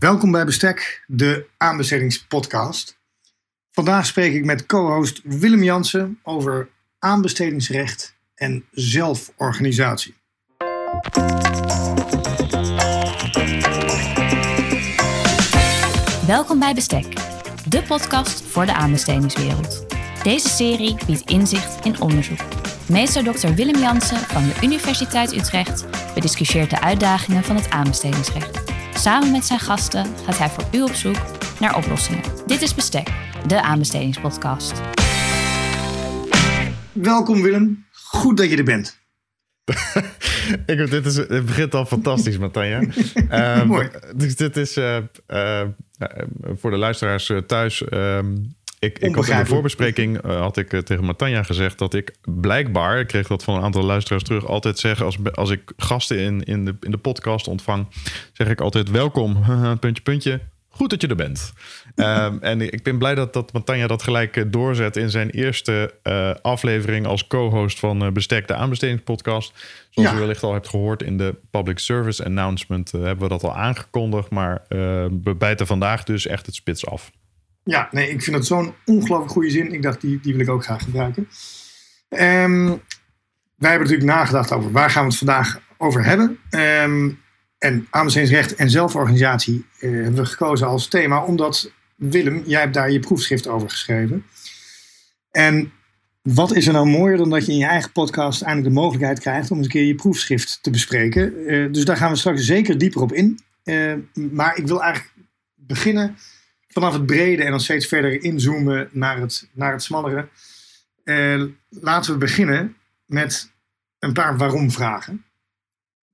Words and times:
Welkom 0.00 0.30
bij 0.30 0.44
Bestek, 0.44 1.04
de 1.06 1.46
aanbestedingspodcast. 1.56 2.98
Vandaag 3.70 4.06
spreek 4.06 4.34
ik 4.34 4.44
met 4.44 4.66
co-host 4.66 5.20
Willem 5.24 5.62
Jansen 5.62 6.18
over 6.22 6.68
aanbestedingsrecht 6.98 8.16
en 8.34 8.64
zelforganisatie. 8.70 10.14
Welkom 16.26 16.58
bij 16.58 16.74
Bestek, 16.74 17.14
de 17.68 17.82
podcast 17.88 18.42
voor 18.42 18.66
de 18.66 18.74
aanbestedingswereld. 18.74 19.86
Deze 20.22 20.48
serie 20.48 20.96
biedt 21.06 21.30
inzicht 21.30 21.84
in 21.84 22.00
onderzoek. 22.00 22.40
Meester 22.88 23.24
Dr. 23.24 23.48
Willem 23.48 23.80
Jansen 23.80 24.18
van 24.18 24.42
de 24.42 24.54
Universiteit 24.62 25.32
Utrecht 25.32 25.84
bediscussieert 26.14 26.70
de 26.70 26.80
uitdagingen 26.80 27.44
van 27.44 27.56
het 27.56 27.70
aanbestedingsrecht. 27.70 28.69
Samen 28.94 29.30
met 29.30 29.44
zijn 29.44 29.60
gasten 29.60 30.06
gaat 30.24 30.38
hij 30.38 30.48
voor 30.48 30.64
u 30.72 30.82
op 30.82 30.94
zoek 30.94 31.16
naar 31.60 31.76
oplossingen. 31.76 32.22
Dit 32.46 32.62
is 32.62 32.74
Bestek, 32.74 33.08
de 33.46 33.62
aanbestedingspodcast. 33.62 34.80
Welkom 36.92 37.42
Willem, 37.42 37.86
goed 37.92 38.36
dat 38.36 38.50
je 38.50 38.56
er 38.56 38.64
bent. 38.64 38.98
Ik, 40.66 40.90
dit 40.90 41.06
is, 41.06 41.16
het 41.16 41.46
begint 41.46 41.74
al 41.74 41.86
fantastisch, 41.86 42.38
Matanja. 42.38 42.82
Mooi. 43.64 43.88
Dus 44.16 44.36
dit 44.36 44.56
is 44.56 44.76
uh, 44.76 44.96
uh, 45.28 45.62
voor 46.42 46.70
de 46.70 46.76
luisteraars 46.76 47.32
thuis. 47.46 47.84
Ehm, 47.84 48.36
ik, 48.80 48.98
ik 48.98 49.14
had 49.14 49.28
in 49.28 49.36
de 49.36 49.46
voorbespreking 49.46 50.22
had 50.22 50.56
ik 50.56 50.68
tegen 50.68 51.04
Matanja 51.04 51.42
gezegd 51.42 51.78
dat 51.78 51.94
ik 51.94 52.14
blijkbaar, 52.24 52.98
ik 52.98 53.06
kreeg 53.06 53.26
dat 53.26 53.44
van 53.44 53.54
een 53.54 53.62
aantal 53.62 53.82
luisteraars 53.82 54.22
terug, 54.22 54.46
altijd 54.46 54.78
zeg 54.78 55.02
als, 55.02 55.16
als 55.34 55.50
ik 55.50 55.72
gasten 55.76 56.18
in, 56.18 56.42
in, 56.42 56.64
de, 56.64 56.76
in 56.80 56.90
de 56.90 56.98
podcast 56.98 57.48
ontvang, 57.48 57.86
zeg 58.32 58.48
ik 58.48 58.60
altijd 58.60 58.90
welkom, 58.90 59.42
puntje, 59.80 60.02
puntje. 60.02 60.40
Goed 60.72 60.90
dat 60.90 61.00
je 61.00 61.08
er 61.08 61.16
bent. 61.16 61.52
um, 61.96 62.38
en 62.50 62.60
ik 62.60 62.82
ben 62.82 62.98
blij 62.98 63.14
dat, 63.14 63.32
dat 63.32 63.52
Matanja 63.52 63.86
dat 63.86 64.02
gelijk 64.02 64.52
doorzet 64.52 64.96
in 64.96 65.10
zijn 65.10 65.30
eerste 65.30 65.94
uh, 66.02 66.34
aflevering 66.42 67.06
als 67.06 67.26
co-host 67.26 67.78
van 67.78 68.12
Bestek, 68.12 68.48
de 68.48 68.54
aanbestedingspodcast. 68.54 69.52
Zoals 69.90 70.10
ja. 70.10 70.16
u 70.16 70.18
wellicht 70.18 70.42
al 70.42 70.52
hebt 70.52 70.68
gehoord 70.68 71.02
in 71.02 71.16
de 71.16 71.34
public 71.50 71.78
service 71.78 72.24
announcement 72.24 72.90
hebben 72.92 73.18
we 73.18 73.28
dat 73.28 73.44
al 73.44 73.56
aangekondigd. 73.56 74.30
Maar 74.30 74.62
we 74.68 75.34
bijten 75.38 75.66
vandaag 75.66 76.04
dus 76.04 76.26
echt 76.26 76.46
het 76.46 76.54
spits 76.54 76.86
af. 76.86 77.10
Ja, 77.64 77.88
nee, 77.90 78.10
ik 78.10 78.22
vind 78.22 78.36
het 78.36 78.46
zo'n 78.46 78.74
ongelooflijk 78.84 79.32
goede 79.32 79.50
zin. 79.50 79.72
Ik 79.72 79.82
dacht, 79.82 80.00
die, 80.00 80.20
die 80.20 80.32
wil 80.32 80.42
ik 80.42 80.48
ook 80.48 80.64
graag 80.64 80.82
gebruiken. 80.82 81.28
Um, 82.08 82.82
wij 83.56 83.70
hebben 83.70 83.88
natuurlijk 83.88 84.18
nagedacht 84.18 84.52
over 84.52 84.70
waar 84.70 84.90
gaan 84.90 85.02
we 85.02 85.08
het 85.08 85.18
vandaag 85.18 85.60
over 85.78 86.04
hebben. 86.04 86.38
Um, 86.50 87.18
en 87.58 87.86
aanbestedingsrecht 87.90 88.54
en 88.54 88.70
zelforganisatie 88.70 89.66
uh, 89.80 89.90
hebben 90.02 90.14
we 90.14 90.26
gekozen 90.26 90.66
als 90.66 90.88
thema, 90.88 91.24
omdat 91.24 91.72
Willem, 91.94 92.42
jij 92.46 92.60
hebt 92.60 92.74
daar 92.74 92.90
je 92.90 93.00
proefschrift 93.00 93.46
over 93.46 93.70
geschreven. 93.70 94.24
En 95.30 95.72
wat 96.22 96.54
is 96.54 96.66
er 96.66 96.72
nou 96.72 96.86
mooier 96.86 97.16
dan 97.16 97.30
dat 97.30 97.46
je 97.46 97.52
in 97.52 97.58
je 97.58 97.66
eigen 97.66 97.92
podcast 97.92 98.42
eindelijk 98.42 98.74
de 98.74 98.80
mogelijkheid 98.80 99.20
krijgt 99.20 99.50
om 99.50 99.56
eens 99.56 99.66
een 99.66 99.72
keer 99.72 99.84
je 99.84 99.94
proefschrift 99.94 100.58
te 100.62 100.70
bespreken? 100.70 101.52
Uh, 101.52 101.72
dus 101.72 101.84
daar 101.84 101.96
gaan 101.96 102.10
we 102.10 102.16
straks 102.16 102.44
zeker 102.44 102.78
dieper 102.78 103.00
op 103.00 103.12
in. 103.12 103.38
Uh, 103.64 103.94
maar 104.14 104.56
ik 104.56 104.66
wil 104.66 104.82
eigenlijk 104.82 105.14
beginnen 105.54 106.16
vanaf 106.72 106.92
het 106.92 107.06
brede 107.06 107.44
en 107.44 107.50
dan 107.50 107.60
steeds 107.60 107.86
verder 107.86 108.22
inzoomen 108.22 108.88
naar 108.92 109.20
het, 109.20 109.48
naar 109.52 109.72
het 109.72 109.82
smallere. 109.82 110.28
Uh, 111.04 111.44
laten 111.68 112.12
we 112.12 112.18
beginnen 112.18 112.76
met 113.06 113.52
een 113.98 114.12
paar 114.12 114.36
waarom-vragen. 114.36 115.24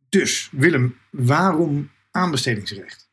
Dus, 0.08 0.48
Willem, 0.52 0.98
waarom 1.10 1.90
aanbestedingsrecht? 2.10 3.10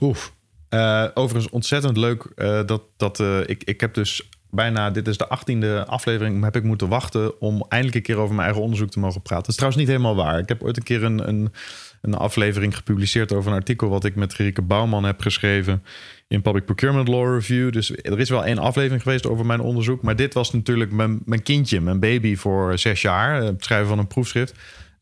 Oef. 0.00 0.34
Uh, 0.70 1.08
overigens 1.14 1.52
ontzettend 1.52 1.96
leuk 1.96 2.26
uh, 2.36 2.66
dat, 2.66 2.82
dat 2.96 3.18
ik, 3.46 3.64
ik 3.64 3.80
heb 3.80 3.94
dus 3.94 4.28
bijna, 4.50 4.90
dit 4.90 5.08
is 5.08 5.16
de 5.16 5.28
achttiende 5.28 5.84
aflevering, 5.86 6.44
heb 6.44 6.56
ik 6.56 6.62
moeten 6.62 6.88
wachten 6.88 7.40
om 7.40 7.66
eindelijk 7.68 7.96
een 7.96 8.02
keer 8.02 8.16
over 8.16 8.34
mijn 8.34 8.46
eigen 8.46 8.62
onderzoek 8.62 8.90
te 8.90 8.98
mogen 8.98 9.22
praten. 9.22 9.40
Dat 9.40 9.48
is 9.48 9.56
trouwens 9.56 9.82
niet 9.82 9.90
helemaal 9.90 10.16
waar. 10.16 10.38
Ik 10.38 10.48
heb 10.48 10.62
ooit 10.62 10.76
een 10.76 10.82
keer 10.82 11.04
een, 11.04 11.28
een, 11.28 11.52
een 12.00 12.14
aflevering 12.14 12.76
gepubliceerd 12.76 13.32
over 13.32 13.50
een 13.50 13.56
artikel 13.56 13.88
wat 13.88 14.04
ik 14.04 14.14
met 14.14 14.34
Gerike 14.34 14.62
Bouwman 14.62 15.04
heb 15.04 15.20
geschreven 15.20 15.82
in 16.28 16.42
Public 16.42 16.64
Procurement 16.64 17.08
Law 17.08 17.34
Review. 17.34 17.72
Dus 17.72 17.90
er 17.96 18.20
is 18.20 18.30
wel 18.30 18.44
één 18.44 18.58
aflevering 18.58 19.02
geweest 19.02 19.26
over 19.26 19.46
mijn 19.46 19.60
onderzoek. 19.60 20.02
Maar 20.02 20.16
dit 20.16 20.34
was 20.34 20.52
natuurlijk 20.52 20.92
mijn, 20.92 21.20
mijn 21.24 21.42
kindje, 21.42 21.80
mijn 21.80 22.00
baby 22.00 22.36
voor 22.36 22.78
zes 22.78 23.02
jaar. 23.02 23.42
Het 23.42 23.64
schrijven 23.64 23.88
van 23.88 23.98
een 23.98 24.06
proefschrift. 24.06 24.54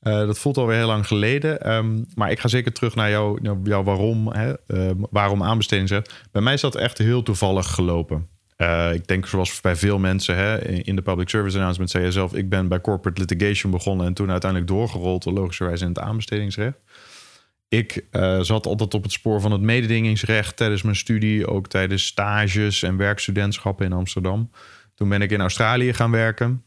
Uh, 0.03 0.15
dat 0.15 0.39
voelt 0.39 0.57
alweer 0.57 0.77
heel 0.77 0.87
lang 0.87 1.07
geleden. 1.07 1.73
Um, 1.73 2.07
maar 2.15 2.31
ik 2.31 2.41
ga 2.41 2.49
zeker 2.49 2.73
terug 2.73 2.95
naar 2.95 3.11
jou, 3.11 3.39
jou 3.65 3.85
waarom, 3.85 4.33
hè, 4.33 4.53
uh, 4.67 4.91
waarom 5.11 5.43
aanbestedingsrecht. 5.43 6.15
Bij 6.33 6.43
mij 6.43 6.55
is 6.55 6.61
dat 6.61 6.77
echt 6.77 6.99
heel 6.99 7.23
toevallig 7.23 7.67
gelopen. 7.67 8.29
Uh, 8.57 8.93
ik 8.93 9.07
denk 9.07 9.27
zoals 9.27 9.61
bij 9.61 9.77
veel 9.77 9.99
mensen 9.99 10.37
hè, 10.37 10.69
in 10.69 10.97
de 10.97 11.03
public 11.03 11.29
service 11.29 11.57
announcement 11.57 11.91
zei 11.91 12.05
je 12.05 12.13
zelf... 12.13 12.35
ik 12.35 12.49
ben 12.49 12.69
bij 12.69 12.81
corporate 12.81 13.21
litigation 13.21 13.73
begonnen 13.73 14.07
en 14.07 14.15
toen 14.15 14.31
uiteindelijk 14.31 14.71
doorgerold... 14.71 15.25
logischerwijs 15.25 15.81
in 15.81 15.89
het 15.89 15.99
aanbestedingsrecht. 15.99 16.79
Ik 17.69 18.05
uh, 18.13 18.41
zat 18.41 18.67
altijd 18.67 18.95
op 18.95 19.03
het 19.03 19.13
spoor 19.13 19.41
van 19.41 19.53
het 19.53 19.61
mededingingsrecht 19.61 20.57
tijdens 20.57 20.83
mijn 20.83 20.97
studie, 20.97 21.47
ook 21.47 21.69
tijdens 21.69 22.07
stages 22.07 22.83
en 22.83 22.97
werkstudentschappen 22.97 23.87
in 23.87 23.93
Amsterdam. 23.93 24.51
Toen 24.95 25.09
ben 25.09 25.23
ik 25.23 25.31
in 25.31 25.41
Australië 25.41 25.93
gaan 25.93 26.11
werken. 26.11 26.63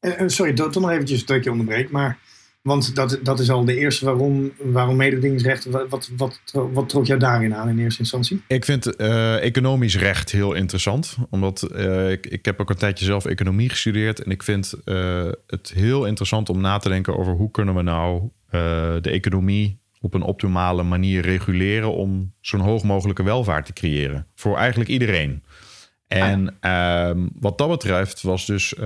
Uh, 0.00 0.12
sorry, 0.26 0.52
toch 0.52 0.74
nog 0.74 0.90
eventjes 0.90 1.26
dat 1.26 1.44
je 1.44 1.50
onderbreekt, 1.50 1.90
maar 1.90 2.18
want 2.62 2.94
dat, 2.94 3.18
dat 3.22 3.40
is 3.40 3.50
al 3.50 3.64
de 3.64 3.76
eerste 3.76 4.04
waarom, 4.04 4.52
waarom 4.58 4.96
mededingingsrecht. 4.96 5.64
Wat, 5.64 5.88
wat, 5.88 6.10
wat, 6.16 6.40
wat 6.52 6.88
trok 6.88 7.06
jou 7.06 7.18
daarin 7.18 7.54
aan 7.54 7.68
in 7.68 7.78
eerste 7.78 8.00
instantie? 8.00 8.42
Ik 8.46 8.64
vind 8.64 9.00
uh, 9.00 9.42
economisch 9.42 9.98
recht 9.98 10.30
heel 10.30 10.52
interessant. 10.52 11.16
Omdat 11.30 11.68
uh, 11.72 12.10
ik, 12.10 12.26
ik 12.26 12.44
heb 12.44 12.60
ook 12.60 12.70
een 12.70 12.76
tijdje 12.76 13.04
zelf 13.04 13.24
economie 13.24 13.68
gestudeerd. 13.68 14.22
En 14.22 14.30
ik 14.30 14.42
vind 14.42 14.74
uh, 14.84 15.28
het 15.46 15.72
heel 15.74 16.06
interessant 16.06 16.48
om 16.48 16.60
na 16.60 16.78
te 16.78 16.88
denken 16.88 17.18
over 17.18 17.32
hoe 17.32 17.50
kunnen 17.50 17.74
we 17.74 17.82
nou 17.82 18.28
de 19.00 19.10
economie 19.10 19.82
op 20.04 20.14
een 20.14 20.22
optimale 20.22 20.82
manier 20.82 21.22
reguleren 21.22 21.94
om 21.94 22.32
zo'n 22.40 22.60
hoog 22.60 22.82
mogelijke 22.82 23.22
welvaart 23.22 23.66
te 23.66 23.72
creëren. 23.72 24.26
Voor 24.34 24.56
eigenlijk 24.56 24.90
iedereen. 24.90 25.42
En 26.08 26.56
uh, 26.60 27.26
wat 27.40 27.58
dat 27.58 27.68
betreft 27.68 28.22
was 28.22 28.46
dus 28.46 28.74
uh, 28.74 28.82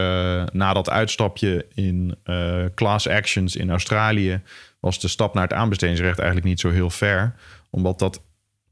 na 0.52 0.72
dat 0.72 0.90
uitstapje 0.90 1.66
in 1.74 2.16
uh, 2.24 2.64
class 2.74 3.08
actions 3.08 3.56
in 3.56 3.70
Australië, 3.70 4.42
was 4.80 5.00
de 5.00 5.08
stap 5.08 5.34
naar 5.34 5.42
het 5.42 5.52
aanbestedingsrecht 5.52 6.18
eigenlijk 6.18 6.48
niet 6.48 6.60
zo 6.60 6.70
heel 6.70 6.90
ver. 6.90 7.34
Omdat 7.70 7.98
dat 7.98 8.22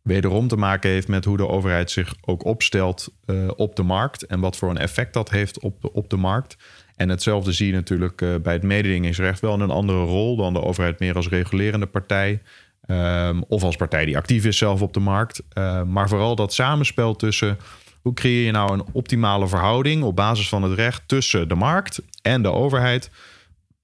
wederom 0.02 0.48
te 0.48 0.56
maken 0.56 0.90
heeft 0.90 1.08
met 1.08 1.24
hoe 1.24 1.36
de 1.36 1.48
overheid 1.48 1.90
zich 1.90 2.14
ook 2.24 2.44
opstelt 2.44 3.08
uh, 3.26 3.50
op 3.56 3.76
de 3.76 3.82
markt. 3.82 4.26
En 4.26 4.40
wat 4.40 4.56
voor 4.56 4.70
een 4.70 4.78
effect 4.78 5.12
dat 5.12 5.30
heeft 5.30 5.58
op 5.60 5.90
op 5.92 6.10
de 6.10 6.16
markt. 6.16 6.56
En 6.96 7.08
hetzelfde 7.08 7.52
zie 7.52 7.66
je 7.66 7.72
natuurlijk 7.72 8.42
bij 8.42 8.52
het 8.52 8.62
mededingingsrecht 8.62 9.40
wel 9.40 9.54
in 9.54 9.60
een 9.60 9.70
andere 9.70 10.04
rol 10.04 10.36
dan 10.36 10.52
de 10.52 10.62
overheid 10.62 10.98
meer 10.98 11.14
als 11.14 11.28
regulerende 11.28 11.86
partij. 11.86 12.42
Um, 12.90 13.44
of 13.48 13.62
als 13.62 13.76
partij 13.76 14.04
die 14.04 14.16
actief 14.16 14.44
is 14.44 14.58
zelf 14.58 14.82
op 14.82 14.92
de 14.92 15.00
markt. 15.00 15.42
maar 15.86 16.08
vooral 16.08 16.36
dat 16.36 16.52
samenspel 16.52 17.16
tussen 17.16 17.58
hoe 18.06 18.14
creëer 18.14 18.44
je 18.44 18.50
nou 18.50 18.72
een 18.72 18.84
optimale 18.92 19.48
verhouding 19.48 20.02
op 20.02 20.16
basis 20.16 20.48
van 20.48 20.62
het 20.62 20.72
recht 20.72 21.02
tussen 21.06 21.48
de 21.48 21.54
markt 21.54 22.02
en 22.22 22.42
de 22.42 22.52
overheid, 22.52 23.10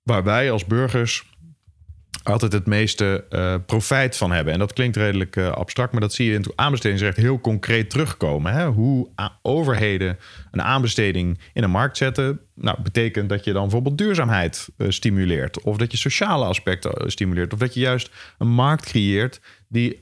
waar 0.02 0.24
wij 0.24 0.50
als 0.50 0.64
burgers 0.64 1.31
altijd 2.22 2.52
het 2.52 2.66
meeste 2.66 3.24
uh, 3.30 3.54
profijt 3.66 4.16
van 4.16 4.32
hebben. 4.32 4.52
En 4.52 4.58
dat 4.58 4.72
klinkt 4.72 4.96
redelijk 4.96 5.36
uh, 5.36 5.50
abstract, 5.50 5.92
maar 5.92 6.00
dat 6.00 6.12
zie 6.12 6.26
je 6.26 6.34
in 6.34 6.40
het 6.40 6.52
aanbestedingsrecht 6.56 7.16
heel 7.16 7.40
concreet 7.40 7.90
terugkomen. 7.90 8.52
Hè? 8.52 8.66
Hoe 8.66 9.08
overheden 9.42 10.18
een 10.50 10.62
aanbesteding 10.62 11.38
in 11.52 11.62
een 11.62 11.70
markt 11.70 11.96
zetten, 11.96 12.40
nou, 12.54 12.82
betekent 12.82 13.28
dat 13.28 13.44
je 13.44 13.52
dan 13.52 13.62
bijvoorbeeld 13.62 13.98
duurzaamheid 13.98 14.68
uh, 14.76 14.90
stimuleert, 14.90 15.60
of 15.60 15.76
dat 15.76 15.90
je 15.90 15.98
sociale 15.98 16.44
aspecten 16.44 17.10
stimuleert, 17.10 17.52
of 17.52 17.58
dat 17.58 17.74
je 17.74 17.80
juist 17.80 18.10
een 18.38 18.50
markt 18.50 18.84
creëert 18.84 19.40
die 19.68 20.00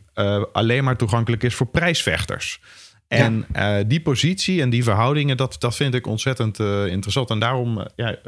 alleen 0.52 0.84
maar 0.84 0.96
toegankelijk 0.96 1.42
is 1.42 1.54
voor 1.54 1.66
prijsvechters. 1.66 2.60
En 3.08 3.46
ja. 3.52 3.82
die 3.82 4.00
positie 4.00 4.60
en 4.60 4.70
die 4.70 4.84
verhoudingen, 4.84 5.36
dat, 5.36 5.56
dat 5.58 5.76
vind 5.76 5.94
ik 5.94 6.06
ontzettend 6.06 6.58
interessant. 6.88 7.30
En 7.30 7.38
daarom, 7.38 7.86
ja, 7.96 8.08
ik 8.10 8.20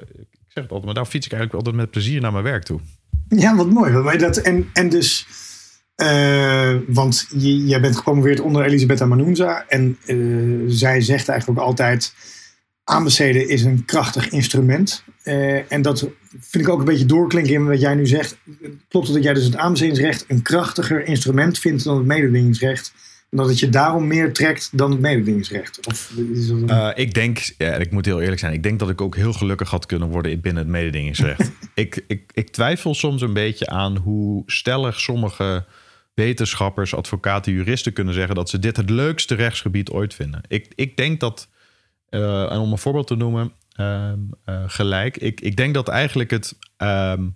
zeg 0.48 0.62
het 0.62 0.72
altijd, 0.72 0.84
maar 0.84 0.94
daar 0.94 1.06
fiets 1.06 1.26
ik 1.26 1.32
eigenlijk 1.32 1.66
altijd 1.66 1.82
met 1.82 1.90
plezier 1.90 2.20
naar 2.20 2.32
mijn 2.32 2.44
werk 2.44 2.62
toe. 2.62 2.80
Ja, 3.37 3.56
wat 3.56 3.70
mooi. 3.70 4.19
Dat, 4.19 4.37
en, 4.37 4.70
en 4.73 4.88
dus, 4.88 5.26
want 6.87 7.26
je, 7.37 7.64
jij 7.67 7.81
bent 7.81 7.96
gepromoveerd 7.96 8.40
onder 8.40 8.64
Elisabetta 8.64 9.06
Manunza. 9.06 9.64
En 9.69 9.99
zij 10.67 11.00
zegt 11.00 11.29
eigenlijk 11.29 11.61
ook 11.61 11.67
altijd, 11.67 12.14
aanbesteden 12.84 13.49
is 13.49 13.64
een 13.64 13.84
krachtig 13.84 14.29
instrument. 14.29 15.05
en 15.69 15.82
dat 15.82 16.08
vind 16.40 16.64
ik 16.64 16.69
ook 16.69 16.79
een 16.79 16.84
beetje 16.84 17.06
doorklinken 17.06 17.52
in 17.52 17.67
wat 17.67 17.81
jij 17.81 17.94
nu 17.94 18.06
zegt. 18.06 18.37
Klopt 18.88 19.12
dat 19.12 19.23
jij 19.23 19.34
dus 19.34 19.44
het 19.44 19.56
aanbestedingsrecht 19.56 20.25
een 20.29 20.43
krachtiger 20.43 21.06
instrument 21.06 21.58
vindt 21.58 21.84
dan 21.84 21.96
het 21.96 22.06
mededingingsrecht? 22.06 22.93
Dat 23.37 23.49
het 23.49 23.58
je 23.58 23.69
daarom 23.69 24.06
meer 24.06 24.32
trekt 24.32 24.79
dan 24.79 24.90
het 24.90 25.00
mededingingsrecht? 25.00 25.87
Of 25.87 26.12
is 26.32 26.49
dat 26.49 26.56
een... 26.56 26.69
uh, 26.70 26.90
ik 26.94 27.14
denk, 27.14 27.55
ja, 27.58 27.75
ik 27.75 27.90
moet 27.90 28.05
heel 28.05 28.20
eerlijk 28.20 28.40
zijn, 28.40 28.52
ik 28.52 28.62
denk 28.62 28.79
dat 28.79 28.90
ik 28.90 29.00
ook 29.00 29.17
heel 29.17 29.32
gelukkig 29.32 29.70
had 29.70 29.87
kunnen 29.87 30.08
worden 30.08 30.40
binnen 30.40 30.62
het 30.62 30.73
mededingingsrecht. 30.73 31.50
ik, 31.75 32.05
ik, 32.06 32.31
ik 32.34 32.50
twijfel 32.50 32.94
soms 32.94 33.23
een 33.23 33.32
beetje 33.32 33.67
aan 33.67 33.96
hoe 33.96 34.43
stellig 34.46 35.00
sommige 35.00 35.64
wetenschappers, 36.14 36.94
advocaten, 36.94 37.52
juristen 37.52 37.93
kunnen 37.93 38.14
zeggen 38.14 38.34
dat 38.34 38.50
ze 38.50 38.58
dit 38.58 38.76
het 38.76 38.90
leukste 38.90 39.34
rechtsgebied 39.34 39.90
ooit 39.90 40.14
vinden. 40.14 40.40
Ik, 40.49 40.73
ik 40.75 40.96
denk 40.96 41.20
dat, 41.20 41.49
en 42.08 42.58
om 42.58 42.73
een 42.73 42.79
voorbeeld 42.79 43.06
te 43.06 43.17
noemen, 43.17 43.52
ehm, 43.73 44.19
gelijk, 44.67 45.17
ik, 45.17 45.40
ik 45.40 45.56
denk 45.56 45.75
dat 45.75 45.88
eigenlijk 45.88 46.31
het. 46.31 46.56
Ehm, 46.76 47.26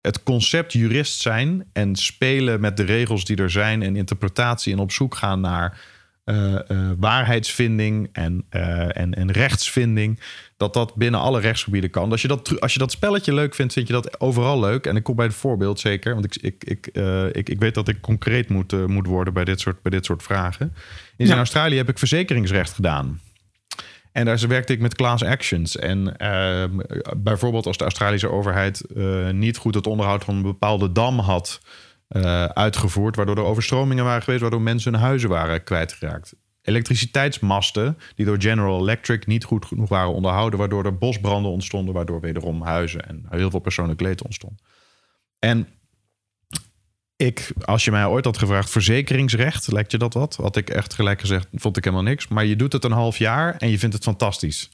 het 0.00 0.22
concept 0.22 0.72
jurist 0.72 1.20
zijn 1.20 1.64
en 1.72 1.96
spelen 1.96 2.60
met 2.60 2.76
de 2.76 2.84
regels 2.84 3.24
die 3.24 3.36
er 3.36 3.50
zijn 3.50 3.82
en 3.82 3.96
interpretatie 3.96 4.72
en 4.72 4.78
op 4.78 4.92
zoek 4.92 5.14
gaan 5.14 5.40
naar 5.40 5.80
uh, 6.24 6.58
uh, 6.68 6.90
waarheidsvinding 6.98 8.08
en, 8.12 8.44
uh, 8.50 8.96
en, 8.96 9.14
en 9.14 9.32
rechtsvinding, 9.32 10.20
dat 10.56 10.74
dat 10.74 10.94
binnen 10.94 11.20
alle 11.20 11.40
rechtsgebieden 11.40 11.90
kan. 11.90 12.10
Als 12.10 12.22
je, 12.22 12.28
dat, 12.28 12.60
als 12.60 12.72
je 12.72 12.78
dat 12.78 12.90
spelletje 12.90 13.34
leuk 13.34 13.54
vindt, 13.54 13.72
vind 13.72 13.86
je 13.86 13.92
dat 13.92 14.20
overal 14.20 14.60
leuk. 14.60 14.86
En 14.86 14.96
ik 14.96 15.02
kom 15.02 15.16
bij 15.16 15.26
het 15.26 15.34
voorbeeld 15.34 15.80
zeker, 15.80 16.12
want 16.14 16.24
ik, 16.24 16.36
ik, 16.42 16.64
ik, 16.64 16.86
ik, 17.32 17.48
ik 17.48 17.58
weet 17.58 17.74
dat 17.74 17.88
ik 17.88 18.00
concreet 18.00 18.48
moet, 18.48 18.86
moet 18.86 19.06
worden 19.06 19.34
bij 19.34 19.44
dit 19.44 19.60
soort, 19.60 19.82
bij 19.82 19.90
dit 19.90 20.04
soort 20.04 20.22
vragen. 20.22 20.74
In 21.16 21.26
ja. 21.26 21.36
Australië 21.36 21.76
heb 21.76 21.88
ik 21.88 21.98
verzekeringsrecht 21.98 22.72
gedaan. 22.72 23.20
En 24.18 24.24
daar 24.24 24.48
werkte 24.48 24.72
ik 24.72 24.80
met 24.80 24.94
class 24.94 25.24
actions. 25.24 25.76
En 25.76 26.14
uh, 26.22 26.64
bijvoorbeeld 27.16 27.66
als 27.66 27.76
de 27.76 27.84
Australische 27.84 28.30
overheid 28.30 28.84
uh, 28.96 29.30
niet 29.30 29.56
goed 29.56 29.74
het 29.74 29.86
onderhoud 29.86 30.24
van 30.24 30.36
een 30.36 30.42
bepaalde 30.42 30.92
dam 30.92 31.18
had 31.18 31.60
uh, 32.08 32.44
uitgevoerd, 32.44 33.16
waardoor 33.16 33.36
er 33.36 33.42
overstromingen 33.42 34.04
waren 34.04 34.22
geweest, 34.22 34.42
waardoor 34.42 34.60
mensen 34.60 34.92
hun 34.92 35.02
huizen 35.02 35.28
waren 35.28 35.64
kwijtgeraakt. 35.64 36.34
Elektriciteitsmasten 36.62 37.98
die 38.14 38.26
door 38.26 38.40
General 38.40 38.80
Electric 38.80 39.26
niet 39.26 39.44
goed 39.44 39.64
genoeg 39.64 39.88
waren 39.88 40.14
onderhouden, 40.14 40.58
waardoor 40.58 40.84
er 40.84 40.98
bosbranden 40.98 41.50
ontstonden, 41.50 41.94
waardoor 41.94 42.20
wederom 42.20 42.62
huizen 42.62 43.08
en 43.08 43.24
heel 43.28 43.50
veel 43.50 43.60
persoonlijk 43.60 44.00
leed 44.00 44.22
ontstond. 44.22 44.62
En 45.38 45.68
ik, 47.18 47.52
als 47.64 47.84
je 47.84 47.90
mij 47.90 48.06
ooit 48.06 48.24
had 48.24 48.38
gevraagd, 48.38 48.70
verzekeringsrecht, 48.70 49.72
lijkt 49.72 49.90
je 49.90 49.98
dat 49.98 50.14
wat? 50.14 50.36
Had 50.36 50.56
ik 50.56 50.70
echt 50.70 50.94
gelijk 50.94 51.20
gezegd, 51.20 51.48
vond 51.52 51.76
ik 51.76 51.84
helemaal 51.84 52.04
niks. 52.04 52.28
Maar 52.28 52.44
je 52.44 52.56
doet 52.56 52.72
het 52.72 52.84
een 52.84 52.92
half 52.92 53.18
jaar 53.18 53.56
en 53.56 53.70
je 53.70 53.78
vindt 53.78 53.94
het 53.94 54.04
fantastisch. 54.04 54.70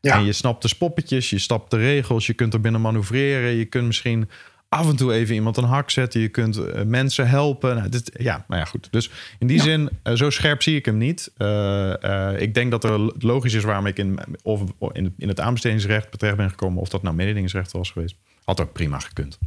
Ja. 0.00 0.14
En 0.14 0.24
je 0.24 0.32
snapt 0.32 0.62
de 0.62 0.68
spoppetjes, 0.68 1.30
je 1.30 1.38
snapt 1.38 1.70
de 1.70 1.76
regels, 1.76 2.26
je 2.26 2.34
kunt 2.34 2.54
er 2.54 2.60
binnen 2.60 2.80
manoeuvreren. 2.80 3.50
Je 3.50 3.64
kunt 3.64 3.86
misschien 3.86 4.28
af 4.68 4.88
en 4.88 4.96
toe 4.96 5.12
even 5.12 5.34
iemand 5.34 5.56
een 5.56 5.64
hak 5.64 5.90
zetten. 5.90 6.20
Je 6.20 6.28
kunt 6.28 6.56
uh, 6.56 6.82
mensen 6.82 7.28
helpen. 7.28 7.76
Nou, 7.76 7.88
dit, 7.88 8.10
ja, 8.18 8.44
nou 8.48 8.60
ja, 8.60 8.66
goed. 8.66 8.88
Dus 8.90 9.10
in 9.38 9.46
die 9.46 9.56
ja. 9.56 9.62
zin, 9.62 9.90
uh, 10.04 10.14
zo 10.14 10.30
scherp 10.30 10.62
zie 10.62 10.76
ik 10.76 10.84
hem 10.84 10.96
niet. 10.96 11.32
Uh, 11.38 12.40
ik 12.40 12.54
denk 12.54 12.70
dat 12.70 12.84
er 12.84 13.12
logisch 13.18 13.54
is 13.54 13.64
waarom 13.64 13.86
ik 13.86 13.98
in, 13.98 14.18
of 14.42 14.62
in, 14.92 15.14
in 15.18 15.28
het 15.28 15.40
aanbestedingsrecht 15.40 16.18
terecht 16.18 16.36
ben 16.36 16.50
gekomen. 16.50 16.80
Of 16.80 16.88
dat 16.88 17.02
nou 17.02 17.14
mededingingsrecht 17.14 17.72
was 17.72 17.90
geweest. 17.90 18.16
Had 18.44 18.60
ook 18.60 18.72
prima 18.72 18.98
gekund. 18.98 19.38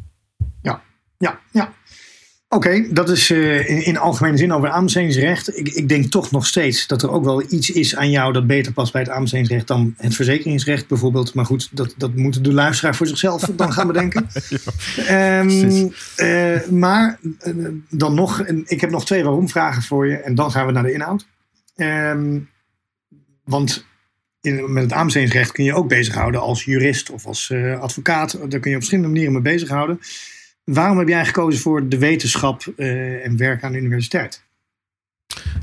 Ja, 0.61 0.81
ja, 1.17 1.39
ja. 1.51 1.73
Oké, 2.51 2.67
okay, 2.67 2.87
dat 2.91 3.09
is 3.09 3.29
uh, 3.29 3.69
in, 3.69 3.85
in, 3.85 3.97
algemene 3.97 4.37
zin 4.37 4.53
over 4.53 4.69
aanbestedingsrecht. 4.69 5.57
Ik, 5.57 5.69
ik, 5.69 5.89
denk 5.89 6.05
toch 6.05 6.31
nog 6.31 6.45
steeds 6.45 6.87
dat 6.87 7.01
er 7.03 7.11
ook 7.11 7.23
wel 7.23 7.43
iets 7.51 7.69
is 7.69 7.95
aan 7.95 8.09
jou 8.09 8.33
dat 8.33 8.47
beter 8.47 8.73
past 8.73 8.91
bij 8.91 9.01
het 9.01 9.09
aanbestedingsrecht 9.09 9.67
dan 9.67 9.93
het 9.97 10.15
verzekeringsrecht 10.15 10.87
bijvoorbeeld. 10.87 11.33
Maar 11.33 11.45
goed, 11.45 11.69
dat, 11.71 11.93
dat 11.97 12.15
moet 12.15 12.43
de 12.43 12.53
luisteraar 12.53 12.95
voor 12.95 13.07
zichzelf 13.07 13.41
dan 13.41 13.73
gaan 13.73 13.87
bedenken. 13.87 14.27
ja, 15.07 15.39
um, 15.39 15.91
uh, 16.17 16.67
maar 16.67 17.19
uh, 17.43 17.67
dan 17.89 18.13
nog, 18.13 18.41
ik 18.65 18.81
heb 18.81 18.89
nog 18.89 19.05
twee 19.05 19.23
waarom 19.23 19.49
vragen 19.49 19.83
voor 19.83 20.07
je 20.07 20.17
en 20.17 20.35
dan 20.35 20.51
gaan 20.51 20.65
we 20.65 20.71
naar 20.71 20.83
de 20.83 20.93
inhoud. 20.93 21.27
Um, 21.75 22.49
want 23.43 23.85
in, 24.41 24.73
met 24.73 24.83
het 24.83 24.93
aanbestedingsrecht 24.93 25.51
kun 25.51 25.63
je 25.63 25.73
ook 25.73 25.87
bezighouden 25.87 26.41
als 26.41 26.63
jurist 26.63 27.09
of 27.09 27.25
als 27.25 27.53
advocaat. 27.79 28.31
Daar 28.31 28.59
kun 28.59 28.69
je 28.69 28.75
op 28.75 28.83
verschillende 28.83 29.09
manieren 29.09 29.33
mee 29.33 29.53
bezighouden. 29.53 29.99
Waarom 30.73 30.97
heb 30.97 31.07
jij 31.07 31.25
gekozen 31.25 31.61
voor 31.61 31.89
de 31.89 31.97
wetenschap 31.97 32.63
uh, 32.75 33.25
en 33.25 33.37
werk 33.37 33.63
aan 33.63 33.71
de 33.71 33.77
universiteit? 33.77 34.47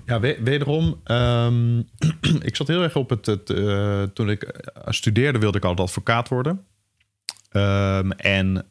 Ja, 0.04 0.20
wederom. 0.20 1.00
Um, 1.04 1.78
ik 2.48 2.56
zat 2.56 2.68
heel 2.68 2.82
erg 2.82 2.96
op 2.96 3.10
het. 3.10 3.26
het 3.26 3.50
uh, 3.50 4.02
toen 4.02 4.30
ik 4.30 4.60
studeerde, 4.86 5.38
wilde 5.38 5.58
ik 5.58 5.64
altijd 5.64 5.88
advocaat 5.88 6.28
worden. 6.28 6.66
Um, 7.52 8.12
en 8.12 8.66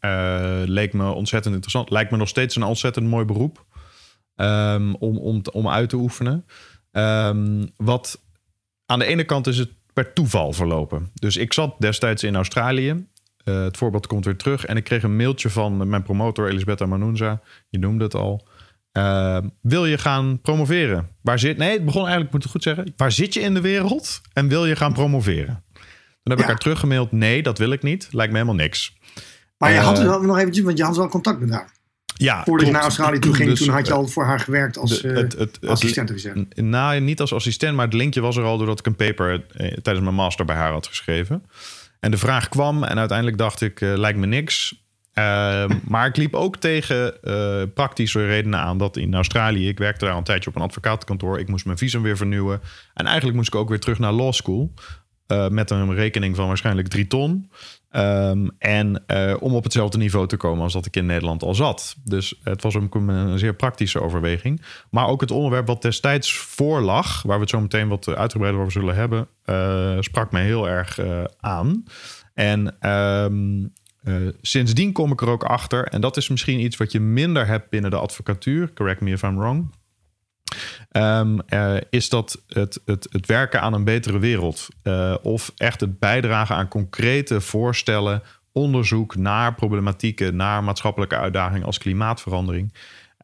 leek 0.66 0.94
me 0.94 1.12
ontzettend 1.12 1.54
interessant. 1.54 1.90
Lijkt 1.90 2.12
me 2.12 2.18
nog 2.18 2.28
steeds 2.28 2.56
een 2.56 2.64
ontzettend 2.64 3.08
mooi 3.08 3.26
beroep 3.26 3.66
um, 4.36 4.96
om, 4.96 5.18
om, 5.18 5.42
om 5.52 5.70
uit 5.70 5.90
te 5.90 5.96
oefenen. 5.96 6.46
wat 7.76 8.22
aan 8.86 9.00
de 9.00 9.06
ene 9.06 9.24
kant 9.24 9.48
is 9.48 9.58
het 9.58 9.70
per 9.94 10.14
toeval 10.14 10.54
verlopen. 10.54 11.12
Dus 11.14 11.38
ik 11.38 11.54
zat 11.54 11.76
destijds 11.80 12.24
in 12.24 12.36
Australië. 12.36 13.08
Uh, 13.46 13.64
het 13.64 13.78
voorbeeld 13.78 14.08
komt 14.08 14.26
weer 14.26 14.38
terug. 14.38 14.66
En 14.66 14.78
ik 14.78 14.84
kreeg 14.84 15.04
een 15.04 15.16
mailtje 15.16 15.50
van 15.50 15.90
mijn 15.90 16.04
promotor 16.04 16.50
Elisabetta 16.50 16.86
Manunza. 16.86 17.42
Je 17.70 17.80
noemde 17.80 18.04
het 18.04 18.16
al. 18.16 18.48
Uh, 18.98 19.38
wil 19.62 19.86
je 19.86 19.98
gaan 19.98 20.42
promoveren? 20.42 21.10
Waar 21.22 21.40
zit... 21.40 21.58
Nee, 21.58 21.72
het 21.72 21.86
begon 21.86 22.02
eigenlijk, 22.02 22.32
moet 22.32 22.46
ik 22.46 22.52
goed 22.52 22.64
zeggen. 22.64 22.94
Waar 22.98 23.12
zit 23.12 23.34
je 23.34 23.40
in 23.40 23.54
de 23.54 23.62
wereld 23.62 24.22
en 24.34 24.48
wil 24.48 24.66
je 24.66 24.76
gaan 24.76 24.94
promoveren? 24.94 25.64
Toen 25.74 25.84
heb 26.24 26.38
ja. 26.38 26.44
ik 26.44 26.50
haar 26.50 26.60
teruggemaild. 26.60 27.12
Nee, 27.12 27.44
dat 27.44 27.58
wil 27.58 27.72
ik 27.72 27.84
niet. 27.84 28.08
Lijkt 28.12 28.32
me 28.32 28.38
helemaal 28.38 28.64
niks. 28.64 28.98
Maar 29.58 29.72
je 29.72 29.80
had 29.80 30.00
uh, 30.00 30.06
wel 30.06 30.22
nog 30.22 30.38
eventjes, 30.38 30.66
want 30.66 30.78
je 30.78 30.84
had 30.84 30.98
wel 30.98 31.08
contact 31.08 31.40
met 31.40 31.50
haar. 31.50 31.74
Ja, 32.18 32.44
Voordat 32.44 32.46
klopt. 32.46 32.66
je 32.66 32.72
naar 32.72 32.82
Australië 32.82 33.20
toe 33.20 33.34
ging, 33.34 33.50
dus, 33.50 33.60
toen 33.60 33.74
had 33.74 33.88
je 33.88 33.94
al 33.94 34.08
voor 34.08 34.26
haar 34.26 34.40
gewerkt 34.40 34.78
als 34.78 35.02
de, 35.02 35.08
het, 35.08 35.34
het, 35.34 35.60
assistent. 35.68 36.56
Nou, 36.56 37.00
niet 37.00 37.20
als 37.20 37.34
assistent, 37.34 37.76
maar 37.76 37.86
het 37.86 37.94
linkje 37.94 38.22
was 38.22 38.38
er 38.38 38.44
al 38.44 38.58
doordat 38.58 38.80
ik 38.80 38.86
een 38.86 38.96
paper 38.96 39.46
tijdens 39.58 40.00
mijn 40.00 40.16
master 40.16 40.46
bij 40.46 40.56
haar 40.56 40.72
had 40.72 40.88
geschreven. 40.88 41.44
En 42.06 42.12
de 42.12 42.18
vraag 42.18 42.50
kwam 42.50 42.84
en 42.84 43.00
uiteindelijk 43.00 43.38
dacht 43.38 43.62
ik, 43.62 43.82
uh, 43.82 43.98
lijkt 43.98 44.20
me 44.20 44.26
niks. 44.26 44.84
Uh, 45.14 45.66
maar 45.94 46.08
ik 46.08 46.18
liep 46.18 46.34
ook 46.34 46.58
tegen 46.58 47.18
uh, 47.24 47.62
praktische 47.74 48.26
redenen 48.26 48.60
aan 48.60 48.78
dat 48.78 48.98
in 48.98 49.16
Australië, 49.16 49.68
ik 49.68 49.78
werkte 49.78 50.06
daar 50.06 50.18
een 50.18 50.24
tijdje 50.24 50.50
op 50.50 50.56
een 50.56 50.62
advocatenkantoor, 50.62 51.40
ik 51.40 51.48
moest 51.48 51.66
mijn 51.66 51.78
visum 51.78 52.02
weer 52.02 52.18
vernieuwen. 52.18 52.62
En 52.94 53.06
eigenlijk 53.06 53.36
moest 53.36 53.48
ik 53.48 53.56
ook 53.56 53.70
weer 53.70 53.80
terug 53.80 54.00
naar 54.00 54.12
law 54.12 54.34
school. 54.34 54.74
Uh, 55.28 55.48
met 55.48 55.70
een 55.70 55.94
rekening 55.94 56.36
van 56.36 56.48
waarschijnlijk 56.48 56.88
drie 56.88 57.08
ton. 57.08 57.52
Um, 57.98 58.52
en 58.58 59.04
uh, 59.08 59.36
om 59.40 59.56
op 59.56 59.64
hetzelfde 59.64 59.98
niveau 59.98 60.28
te 60.28 60.38
komen 60.38 60.64
als 60.64 60.74
dat 60.74 60.86
ik 60.86 60.96
in 60.96 61.06
Nederland 61.06 61.44
al 61.44 61.54
zat. 61.54 61.96
Dus 62.04 62.40
het 62.44 62.64
was 62.64 62.74
een, 62.74 62.90
een, 62.92 63.40
zeer 63.40 63.56
praktische 63.56 64.02
overweging. 64.02 64.62
Maar 64.90 65.08
ook 65.08 65.22
het 65.22 65.32
onderwerp 65.32 65.68
wat 65.68 65.82
destijds 65.82 66.34
voorlag, 66.38 67.22
waar 67.22 67.36
we 67.36 67.42
het 67.42 67.50
zo 67.50 67.62
meteen 67.62 67.88
wat 67.88 68.08
uitgebreider 68.08 68.62
over 68.62 68.74
zullen 68.74 68.96
hebben, 68.96 69.28
uh, 69.46 69.98
sprak 70.00 70.32
mij 70.32 70.44
heel 70.44 70.70
erg 70.70 71.00
uh, 71.00 71.24
aan. 71.40 71.84
En 72.34 72.90
um, 72.90 73.74
sindsdien 74.42 74.92
kom 74.92 75.12
ik 75.12 75.22
er 75.22 75.30
ook 75.30 75.44
achter, 75.44 75.84
en 75.88 76.02
dat 76.02 76.18
is 76.18 76.30
misschien 76.30 76.60
iets 76.60 76.78
wat 76.78 76.92
je 76.92 77.00
minder 77.00 77.48
hebt 77.48 77.70
binnen 77.70 77.92
de 77.92 77.98
advocatuur. 77.98 78.74
Correct 78.74 79.02
me 79.02 79.12
if 79.12 79.24
I'm 79.24 79.38
wrong. 79.38 79.74
Um, 80.98 81.40
uh, 81.50 81.76
is 81.90 82.10
dat 82.10 82.42
het, 82.48 82.82
het, 82.86 83.08
het 83.12 83.26
werken 83.26 83.62
aan 83.62 83.74
een 83.74 83.84
betere 83.84 84.20
wereld. 84.20 84.68
Uh, 84.84 85.16
of 85.22 85.52
echt 85.58 85.80
het 85.82 86.00
bijdragen 86.00 86.56
aan 86.56 86.68
concrete 86.68 87.42
voorstellen, 87.42 88.22
onderzoek 88.52 89.16
naar 89.16 89.56
problematieken, 89.56 90.36
naar 90.36 90.64
maatschappelijke 90.64 91.18
uitdagingen 91.18 91.66
als 91.66 91.78
klimaatverandering. 91.78 92.74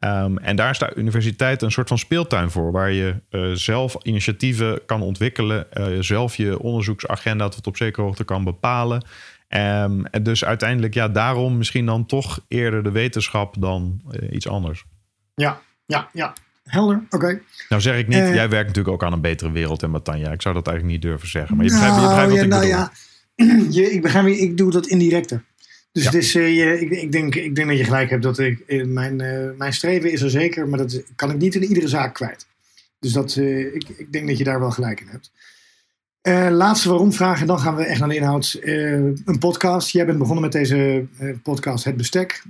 Um, 0.04 0.38
en 0.38 0.56
daar 0.56 0.78
de 0.78 0.92
universiteit 0.94 1.62
een 1.62 1.70
soort 1.70 1.88
van 1.88 1.98
speeltuin 1.98 2.50
voor, 2.50 2.72
waar 2.72 2.90
je 2.90 3.14
uh, 3.30 3.52
zelf 3.52 3.96
initiatieven 4.02 4.86
kan 4.86 5.02
ontwikkelen, 5.02 5.66
zelf 6.04 6.36
je 6.36 6.58
onderzoeksagenda 6.58 7.48
tot 7.48 7.66
op 7.66 7.76
zekere 7.76 8.02
hoogte 8.06 8.24
kan 8.24 8.44
bepalen. 8.44 9.04
Um, 9.48 10.06
en 10.06 10.22
dus 10.22 10.44
uiteindelijk, 10.44 10.94
ja, 10.94 11.08
daarom 11.08 11.56
misschien 11.56 11.86
dan 11.86 12.06
toch 12.06 12.40
eerder 12.48 12.82
de 12.82 12.90
wetenschap 12.90 13.54
dan 13.58 14.02
iets 14.30 14.48
anders. 14.48 14.84
Ja, 15.34 15.60
ja, 15.86 16.08
ja. 16.12 16.32
Helder, 16.62 17.02
oké. 17.10 17.40
Nou 17.68 17.82
zeg 17.82 17.98
ik 17.98 18.08
niet, 18.08 18.18
uh, 18.18 18.34
jij 18.34 18.48
werkt 18.48 18.66
natuurlijk 18.66 18.94
ook 18.94 19.04
aan 19.04 19.12
een 19.12 19.20
betere 19.20 19.50
wereld 19.50 19.82
en 19.82 19.90
Matanja. 19.90 20.32
Ik 20.32 20.42
zou 20.42 20.54
dat 20.54 20.66
eigenlijk 20.66 20.96
niet 20.96 21.10
durven 21.10 21.28
zeggen. 21.28 21.56
Maar 21.56 21.64
je 21.64 21.70
begrijpt, 21.70 21.96
nou, 21.96 22.08
je 22.08 22.14
begrijpt 22.14 22.30
wat 22.30 22.38
ja, 22.38 22.44
ik 22.44 22.50
nou, 22.50 22.62
bedoel. 22.62 22.78
Ja. 22.78 23.70
Je, 23.80 23.92
ik 23.92 24.02
begrijp, 24.02 24.26
ik 24.26 24.56
doe 24.56 24.70
dat 24.70 24.86
indirecte. 24.86 25.42
Dus 25.92 26.02
ja. 26.02 26.10
het 26.10 26.18
is, 26.18 26.34
uh, 26.34 26.56
je, 26.56 26.80
ik, 26.80 26.90
ik, 26.90 27.12
denk, 27.12 27.34
ik 27.34 27.54
denk 27.54 27.68
dat 27.68 27.78
je 27.78 27.84
gelijk 27.84 28.10
hebt. 28.10 28.22
Dat 28.22 28.38
ik, 28.38 28.62
uh, 28.66 28.84
mijn, 28.84 29.16
mijn 29.56 29.72
streven 29.72 30.12
is 30.12 30.22
er 30.22 30.30
zeker, 30.30 30.68
maar 30.68 30.78
dat 30.78 31.02
kan 31.16 31.30
ik 31.30 31.36
niet 31.36 31.54
in 31.54 31.64
iedere 31.64 31.88
zaak 31.88 32.14
kwijt. 32.14 32.46
Dus 32.98 33.12
dat, 33.12 33.36
ik, 33.36 33.88
ik 33.88 34.12
denk 34.12 34.28
dat 34.28 34.38
je 34.38 34.44
daar 34.44 34.60
wel 34.60 34.70
gelijk 34.70 35.00
in 35.00 35.08
hebt. 35.08 35.30
laatste 36.52 36.88
waarom 36.88 37.12
vragen, 37.12 37.46
dan 37.46 37.58
gaan 37.58 37.76
we 37.76 37.84
echt 37.84 38.00
naar 38.00 38.08
de 38.08 38.16
inhoud. 38.16 38.58
een 38.62 39.38
podcast. 39.38 39.90
Jij 39.90 40.06
bent 40.06 40.18
begonnen 40.18 40.42
met 40.42 40.52
deze 40.52 41.06
podcast 41.42 41.84
Het 41.84 41.96
Bestek. 41.96 42.42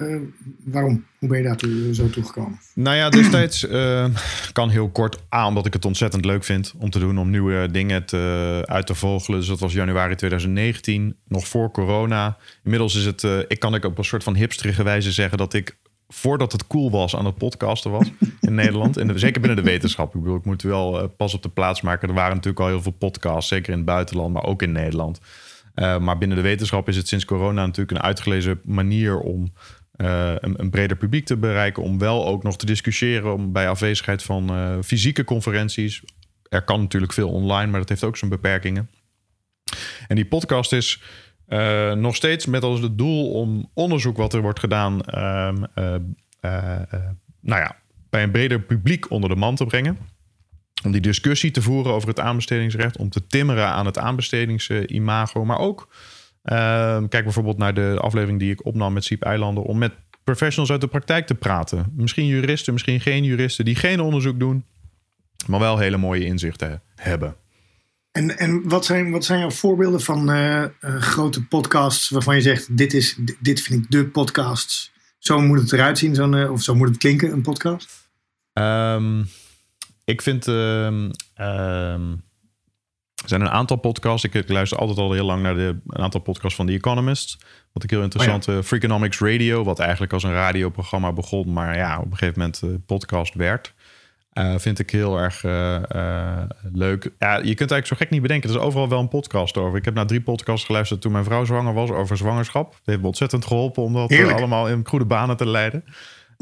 Uh, 0.00 0.20
waarom? 0.64 1.04
Hoe 1.18 1.28
ben 1.28 1.38
je 1.38 1.44
daar 1.44 1.56
toe, 1.56 1.94
zo 1.94 2.10
toegekomen? 2.10 2.58
Nou 2.74 2.96
ja, 2.96 3.10
destijds 3.10 3.64
uh, 3.64 4.06
kan 4.52 4.70
heel 4.70 4.88
kort 4.88 5.18
aan, 5.28 5.46
omdat 5.46 5.66
ik 5.66 5.72
het 5.72 5.84
ontzettend 5.84 6.24
leuk 6.24 6.44
vind 6.44 6.74
om 6.78 6.90
te 6.90 6.98
doen, 6.98 7.18
om 7.18 7.30
nieuwe 7.30 7.70
dingen 7.70 8.04
te, 8.04 8.62
uit 8.64 8.86
te 8.86 8.94
vogelen. 8.94 9.38
Dus 9.38 9.48
dat 9.48 9.60
was 9.60 9.72
januari 9.72 10.14
2019, 10.14 11.16
nog 11.28 11.48
voor 11.48 11.70
corona. 11.70 12.36
Inmiddels 12.64 12.94
is 12.94 13.04
het, 13.04 13.22
uh, 13.22 13.38
ik 13.38 13.58
kan 13.58 13.74
ik 13.74 13.84
op 13.84 13.98
een 13.98 14.04
soort 14.04 14.22
van 14.22 14.34
hipsterige 14.34 14.82
wijze 14.82 15.12
zeggen 15.12 15.38
dat 15.38 15.54
ik 15.54 15.76
voordat 16.08 16.52
het 16.52 16.66
cool 16.66 16.90
was 16.90 17.16
aan 17.16 17.26
het 17.26 17.38
podcasten 17.38 17.90
was 17.90 18.10
in 18.40 18.54
Nederland. 18.54 18.96
En 18.96 19.18
zeker 19.18 19.40
binnen 19.40 19.64
de 19.64 19.70
wetenschap. 19.70 20.14
Ik 20.14 20.20
bedoel, 20.20 20.36
ik 20.36 20.44
moet 20.44 20.62
wel 20.62 21.08
pas 21.08 21.34
op 21.34 21.42
de 21.42 21.48
plaats 21.48 21.80
maken. 21.80 22.08
Er 22.08 22.14
waren 22.14 22.34
natuurlijk 22.34 22.60
al 22.60 22.68
heel 22.68 22.82
veel 22.82 22.92
podcasts, 22.98 23.48
zeker 23.48 23.70
in 23.72 23.76
het 23.76 23.86
buitenland, 23.86 24.32
maar 24.32 24.44
ook 24.44 24.62
in 24.62 24.72
Nederland. 24.72 25.20
maar 25.74 26.18
binnen 26.18 26.36
de 26.36 26.42
wetenschap 26.42 26.88
is 26.88 26.96
het 26.96 27.08
sinds 27.08 27.24
corona 27.24 27.66
natuurlijk 27.66 27.98
een 27.98 28.06
uitgelezen 28.06 28.60
manier 28.64 29.18
om 29.18 29.52
een, 30.04 30.60
een, 30.60 30.70
breder 30.70 30.96
publiek 30.96 31.26
te 31.26 31.36
bereiken. 31.36 31.82
Om 31.82 31.98
wel 31.98 32.26
ook 32.26 32.42
nog 32.42 32.56
te 32.56 32.66
discussiëren 32.66 33.34
om, 33.34 33.52
bij 33.52 33.68
afwezigheid 33.68 34.22
van 34.22 34.50
fysieke 34.84 35.24
conferenties. 35.24 36.02
Er 36.48 36.62
kan 36.62 36.80
natuurlijk 36.80 37.12
veel 37.12 37.30
online, 37.30 37.70
maar 37.70 37.80
dat 37.80 37.88
heeft 37.88 38.04
ook 38.04 38.16
zijn 38.16 38.30
beperkingen. 38.30 38.90
En 40.08 40.16
die 40.16 40.26
podcast 40.26 40.72
is 40.72 41.02
nog 41.94 42.16
steeds 42.16 42.46
met 42.46 42.62
als 42.62 42.80
het 42.80 42.98
doel 42.98 43.30
om 43.30 43.70
onderzoek 43.74 44.16
wat 44.16 44.34
er 44.34 44.42
wordt 44.42 44.60
gedaan. 44.60 45.04
Ehm, 45.04 45.64
nou 47.40 47.60
ja, 47.60 47.76
bij 48.10 48.22
een 48.22 48.30
breder 48.30 48.60
publiek 48.60 49.10
onder 49.10 49.30
de 49.30 49.36
man 49.36 49.54
te 49.54 49.64
brengen. 49.64 49.98
Om 50.84 50.92
die 50.92 51.00
discussie 51.00 51.50
te 51.50 51.62
voeren 51.62 51.92
over 51.92 52.08
het 52.08 52.20
aanbestedingsrecht. 52.20 52.96
Om 52.96 53.10
te 53.10 53.26
timmeren 53.26 53.66
aan 53.66 53.86
het 53.86 53.98
aanbestedingsimago. 53.98 55.44
Maar 55.44 55.58
ook, 55.58 55.88
kijk 57.08 57.24
bijvoorbeeld 57.24 57.58
naar 57.58 57.74
de 57.74 57.98
aflevering 58.00 58.38
die 58.38 58.50
ik 58.50 58.64
opnam 58.64 58.92
met 58.92 59.04
Siep 59.04 59.22
Eilanden. 59.22 59.62
Om 59.62 59.78
met 59.78 59.92
professionals 60.24 60.70
uit 60.70 60.80
de 60.80 60.86
praktijk 60.86 61.26
te 61.26 61.34
praten. 61.34 61.92
Misschien 61.96 62.26
juristen, 62.26 62.72
misschien 62.72 63.00
geen 63.00 63.24
juristen. 63.24 63.64
Die 63.64 63.74
geen 63.74 64.00
onderzoek 64.00 64.38
doen. 64.38 64.64
Maar 65.46 65.60
wel 65.60 65.78
hele 65.78 65.96
mooie 65.96 66.24
inzichten 66.24 66.82
hebben. 66.94 67.36
En, 68.12 68.38
en 68.38 68.68
wat, 68.68 68.84
zijn, 68.84 69.10
wat 69.10 69.24
zijn 69.24 69.38
jouw 69.38 69.50
voorbeelden 69.50 70.00
van 70.00 70.30
uh, 70.30 70.64
grote 70.80 71.46
podcasts 71.46 72.08
waarvan 72.08 72.34
je 72.34 72.40
zegt: 72.40 72.76
dit, 72.76 72.94
is, 72.94 73.18
dit 73.40 73.60
vind 73.60 73.84
ik 73.84 73.90
de 73.90 74.06
podcast. 74.06 74.92
Zo 75.18 75.40
moet 75.40 75.60
het 75.60 75.72
eruit 75.72 75.98
zien, 75.98 76.14
zo'n, 76.14 76.32
uh, 76.32 76.52
of 76.52 76.62
zo 76.62 76.74
moet 76.74 76.88
het 76.88 76.96
klinken, 76.96 77.32
een 77.32 77.42
podcast? 77.42 78.08
Um, 78.52 79.28
ik 80.04 80.22
vind. 80.22 80.46
Uh, 80.46 81.08
er 83.22 83.28
zijn 83.28 83.40
een 83.40 83.50
aantal 83.50 83.76
podcasts. 83.76 84.24
Ik, 84.24 84.48
luister 84.48 84.78
altijd 84.78 84.98
al 84.98 85.12
heel 85.12 85.24
lang 85.24 85.42
naar 85.42 85.54
de, 85.54 85.76
een 85.86 86.02
aantal 86.02 86.20
podcasts 86.20 86.56
van 86.56 86.66
The 86.66 86.72
Economist. 86.72 87.38
Wat 87.72 87.82
ik 87.82 87.90
heel 87.90 88.02
interessant 88.02 88.48
oh 88.48 88.54
ja. 88.54 88.62
Freakonomics 88.62 89.18
Radio, 89.18 89.64
wat 89.64 89.78
eigenlijk 89.78 90.12
als 90.12 90.22
een 90.22 90.32
radioprogramma 90.32 91.12
begon, 91.12 91.52
maar 91.52 91.76
ja, 91.76 91.98
op 91.98 92.10
een 92.10 92.16
gegeven 92.16 92.38
moment 92.38 92.60
uh, 92.64 92.70
podcast 92.86 93.34
werd. 93.34 93.74
Uh, 94.32 94.54
vind 94.56 94.78
ik 94.78 94.90
heel 94.90 95.18
erg 95.18 95.42
leuk. 96.72 97.10
Ja, 97.18 97.36
je 97.36 97.54
kunt 97.54 97.70
eigenlijk 97.70 97.86
zo 97.86 97.96
gek 97.96 98.10
niet 98.10 98.22
bedenken. 98.22 98.50
Er 98.50 98.56
is 98.56 98.62
overal 98.62 98.88
wel 98.88 99.00
een 99.00 99.08
podcast 99.08 99.56
over. 99.56 99.78
Ik 99.78 99.84
heb 99.84 99.94
naar 99.94 100.06
drie 100.06 100.20
podcasts 100.20 100.66
geluisterd 100.66 101.00
toen 101.00 101.12
mijn 101.12 101.24
vrouw 101.24 101.44
zwanger 101.44 101.74
was 101.74 101.90
over 101.90 102.16
zwangerschap. 102.16 102.72
Het 102.72 102.82
heeft 102.84 103.00
me 103.00 103.06
ontzettend 103.06 103.44
geholpen 103.46 103.82
om 103.82 103.92
dat 103.92 104.12
allemaal 104.32 104.68
in 104.68 104.86
goede 104.88 105.04
banen 105.04 105.36
te 105.36 105.46
leiden. 105.46 105.84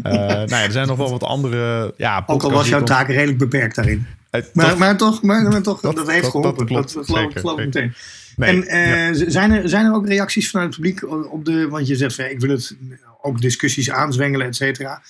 Uh, 0.03 0.13
nou 0.13 0.49
ja, 0.49 0.63
er 0.63 0.73
zijn 0.73 0.87
nog 0.87 0.97
wel 0.97 1.11
wat 1.11 1.23
andere. 1.23 1.95
Ja, 1.97 2.23
Ook 2.27 2.43
al 2.43 2.51
was 2.51 2.69
jouw 2.69 2.83
taak 2.83 3.09
redelijk 3.09 3.39
beperkt 3.39 3.75
daarin. 3.75 4.07
Uh, 4.31 4.43
maar, 4.53 4.79
maar, 4.79 4.97
toch, 4.97 5.23
maar, 5.23 5.43
maar 5.43 5.63
toch 5.63 5.81
dat, 5.81 5.97
dat, 5.97 6.11
heeft 6.11 6.27
geholpen. 6.27 6.57
Dat, 6.57 6.67
klopt, 6.67 6.95
dat 6.95 7.07
geloof, 7.07 7.59
ik 7.59 7.65
meteen. 7.65 7.95
Nee, 8.37 8.51
en 8.51 8.77
uh, 8.77 9.19
ja. 9.19 9.31
zijn, 9.31 9.51
er, 9.51 9.69
zijn 9.69 9.85
er 9.85 9.95
ook 9.95 10.07
reacties 10.07 10.51
vanuit 10.51 10.69
het 10.69 10.77
publiek 10.77 11.11
op 11.33 11.45
de. 11.45 11.69
Want 11.69 11.87
je 11.87 11.97
zegt, 11.97 12.15
van, 12.15 12.25
ik 12.25 12.41
wil 12.41 12.51
het 12.51 12.77
ook 13.23 13.41
discussies 13.41 13.91
aanzwengelen, 13.91 14.47
et 14.47 14.57
cetera. 14.57 15.03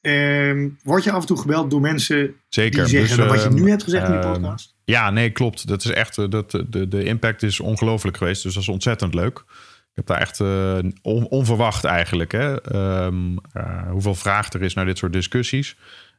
Ehm, 0.00 0.68
word 0.82 1.04
je 1.04 1.10
af 1.10 1.20
en 1.20 1.26
toe 1.26 1.38
gebeld 1.38 1.70
door 1.70 1.80
mensen 1.80 2.34
Zeker. 2.48 2.84
die 2.84 2.88
zeggen 2.88 3.16
dus, 3.16 3.26
wat 3.26 3.42
je 3.42 3.60
nu 3.60 3.70
hebt 3.70 3.82
gezegd 3.82 4.06
in 4.06 4.12
die 4.12 4.20
ehm, 4.20 4.32
podcast? 4.32 4.74
Ja, 4.84 5.10
nee, 5.10 5.30
klopt. 5.30 5.68
Dat 5.68 5.84
is 5.84 5.90
echt, 5.90 6.30
dat, 6.30 6.50
de, 6.50 6.88
de 6.88 7.04
impact 7.04 7.42
is 7.42 7.60
ongelooflijk 7.60 8.16
geweest. 8.16 8.42
Dus 8.42 8.54
dat 8.54 8.62
is 8.62 8.68
ontzettend 8.68 9.14
leuk 9.14 9.44
heb 9.94 10.06
daar 10.06 10.20
echt 10.20 10.40
uh, 10.40 10.78
onverwacht 11.28 11.84
eigenlijk. 11.84 12.32
Hè? 12.32 12.74
Um, 13.06 13.38
uh, 13.56 13.90
hoeveel 13.90 14.14
vraag 14.14 14.52
er 14.52 14.62
is 14.62 14.74
naar 14.74 14.84
dit 14.84 14.98
soort 14.98 15.12
discussies. 15.12 15.76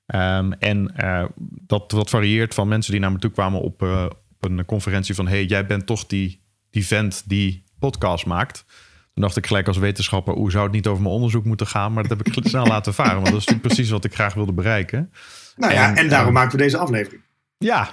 Um, 0.07 0.53
en 0.53 0.93
uh, 1.03 1.25
dat, 1.67 1.91
dat 1.91 2.09
varieert 2.09 2.53
van 2.53 2.67
mensen 2.67 2.91
die 2.91 3.01
naar 3.01 3.11
me 3.11 3.19
toe 3.19 3.31
kwamen 3.31 3.61
op, 3.61 3.81
op 3.81 4.17
een 4.39 4.65
conferentie 4.65 5.15
van... 5.15 5.27
hey, 5.27 5.45
jij 5.45 5.65
bent 5.65 5.85
toch 5.85 6.05
die, 6.05 6.43
die 6.69 6.85
vent 6.87 7.23
die 7.25 7.63
podcast 7.79 8.25
maakt. 8.25 8.65
Toen 9.13 9.23
dacht 9.23 9.37
ik 9.37 9.47
gelijk 9.47 9.67
als 9.67 9.77
wetenschapper... 9.77 10.33
hoe 10.33 10.51
zou 10.51 10.63
het 10.63 10.73
niet 10.73 10.87
over 10.87 11.01
mijn 11.01 11.15
onderzoek 11.15 11.45
moeten 11.45 11.67
gaan? 11.67 11.93
Maar 11.93 12.07
dat 12.07 12.17
heb 12.17 12.27
ik 12.27 12.45
snel 12.47 12.65
laten 12.65 12.93
varen. 12.93 13.13
Want 13.13 13.25
dat 13.25 13.39
is 13.39 13.45
natuurlijk 13.45 13.67
precies 13.67 13.89
wat 13.89 14.05
ik 14.05 14.13
graag 14.13 14.33
wilde 14.33 14.53
bereiken. 14.53 15.11
Nou 15.55 15.73
ja, 15.73 15.89
en, 15.89 15.95
en 15.95 16.09
daarom 16.09 16.33
maken 16.33 16.51
we 16.51 16.63
deze 16.63 16.77
aflevering. 16.77 17.21
Ja, 17.57 17.89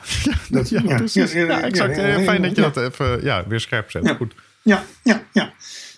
dat, 0.48 0.68
ja, 0.74 0.82
ja, 0.84 0.96
precies. 0.96 1.32
Ja, 1.32 1.62
exact. 1.62 1.94
Fijn 2.24 2.42
dat 2.42 2.54
je 2.56 2.60
dat 2.60 2.76
even 2.76 3.24
ja, 3.24 3.46
weer 3.46 3.60
scherp 3.60 3.90
zet. 3.90 4.10
Goed. 4.10 4.34
Ja, 4.68 4.84
ja, 5.02 5.24
ja. 5.32 5.52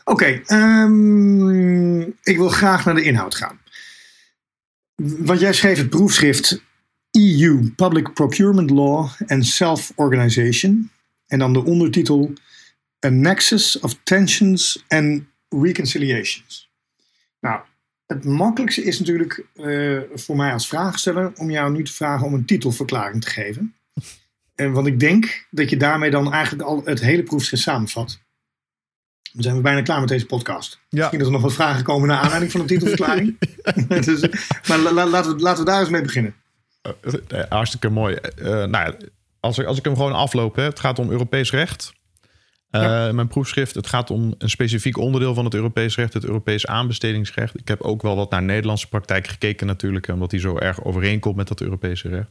Oké, 0.05 0.43
um, 0.47 2.03
ik 2.23 2.37
wil 2.37 2.49
graag 2.49 2.85
naar 2.85 2.95
de 2.95 3.03
inhoud 3.03 3.35
gaan. 3.35 3.61
Want 5.03 5.41
jij 5.41 5.53
schreef 5.53 5.79
het 5.79 5.91
proefschrift 5.91 6.63
EU 7.11 7.73
Public 7.77 8.13
Procurement 8.13 8.71
Law 8.71 9.09
and 9.27 9.47
Self-Organization. 9.47 10.91
En 11.27 11.39
dan 11.39 11.53
de 11.53 11.65
ondertitel 11.65 12.33
A 13.07 13.09
Nexus 13.09 13.81
of 13.81 13.97
Tensions 14.03 14.85
and 14.89 15.23
Reconciliations. 15.49 16.71
Nou, 17.41 17.61
het 18.07 18.25
makkelijkste 18.25 18.83
is 18.83 18.99
natuurlijk 18.99 19.47
uh, 19.55 20.01
voor 20.15 20.37
mij 20.37 20.53
als 20.53 20.69
vraagsteller 20.69 21.33
om 21.37 21.51
jou 21.51 21.73
nu 21.73 21.85
te 21.85 21.93
vragen 21.93 22.27
om 22.27 22.35
een 22.35 22.45
titelverklaring 22.45 23.23
te 23.23 23.31
geven. 23.31 23.75
En 24.55 24.73
want 24.73 24.87
ik 24.87 25.01
denk 25.01 25.47
dat 25.51 25.71
je 25.71 25.77
daarmee 25.77 26.11
dan 26.11 26.33
eigenlijk 26.33 26.69
al 26.69 26.83
het 26.85 27.01
hele 27.01 27.23
proefschrift 27.23 27.63
samenvat. 27.63 28.21
Dan 29.33 29.43
zijn 29.43 29.57
we 29.57 29.63
bijna 29.63 29.83
klaar 29.83 30.01
met 30.01 30.09
deze 30.09 30.27
podcast. 30.27 30.81
Ja. 30.89 30.99
Misschien 30.99 31.19
dat 31.19 31.27
er 31.27 31.35
nog 31.35 31.43
wat 31.43 31.53
vragen 31.53 31.85
komen 31.85 32.09
naar 32.09 32.19
aanleiding 32.19 32.53
van 32.53 32.61
de 32.61 32.67
titelverklaring. 32.67 33.39
dus, 34.07 34.21
maar 34.69 34.79
laten, 34.79 35.37
we, 35.37 35.43
laten 35.43 35.65
we 35.65 35.71
daar 35.71 35.81
eens 35.81 35.91
mee 35.91 36.03
beginnen. 36.03 36.35
Uh, 37.33 37.43
hartstikke 37.49 37.89
mooi. 37.89 38.19
Uh, 38.37 38.47
nou 38.47 38.71
ja, 38.71 38.95
als, 39.41 39.59
ik, 39.59 39.67
als 39.67 39.79
ik 39.79 39.85
hem 39.85 39.97
gewoon 39.97 40.13
afloop, 40.13 40.57
hè, 40.57 40.63
het 40.63 40.81
gaat 40.81 40.99
om 40.99 41.11
Europees 41.11 41.51
recht. 41.51 41.93
Uh, 42.71 43.11
Mijn 43.11 43.29
proefschrift, 43.29 43.75
het 43.75 43.87
gaat 43.87 44.11
om 44.11 44.35
een 44.39 44.51
specifiek 44.51 44.97
onderdeel 44.97 45.35
van 45.35 45.45
het 45.45 45.55
Europees 45.55 45.97
recht, 45.97 46.15
het 46.15 46.25
Europees 46.25 46.67
aanbestedingsrecht. 46.67 47.59
Ik 47.59 47.69
heb 47.69 47.81
ook 47.81 48.03
wel 48.03 48.17
wat 48.17 48.31
naar 48.31 48.43
Nederlandse 48.43 48.89
praktijk 48.89 49.27
gekeken 49.27 49.67
natuurlijk, 49.67 50.09
omdat 50.09 50.31
die 50.31 50.41
zo 50.41 50.59
erg 50.59 50.85
overeenkomt 50.85 51.37
met 51.37 51.49
dat 51.49 51.61
Europese 51.61 52.09
recht. 52.09 52.31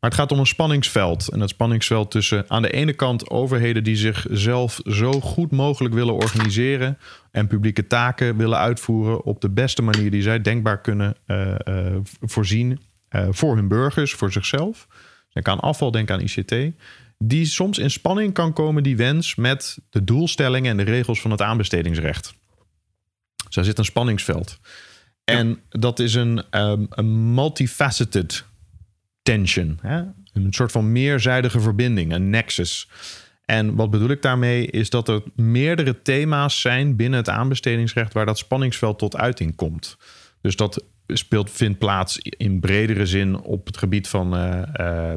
Maar 0.00 0.10
het 0.10 0.18
gaat 0.18 0.32
om 0.32 0.38
een 0.38 0.46
spanningsveld. 0.46 1.28
En 1.28 1.38
dat 1.38 1.48
spanningsveld 1.48 2.10
tussen 2.10 2.44
aan 2.48 2.62
de 2.62 2.70
ene 2.70 2.92
kant 2.92 3.30
overheden 3.30 3.84
die 3.84 3.96
zichzelf 3.96 4.80
zo 4.84 5.12
goed 5.12 5.50
mogelijk 5.50 5.94
willen 5.94 6.14
organiseren 6.14 6.98
en 7.30 7.46
publieke 7.46 7.86
taken 7.86 8.36
willen 8.36 8.58
uitvoeren 8.58 9.24
op 9.24 9.40
de 9.40 9.50
beste 9.50 9.82
manier 9.82 10.10
die 10.10 10.22
zij 10.22 10.40
denkbaar 10.40 10.80
kunnen 10.80 11.16
uh, 11.26 11.54
uh, 11.64 11.96
voorzien 12.20 12.80
uh, 13.10 13.26
voor 13.30 13.56
hun 13.56 13.68
burgers, 13.68 14.12
voor 14.12 14.32
zichzelf. 14.32 14.86
Denk 15.32 15.48
aan 15.48 15.60
afval, 15.60 15.90
denk 15.90 16.10
aan 16.10 16.20
ICT. 16.20 16.54
Die 17.18 17.46
soms 17.46 17.78
in 17.78 17.90
spanning 17.90 18.34
kan 18.34 18.52
komen, 18.52 18.82
die 18.82 18.96
wens, 18.96 19.34
met 19.34 19.78
de 19.90 20.04
doelstellingen 20.04 20.70
en 20.70 20.76
de 20.76 20.92
regels 20.92 21.20
van 21.20 21.30
het 21.30 21.42
aanbestedingsrecht. 21.42 22.34
Dus 23.44 23.54
daar 23.54 23.64
zit 23.64 23.78
een 23.78 23.84
spanningsveld. 23.84 24.58
En 25.24 25.60
dat 25.68 25.98
is 25.98 26.14
een, 26.14 26.44
um, 26.50 26.86
een 26.90 27.34
multifaceted 27.34 28.44
Hè? 29.80 30.02
Een 30.32 30.52
soort 30.52 30.72
van 30.72 30.92
meerzijdige 30.92 31.60
verbinding, 31.60 32.12
een 32.12 32.30
nexus. 32.30 32.88
En 33.44 33.74
wat 33.74 33.90
bedoel 33.90 34.08
ik 34.08 34.22
daarmee 34.22 34.66
is 34.66 34.90
dat 34.90 35.08
er 35.08 35.22
meerdere 35.34 36.02
thema's 36.02 36.60
zijn 36.60 36.96
binnen 36.96 37.18
het 37.18 37.28
aanbestedingsrecht 37.28 38.12
waar 38.12 38.26
dat 38.26 38.38
spanningsveld 38.38 38.98
tot 38.98 39.16
uiting 39.16 39.56
komt. 39.56 39.96
Dus 40.40 40.56
dat 40.56 40.84
speelt, 41.06 41.50
vindt 41.50 41.78
plaats 41.78 42.18
in 42.18 42.60
bredere 42.60 43.06
zin 43.06 43.40
op 43.40 43.66
het 43.66 43.76
gebied 43.76 44.08
van 44.08 44.34
uh, 44.34 44.62
uh, 44.80 45.12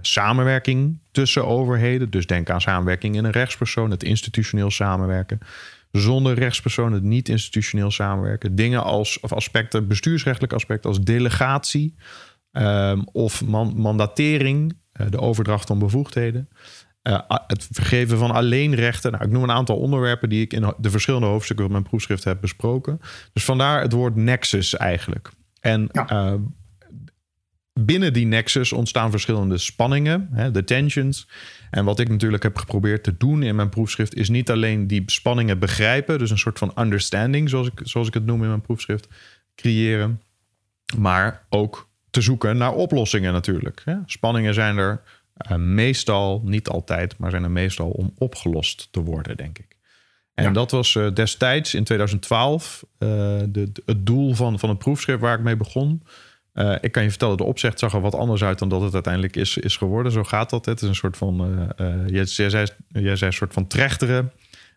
samenwerking 0.00 0.98
tussen 1.10 1.46
overheden. 1.46 2.10
Dus 2.10 2.26
denk 2.26 2.50
aan 2.50 2.60
samenwerking 2.60 3.16
in 3.16 3.24
een 3.24 3.30
rechtspersoon, 3.30 3.90
het 3.90 4.02
institutioneel 4.02 4.70
samenwerken. 4.70 5.38
Zonder 5.92 6.34
rechtspersoon 6.34 6.92
het 6.92 7.02
niet-institutioneel 7.02 7.90
samenwerken. 7.90 8.54
Dingen 8.54 8.82
als 8.82 9.20
of 9.20 9.32
aspecten, 9.32 9.88
bestuursrechtelijke 9.88 10.54
aspecten 10.54 10.90
als 10.90 11.00
delegatie. 11.00 11.94
Ehm, 12.54 13.02
of 13.12 13.44
mandatering, 13.74 14.76
uh, 15.00 15.06
de 15.10 15.20
overdracht 15.20 15.66
van 15.66 15.78
bevoegdheden. 15.78 16.48
Uh, 17.02 17.20
het 17.46 17.68
vergeven 17.70 18.18
van 18.18 18.30
alleenrechten. 18.30 19.12
Nou, 19.12 19.24
ik 19.24 19.30
noem 19.30 19.42
een 19.42 19.50
aantal 19.50 19.76
onderwerpen 19.76 20.28
die 20.28 20.42
ik 20.42 20.52
in 20.52 20.74
de 20.78 20.90
verschillende 20.90 21.26
hoofdstukken 21.26 21.64
van 21.64 21.74
mijn 21.74 21.88
proefschrift 21.88 22.24
heb 22.24 22.40
besproken. 22.40 23.00
Dus 23.32 23.44
vandaar 23.44 23.82
het 23.82 23.92
woord 23.92 24.16
nexus 24.16 24.76
eigenlijk. 24.76 25.30
En 25.60 25.88
uh, 25.92 26.34
binnen 27.80 28.12
die 28.12 28.26
nexus 28.26 28.72
ontstaan 28.72 29.10
verschillende 29.10 29.58
spanningen, 29.58 30.28
hè, 30.32 30.50
de 30.50 30.64
tensions. 30.64 31.28
En 31.70 31.84
wat 31.84 31.98
ik 31.98 32.08
natuurlijk 32.08 32.42
heb 32.42 32.56
geprobeerd 32.56 33.04
te 33.04 33.16
doen 33.16 33.42
in 33.42 33.56
mijn 33.56 33.68
proefschrift, 33.68 34.14
is 34.14 34.28
niet 34.28 34.50
alleen 34.50 34.86
die 34.86 35.02
spanningen 35.06 35.58
begrijpen, 35.58 36.18
dus 36.18 36.30
een 36.30 36.38
soort 36.38 36.58
van 36.58 36.72
understanding, 36.78 37.48
zoals 37.48 37.66
ik, 37.66 37.80
zoals 37.82 38.08
ik 38.08 38.14
het 38.14 38.26
noem 38.26 38.42
in 38.42 38.48
mijn 38.48 38.60
proefschrift, 38.60 39.08
creëren, 39.54 40.22
maar 40.96 41.46
ook 41.48 41.92
te 42.14 42.20
zoeken 42.20 42.56
naar 42.56 42.72
oplossingen 42.72 43.32
natuurlijk. 43.32 43.84
Spanningen 44.06 44.54
zijn 44.54 44.78
er 44.78 45.02
uh, 45.50 45.56
meestal, 45.56 46.42
niet 46.44 46.68
altijd, 46.68 47.18
maar 47.18 47.30
zijn 47.30 47.42
er 47.42 47.50
meestal 47.50 47.90
om 47.90 48.12
opgelost 48.18 48.88
te 48.90 49.02
worden, 49.02 49.36
denk 49.36 49.58
ik. 49.58 49.76
En 50.34 50.52
dat 50.52 50.70
was 50.70 50.94
uh, 50.94 51.12
destijds 51.12 51.74
in 51.74 51.84
2012 51.84 52.84
uh, 52.98 53.08
de, 53.48 53.72
het 53.86 54.06
doel 54.06 54.34
van, 54.34 54.58
van 54.58 54.68
het 54.68 54.78
proefschrift 54.78 55.20
waar 55.20 55.38
ik 55.38 55.44
mee 55.44 55.56
begon. 55.56 56.02
ik 56.80 56.92
kan 56.92 57.02
je 57.02 57.10
vertellen, 57.10 57.36
de 57.36 57.44
opzet 57.44 57.78
zag 57.78 57.94
er 57.94 58.00
wat 58.00 58.14
anders 58.14 58.44
uit 58.44 58.58
dan 58.58 58.68
dat 58.68 58.80
het 58.80 58.94
uiteindelijk 58.94 59.36
is, 59.36 59.56
is 59.56 59.76
geworden. 59.76 60.12
Zo 60.12 60.24
gaat 60.24 60.50
dat. 60.50 60.64
Het 60.64 60.82
is 60.82 60.88
een 60.88 60.94
soort 60.94 61.16
van, 61.16 61.66
jij, 62.06 62.24
jij, 62.24 62.50
zei, 62.50 62.66
jij 62.88 63.16
zei 63.16 63.30
een 63.30 63.36
soort 63.36 63.52
van 63.52 63.66
trechteren. 63.66 64.32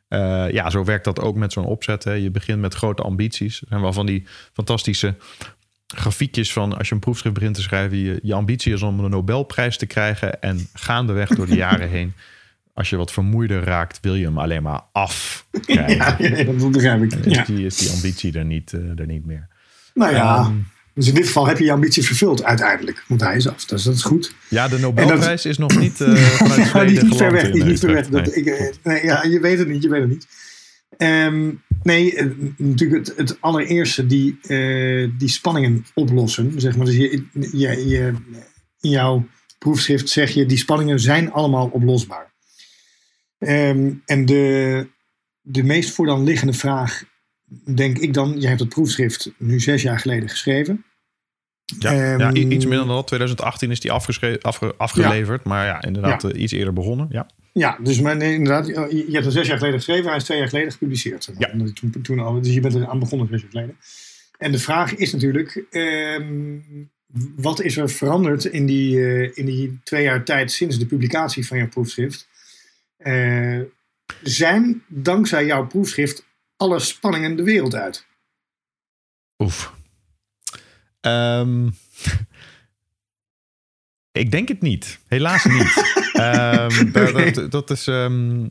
Uh, 0.09 0.51
ja, 0.51 0.69
zo 0.69 0.83
werkt 0.83 1.05
dat 1.05 1.19
ook 1.19 1.35
met 1.35 1.53
zo'n 1.53 1.65
opzet. 1.65 2.03
Hè. 2.03 2.13
Je 2.13 2.31
begint 2.31 2.59
met 2.59 2.73
grote 2.73 3.01
ambities. 3.01 3.63
En 3.69 3.81
wel 3.81 3.93
van 3.93 4.05
die 4.05 4.27
fantastische 4.53 5.15
grafiekjes 5.87 6.53
van 6.53 6.77
als 6.77 6.87
je 6.87 6.93
een 6.93 6.99
proefschrift 6.99 7.35
begint 7.35 7.55
te 7.55 7.61
schrijven. 7.61 7.97
Je, 7.97 8.19
je 8.21 8.33
ambitie 8.33 8.73
is 8.73 8.81
om 8.81 8.99
een 8.99 9.09
Nobelprijs 9.09 9.77
te 9.77 9.85
krijgen. 9.85 10.41
En 10.41 10.67
gaandeweg 10.73 11.29
door 11.29 11.47
de 11.47 11.55
jaren 11.65 11.89
heen, 11.89 12.13
als 12.73 12.89
je 12.89 12.95
wat 12.95 13.11
vermoeider 13.11 13.63
raakt, 13.63 13.99
wil 14.01 14.15
je 14.15 14.25
hem 14.25 14.37
alleen 14.37 14.63
maar 14.63 14.81
af. 14.91 15.45
Ja, 15.65 15.87
ja, 15.87 16.17
dat 16.43 16.71
begrijp 16.71 17.03
ik. 17.03 17.13
Is, 17.13 17.45
die, 17.45 17.65
is 17.65 17.77
die 17.77 17.89
ambitie 17.89 18.37
er 18.37 18.45
niet, 18.45 18.71
uh, 18.71 18.99
er 18.99 19.05
niet 19.05 19.25
meer. 19.25 19.47
Nou 19.93 20.13
ja. 20.13 20.45
Um, 20.45 20.67
dus 20.97 21.07
in 21.07 21.13
dit 21.13 21.25
geval 21.25 21.47
heb 21.47 21.57
je 21.57 21.63
je 21.63 21.71
ambitie 21.71 22.03
vervuld 22.03 22.43
uiteindelijk. 22.43 23.03
Want 23.07 23.21
hij 23.21 23.35
is 23.35 23.47
af. 23.47 23.65
Dus 23.65 23.83
dat 23.83 23.95
is 23.95 24.03
goed. 24.03 24.33
Ja, 24.49 24.67
de 24.67 24.79
Nobelprijs 24.79 25.45
is 25.45 25.57
nog 25.57 25.79
niet 25.79 25.99
uh, 25.99 26.37
ja, 26.73 26.83
die 26.85 26.95
is 26.95 27.03
niet 27.03 27.15
ver 27.15 27.31
weg. 27.31 27.51
Die 27.51 27.61
is 27.61 27.67
niet 27.67 27.79
ver 27.79 27.93
weg. 27.93 28.07
Dat, 28.07 28.35
ik, 28.35 28.45
eh, 28.45 28.73
nee, 28.83 29.05
ja, 29.05 29.23
je 29.23 29.39
weet 29.39 29.59
het 29.59 29.67
niet. 29.67 29.83
Je 29.83 29.89
weet 29.89 30.01
het 30.01 30.09
niet. 30.09 30.27
Um, 30.97 31.61
nee, 31.87 32.15
eh, 32.15 32.27
natuurlijk 32.57 33.07
het, 33.07 33.17
het 33.17 33.41
allereerste 33.41 34.05
die, 34.05 34.39
uh, 34.47 35.11
die 35.17 35.29
spanningen 35.29 35.85
oplossen. 35.93 36.61
Zeg 36.61 36.77
maar. 36.77 36.85
Dus 36.85 36.95
je, 36.95 37.25
je, 37.51 37.87
je, 37.87 38.13
in 38.79 38.89
jouw 38.89 39.27
proefschrift 39.59 40.09
zeg 40.09 40.31
je, 40.31 40.45
die 40.45 40.57
spanningen 40.57 40.99
zijn 40.99 41.31
allemaal 41.31 41.67
oplosbaar. 41.67 42.35
Um, 43.39 44.01
en 44.05 44.25
de, 44.25 44.87
de 45.41 45.63
meest 45.63 45.91
voor 45.91 46.05
dan 46.05 46.23
liggende 46.23 46.53
vraag, 46.53 47.03
denk 47.75 47.97
ik 47.97 48.13
dan, 48.13 48.39
jij 48.39 48.49
hebt 48.49 48.59
het 48.59 48.69
proefschrift 48.69 49.31
nu 49.37 49.59
zes 49.59 49.81
jaar 49.81 49.99
geleden 49.99 50.29
geschreven. 50.29 50.85
Ja, 51.79 51.91
ja, 51.91 52.33
iets 52.33 52.39
ehm, 52.39 52.47
minder 52.47 52.77
dan 52.77 52.87
dat. 52.87 53.07
2018 53.07 53.71
is 53.71 53.79
die 53.79 53.91
afge, 53.91 54.37
afgeleverd. 54.77 55.43
Maar 55.43 55.65
ja, 55.65 55.81
inderdaad 55.81 56.23
eh, 56.23 56.41
iets 56.41 56.51
eerder 56.51 56.73
begonnen. 56.73 57.07
Ja, 57.09 57.29
ja 57.57 57.77
dus 57.81 57.99
nee, 57.99 58.33
inderdaad, 58.33 58.67
je 58.67 59.07
hebt 59.11 59.23
hem 59.23 59.31
zes 59.31 59.47
jaar 59.47 59.57
geleden 59.57 59.79
geschreven. 59.79 60.07
Hij 60.07 60.15
is 60.15 60.23
twee 60.23 60.37
jaar 60.37 60.47
geleden 60.47 60.71
gepubliceerd. 60.71 61.31
Ja. 61.37 61.51
Toen, 61.73 62.01
toen 62.01 62.19
al, 62.19 62.41
dus 62.41 62.53
je 62.53 62.59
bent 62.59 62.75
er 62.75 62.87
aan 62.87 62.99
begonnen 62.99 63.27
zes 63.27 63.41
jaar 63.41 63.49
geleden. 63.49 63.77
En 64.37 64.51
de 64.51 64.59
vraag 64.59 64.95
is 64.95 65.13
natuurlijk, 65.13 65.65
um, 65.71 66.89
wat 67.35 67.61
is 67.61 67.77
er 67.77 67.89
veranderd 67.89 68.45
in 68.45 68.65
die, 68.65 68.95
uh, 68.95 69.37
in 69.37 69.45
die 69.45 69.79
twee 69.83 70.03
jaar 70.03 70.23
tijd 70.23 70.51
sinds 70.51 70.79
de 70.79 70.85
publicatie 70.85 71.47
van 71.47 71.57
jouw 71.57 71.67
proefschrift? 71.67 72.27
Uh, 72.97 73.61
zijn 74.23 74.83
dankzij 74.87 75.45
jouw 75.45 75.67
proefschrift 75.67 76.25
alle 76.57 76.79
spanningen 76.79 77.35
de 77.35 77.43
wereld 77.43 77.75
uit? 77.75 78.05
Oef. 79.43 79.73
Um, 81.01 81.75
ik 84.21 84.31
denk 84.31 84.47
het 84.47 84.61
niet. 84.61 84.99
Helaas 85.07 85.45
niet. 85.45 85.95
um, 86.19 86.91
dat, 87.33 87.51
dat, 87.51 87.69
is. 87.69 87.87
Um, 87.87 88.41
uh, 88.41 88.49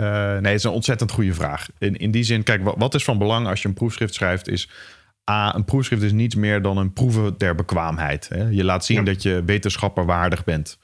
nee, 0.00 0.52
het 0.52 0.54
is 0.54 0.64
een 0.64 0.70
ontzettend 0.70 1.10
goede 1.10 1.34
vraag. 1.34 1.68
In, 1.78 1.96
in 1.96 2.10
die 2.10 2.22
zin, 2.22 2.42
kijk, 2.42 2.64
wat, 2.64 2.74
wat 2.78 2.94
is 2.94 3.04
van 3.04 3.18
belang 3.18 3.46
als 3.46 3.62
je 3.62 3.68
een 3.68 3.74
proefschrift 3.74 4.14
schrijft, 4.14 4.48
is. 4.48 4.68
A, 5.30 5.54
een 5.54 5.64
proefschrift 5.64 6.02
is 6.02 6.12
niets 6.12 6.34
meer 6.34 6.62
dan 6.62 6.76
een 6.76 6.92
proeven 6.92 7.34
der 7.38 7.54
bekwaamheid. 7.54 8.28
Hè? 8.28 8.48
Je 8.48 8.64
laat 8.64 8.84
zien 8.84 9.04
dat 9.04 9.22
je 9.22 9.42
wetenschapperwaardig 9.44 10.44
bent. 10.44 10.78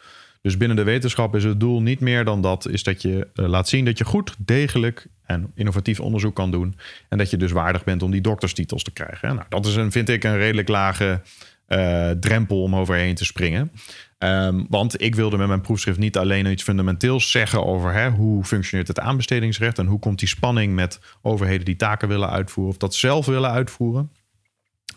Dus 0.46 0.56
binnen 0.56 0.76
de 0.76 0.82
wetenschap 0.82 1.34
is 1.34 1.44
het 1.44 1.60
doel 1.60 1.82
niet 1.82 2.00
meer 2.00 2.24
dan 2.24 2.40
dat, 2.40 2.68
is 2.68 2.82
dat 2.82 3.02
je 3.02 3.28
uh, 3.34 3.46
laat 3.48 3.68
zien 3.68 3.84
dat 3.84 3.98
je 3.98 4.04
goed, 4.04 4.34
degelijk 4.38 5.06
en 5.24 5.50
innovatief 5.54 6.00
onderzoek 6.00 6.34
kan 6.34 6.50
doen. 6.50 6.76
En 7.08 7.18
dat 7.18 7.30
je 7.30 7.36
dus 7.36 7.52
waardig 7.52 7.84
bent 7.84 8.02
om 8.02 8.10
die 8.10 8.20
dokterstitels 8.20 8.82
te 8.82 8.90
krijgen. 8.90 9.34
Nou, 9.34 9.46
dat 9.48 9.66
is 9.66 9.76
een, 9.76 9.92
vind 9.92 10.08
ik 10.08 10.24
een 10.24 10.36
redelijk 10.36 10.68
lage 10.68 11.20
uh, 11.68 12.10
drempel 12.10 12.62
om 12.62 12.76
overheen 12.76 13.14
te 13.14 13.24
springen. 13.24 13.70
Um, 14.18 14.66
want 14.68 15.02
ik 15.02 15.14
wilde 15.14 15.36
met 15.36 15.48
mijn 15.48 15.60
proefschrift 15.60 15.98
niet 15.98 16.16
alleen 16.16 16.46
iets 16.46 16.62
fundamenteels 16.62 17.30
zeggen 17.30 17.66
over 17.66 17.92
hè, 17.92 18.10
hoe 18.10 18.44
functioneert 18.44 18.88
het 18.88 19.00
aanbestedingsrecht 19.00 19.78
en 19.78 19.86
hoe 19.86 19.98
komt 19.98 20.18
die 20.18 20.28
spanning 20.28 20.74
met 20.74 21.00
overheden 21.22 21.64
die 21.64 21.76
taken 21.76 22.08
willen 22.08 22.30
uitvoeren 22.30 22.72
of 22.72 22.78
dat 22.78 22.94
zelf 22.94 23.26
willen 23.26 23.50
uitvoeren 23.50 24.10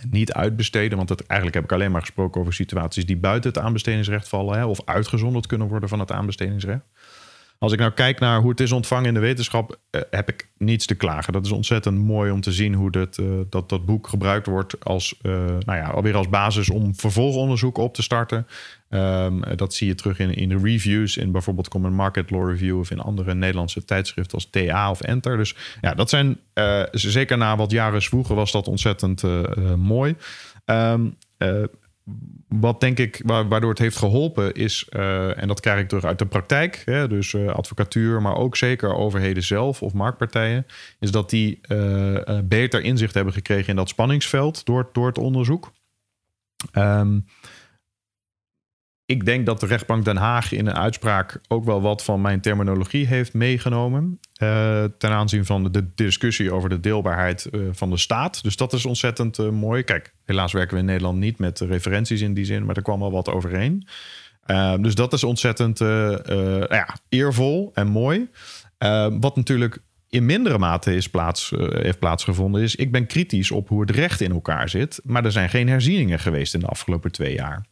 niet 0.09 0.33
uitbesteden. 0.33 0.97
Want 0.97 1.25
eigenlijk 1.25 1.53
heb 1.53 1.63
ik 1.63 1.71
alleen 1.71 1.91
maar 1.91 2.01
gesproken 2.01 2.41
over 2.41 2.53
situaties 2.53 3.05
die 3.05 3.17
buiten 3.17 3.49
het 3.49 3.59
aanbestedingsrecht 3.59 4.27
vallen. 4.27 4.57
Hè, 4.57 4.65
of 4.65 4.81
uitgezonderd 4.85 5.47
kunnen 5.47 5.67
worden 5.67 5.89
van 5.89 5.99
het 5.99 6.11
aanbestedingsrecht. 6.11 6.85
Als 7.59 7.71
ik 7.71 7.79
nou 7.79 7.91
kijk 7.91 8.19
naar 8.19 8.39
hoe 8.39 8.49
het 8.49 8.59
is 8.59 8.71
ontvangen 8.71 9.07
in 9.07 9.13
de 9.13 9.19
wetenschap, 9.19 9.79
eh, 9.89 10.01
heb 10.09 10.29
ik 10.29 10.49
niets 10.57 10.85
te 10.85 10.95
klagen. 10.95 11.33
Dat 11.33 11.45
is 11.45 11.51
ontzettend 11.51 11.97
mooi 11.97 12.31
om 12.31 12.41
te 12.41 12.51
zien 12.51 12.73
hoe 12.73 12.91
dat, 12.91 13.17
uh, 13.17 13.39
dat, 13.49 13.69
dat 13.69 13.85
boek 13.85 14.07
gebruikt 14.07 14.45
wordt 14.45 14.85
als, 14.85 15.15
uh, 15.21 15.33
nou 15.35 15.77
ja, 15.77 15.89
alweer 15.89 16.15
als 16.15 16.29
basis 16.29 16.69
om 16.69 16.95
vervolgonderzoek 16.95 17.77
op 17.77 17.93
te 17.93 18.01
starten. 18.01 18.47
Um, 18.89 19.41
dat 19.55 19.73
zie 19.73 19.87
je 19.87 19.95
terug 19.95 20.19
in, 20.19 20.33
in 20.33 20.49
de 20.49 20.59
reviews, 20.63 21.17
in 21.17 21.31
bijvoorbeeld 21.31 21.67
Common 21.67 21.93
Market 21.93 22.29
Law 22.29 22.49
Review 22.49 22.79
of 22.79 22.91
in 22.91 22.99
andere 22.99 23.33
Nederlandse 23.33 23.85
tijdschriften 23.85 24.33
als 24.33 24.49
TA 24.49 24.89
of 24.89 25.01
Enter. 25.01 25.37
Dus 25.37 25.55
ja, 25.81 25.93
dat 25.93 26.09
zijn 26.09 26.37
zeker 26.91 27.37
na 27.37 27.55
wat 27.55 27.71
jaren 27.71 28.01
zwoegen 28.01 28.35
was 28.35 28.51
dat 28.51 28.67
ontzettend 28.67 29.23
mooi. 29.75 30.15
Um, 30.65 31.15
wat 32.49 32.79
denk 32.79 32.97
ik, 32.97 33.21
waardoor 33.25 33.69
het 33.69 33.79
heeft 33.79 33.97
geholpen, 33.97 34.53
is, 34.53 34.87
uh, 34.89 35.41
en 35.41 35.47
dat 35.47 35.59
krijg 35.59 35.81
ik 35.81 35.87
terug 35.87 36.03
uit 36.03 36.19
de 36.19 36.25
praktijk, 36.25 36.81
hè, 36.85 37.07
dus 37.07 37.33
uh, 37.33 37.47
advocatuur, 37.47 38.21
maar 38.21 38.35
ook 38.35 38.57
zeker 38.57 38.95
overheden 38.95 39.43
zelf 39.43 39.81
of 39.81 39.93
marktpartijen, 39.93 40.65
is 40.99 41.11
dat 41.11 41.29
die 41.29 41.59
uh, 41.67 42.39
beter 42.43 42.81
inzicht 42.81 43.13
hebben 43.13 43.33
gekregen 43.33 43.69
in 43.69 43.75
dat 43.75 43.89
spanningsveld 43.89 44.65
door, 44.65 44.89
door 44.93 45.07
het 45.07 45.17
onderzoek. 45.17 45.71
Um, 46.73 47.25
ik 49.09 49.25
denk 49.25 49.45
dat 49.45 49.59
de 49.59 49.65
rechtbank 49.65 50.05
Den 50.05 50.17
Haag 50.17 50.51
in 50.51 50.67
een 50.67 50.75
uitspraak 50.75 51.41
ook 51.47 51.65
wel 51.65 51.81
wat 51.81 52.03
van 52.03 52.21
mijn 52.21 52.41
terminologie 52.41 53.07
heeft 53.07 53.33
meegenomen. 53.33 54.19
Uh, 54.41 54.83
ten 54.97 55.09
aanzien 55.09 55.45
van 55.45 55.71
de 55.71 55.87
discussie 55.95 56.53
over 56.53 56.69
de 56.69 56.79
deelbaarheid 56.79 57.47
uh, 57.51 57.67
van 57.71 57.89
de 57.89 57.97
staat. 57.97 58.43
Dus 58.43 58.55
dat 58.55 58.73
is 58.73 58.85
ontzettend 58.85 59.37
uh, 59.37 59.49
mooi. 59.49 59.83
Kijk, 59.83 60.13
helaas 60.25 60.51
werken 60.51 60.73
we 60.73 60.79
in 60.79 60.85
Nederland 60.85 61.19
niet 61.19 61.39
met 61.39 61.59
referenties 61.59 62.21
in 62.21 62.33
die 62.33 62.45
zin, 62.45 62.65
maar 62.65 62.75
er 62.75 62.81
kwam 62.81 62.99
wel 62.99 63.11
wat 63.11 63.29
overheen. 63.29 63.87
dus 64.79 64.95
dat 64.95 65.13
is 65.13 65.23
ontzettend 65.23 65.79
ja, 66.69 66.95
eervol 67.09 67.71
en 67.73 67.87
mooi. 67.87 68.27
wat 69.19 69.35
natuurlijk 69.35 69.81
in 70.09 70.25
mindere 70.25 70.57
mate 70.57 70.95
is 70.95 71.09
plaats, 71.09 71.53
heeft 71.69 71.99
plaatsgevonden, 71.99 72.61
is 72.61 72.75
ik 72.75 72.91
ben 72.91 73.05
kritisch 73.05 73.51
op 73.51 73.69
hoe 73.69 73.81
het 73.81 73.91
recht 73.91 74.21
in 74.21 74.31
elkaar 74.31 74.69
zit. 74.69 74.99
Maar 75.03 75.25
er 75.25 75.31
zijn 75.31 75.49
geen 75.49 75.67
herzieningen 75.67 76.19
geweest 76.19 76.53
in 76.53 76.59
de 76.59 76.67
afgelopen 76.67 77.11
twee 77.11 77.33
jaar. 77.33 77.65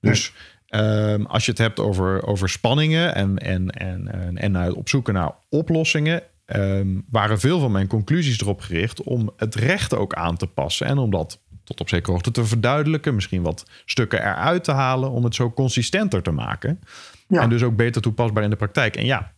Dus 0.00 0.32
Um, 0.76 1.26
als 1.26 1.44
je 1.44 1.50
het 1.50 1.60
hebt 1.60 1.80
over, 1.80 2.26
over 2.26 2.48
spanningen 2.48 3.14
en, 3.14 3.38
en, 3.38 3.70
en, 3.70 4.12
en, 4.36 4.56
en 4.56 4.74
op 4.74 4.88
zoeken 4.88 5.14
naar 5.14 5.32
oplossingen, 5.48 6.22
um, 6.46 7.04
waren 7.10 7.40
veel 7.40 7.60
van 7.60 7.72
mijn 7.72 7.86
conclusies 7.86 8.40
erop 8.40 8.60
gericht 8.60 9.02
om 9.02 9.30
het 9.36 9.54
recht 9.54 9.94
ook 9.94 10.14
aan 10.14 10.36
te 10.36 10.46
passen. 10.46 10.86
En 10.86 10.98
om 10.98 11.10
dat 11.10 11.40
tot 11.64 11.80
op 11.80 11.88
zekere 11.88 12.12
hoogte 12.12 12.30
te 12.30 12.44
verduidelijken, 12.44 13.14
misschien 13.14 13.42
wat 13.42 13.70
stukken 13.84 14.20
eruit 14.20 14.64
te 14.64 14.72
halen 14.72 15.10
om 15.10 15.24
het 15.24 15.34
zo 15.34 15.52
consistenter 15.52 16.22
te 16.22 16.30
maken. 16.30 16.80
Ja. 17.28 17.42
En 17.42 17.48
dus 17.48 17.62
ook 17.62 17.76
beter 17.76 18.02
toepasbaar 18.02 18.42
in 18.42 18.50
de 18.50 18.56
praktijk. 18.56 18.96
En 18.96 19.04
ja, 19.04 19.32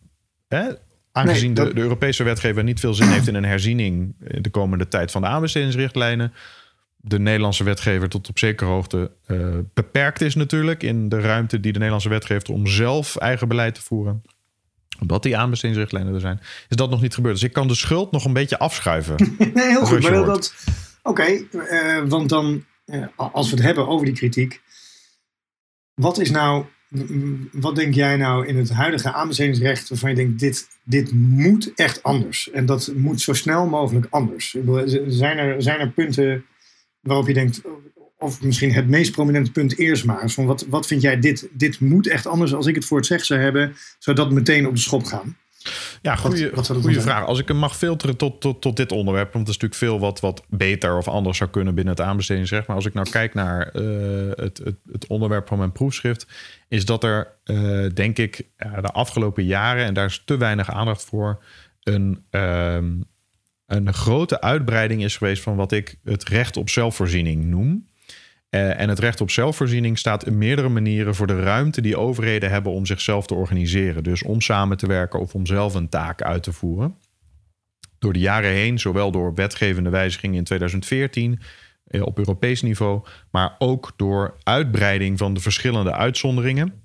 hè, 0.47 0.69
aangezien 1.11 1.53
de, 1.53 1.73
de 1.73 1.81
Europese 1.81 2.23
wetgever 2.23 2.63
niet 2.63 2.79
veel 2.79 2.93
zin 2.93 3.07
heeft 3.07 3.27
in 3.27 3.35
een 3.35 3.45
herziening 3.45 4.15
de 4.41 4.49
komende 4.49 4.87
tijd 4.87 5.11
van 5.11 5.21
de 5.21 5.27
aanbestedingsrichtlijnen 5.27 6.33
de 7.05 7.19
Nederlandse 7.19 7.63
wetgever 7.63 8.09
tot 8.09 8.29
op 8.29 8.39
zekere 8.39 8.69
hoogte 8.69 9.11
uh, 9.27 9.57
beperkt 9.73 10.21
is 10.21 10.35
natuurlijk 10.35 10.83
in 10.83 11.09
de 11.09 11.21
ruimte 11.21 11.59
die 11.59 11.71
de 11.71 11.77
Nederlandse 11.77 12.09
wetgever 12.09 12.53
om 12.53 12.67
zelf 12.67 13.15
eigen 13.15 13.47
beleid 13.47 13.75
te 13.75 13.81
voeren. 13.81 14.21
Omdat 14.99 15.23
die 15.23 15.37
aanbestedingsrichtlijnen 15.37 16.13
er 16.13 16.19
zijn, 16.19 16.39
is 16.69 16.75
dat 16.75 16.89
nog 16.89 17.01
niet 17.01 17.13
gebeurd. 17.13 17.33
Dus 17.33 17.43
ik 17.43 17.53
kan 17.53 17.67
de 17.67 17.75
schuld 17.75 18.11
nog 18.11 18.25
een 18.25 18.33
beetje 18.33 18.59
afschuiven. 18.59 19.15
nee, 19.53 19.67
heel 19.67 19.85
goed. 19.85 20.01
Maar 20.01 20.11
dat, 20.11 20.53
Oké, 21.03 21.45
uh, 21.51 22.03
want 22.07 22.29
dan, 22.29 22.63
uh, 22.85 23.05
als 23.15 23.49
we 23.49 23.55
het 23.55 23.65
hebben 23.65 23.87
over 23.87 24.05
die 24.05 24.15
kritiek, 24.15 24.61
wat 25.93 26.19
is 26.19 26.31
nou, 26.31 26.65
wat 27.51 27.75
denk 27.75 27.93
jij 27.93 28.17
nou 28.17 28.47
in 28.47 28.57
het 28.57 28.69
huidige 28.69 29.13
aanbestedingsrecht 29.13 29.89
waarvan 29.89 30.09
je 30.09 30.15
denkt, 30.15 30.39
dit, 30.39 30.67
dit 30.83 31.11
moet 31.11 31.73
echt 31.75 32.03
anders. 32.03 32.51
En 32.51 32.65
dat 32.65 32.91
moet 32.95 33.21
zo 33.21 33.33
snel 33.33 33.67
mogelijk 33.67 34.07
anders. 34.09 34.55
Zijn 35.07 35.37
er, 35.37 35.61
zijn 35.61 35.79
er 35.79 35.89
punten 35.89 36.45
waarop 37.03 37.27
je 37.27 37.33
denkt, 37.33 37.61
of 38.17 38.41
misschien 38.41 38.73
het 38.73 38.87
meest 38.87 39.11
prominente 39.11 39.51
punt 39.51 39.77
eerst 39.77 40.05
maar. 40.05 40.29
Van 40.29 40.45
wat, 40.45 40.65
wat 40.69 40.87
vind 40.87 41.01
jij, 41.01 41.19
dit, 41.19 41.47
dit 41.51 41.79
moet 41.79 42.07
echt 42.07 42.27
anders 42.27 42.53
als 42.53 42.65
ik 42.65 42.75
het 42.75 42.85
voor 42.85 42.97
het 42.97 43.05
zeggen 43.05 43.27
zou 43.27 43.39
hebben, 43.39 43.75
zou 43.99 44.15
dat 44.15 44.31
meteen 44.31 44.67
op 44.67 44.75
de 44.75 44.81
schop 44.81 45.03
gaan? 45.03 45.37
Ja, 46.01 46.15
goede 46.15 47.01
vraag. 47.01 47.25
Als 47.25 47.39
ik 47.39 47.47
hem 47.47 47.57
mag 47.57 47.77
filteren 47.77 48.17
tot, 48.17 48.41
tot, 48.41 48.61
tot 48.61 48.77
dit 48.77 48.91
onderwerp, 48.91 49.33
want 49.33 49.47
er 49.47 49.53
is 49.53 49.59
natuurlijk 49.59 49.91
veel 49.91 49.99
wat, 49.99 50.19
wat 50.19 50.43
beter 50.49 50.97
of 50.97 51.07
anders 51.07 51.37
zou 51.37 51.49
kunnen 51.49 51.75
binnen 51.75 51.93
het 51.93 52.05
aanbestedingsrecht. 52.05 52.67
Maar 52.67 52.75
als 52.75 52.85
ik 52.85 52.93
nou 52.93 53.09
kijk 53.09 53.33
naar 53.33 53.69
uh, 53.75 54.31
het, 54.35 54.57
het, 54.63 54.75
het, 54.91 55.07
onderwerp 55.07 55.47
van 55.47 55.57
mijn 55.57 55.71
proefschrift, 55.71 56.27
is 56.67 56.85
dat 56.85 57.03
er, 57.03 57.27
uh, 57.45 57.89
denk 57.93 58.17
ik, 58.17 58.47
uh, 58.57 58.81
de 58.81 58.91
afgelopen 58.91 59.45
jaren, 59.45 59.85
en 59.85 59.93
daar 59.93 60.05
is 60.05 60.21
te 60.25 60.37
weinig 60.37 60.71
aandacht 60.71 61.03
voor, 61.03 61.43
een, 61.83 62.25
ehm, 62.29 62.91
een 63.75 63.93
grote 63.93 64.41
uitbreiding 64.41 65.03
is 65.03 65.17
geweest 65.17 65.43
van 65.43 65.55
wat 65.55 65.71
ik 65.71 65.95
het 66.03 66.23
recht 66.23 66.57
op 66.57 66.69
zelfvoorziening 66.69 67.45
noem. 67.45 67.87
Uh, 68.49 68.79
en 68.79 68.89
het 68.89 68.99
recht 68.99 69.21
op 69.21 69.31
zelfvoorziening 69.31 69.97
staat 69.97 70.25
in 70.25 70.37
meerdere 70.37 70.69
manieren 70.69 71.15
voor 71.15 71.27
de 71.27 71.41
ruimte 71.41 71.81
die 71.81 71.97
overheden 71.97 72.49
hebben 72.49 72.71
om 72.71 72.85
zichzelf 72.85 73.27
te 73.27 73.33
organiseren. 73.33 74.03
Dus 74.03 74.23
om 74.23 74.41
samen 74.41 74.77
te 74.77 74.87
werken 74.87 75.19
of 75.19 75.35
om 75.35 75.45
zelf 75.45 75.73
een 75.73 75.89
taak 75.89 76.21
uit 76.21 76.43
te 76.43 76.53
voeren. 76.53 76.95
door 77.99 78.13
de 78.13 78.19
jaren 78.19 78.51
heen, 78.51 78.79
zowel 78.79 79.11
door 79.11 79.33
wetgevende 79.33 79.89
wijzigingen 79.89 80.37
in 80.37 80.43
2014 80.43 81.39
eh, 81.87 82.01
op 82.01 82.17
Europees 82.17 82.61
niveau, 82.61 83.01
maar 83.31 83.55
ook 83.57 83.93
door 83.95 84.37
uitbreiding 84.43 85.17
van 85.17 85.33
de 85.33 85.39
verschillende 85.39 85.91
uitzonderingen. 85.93 86.82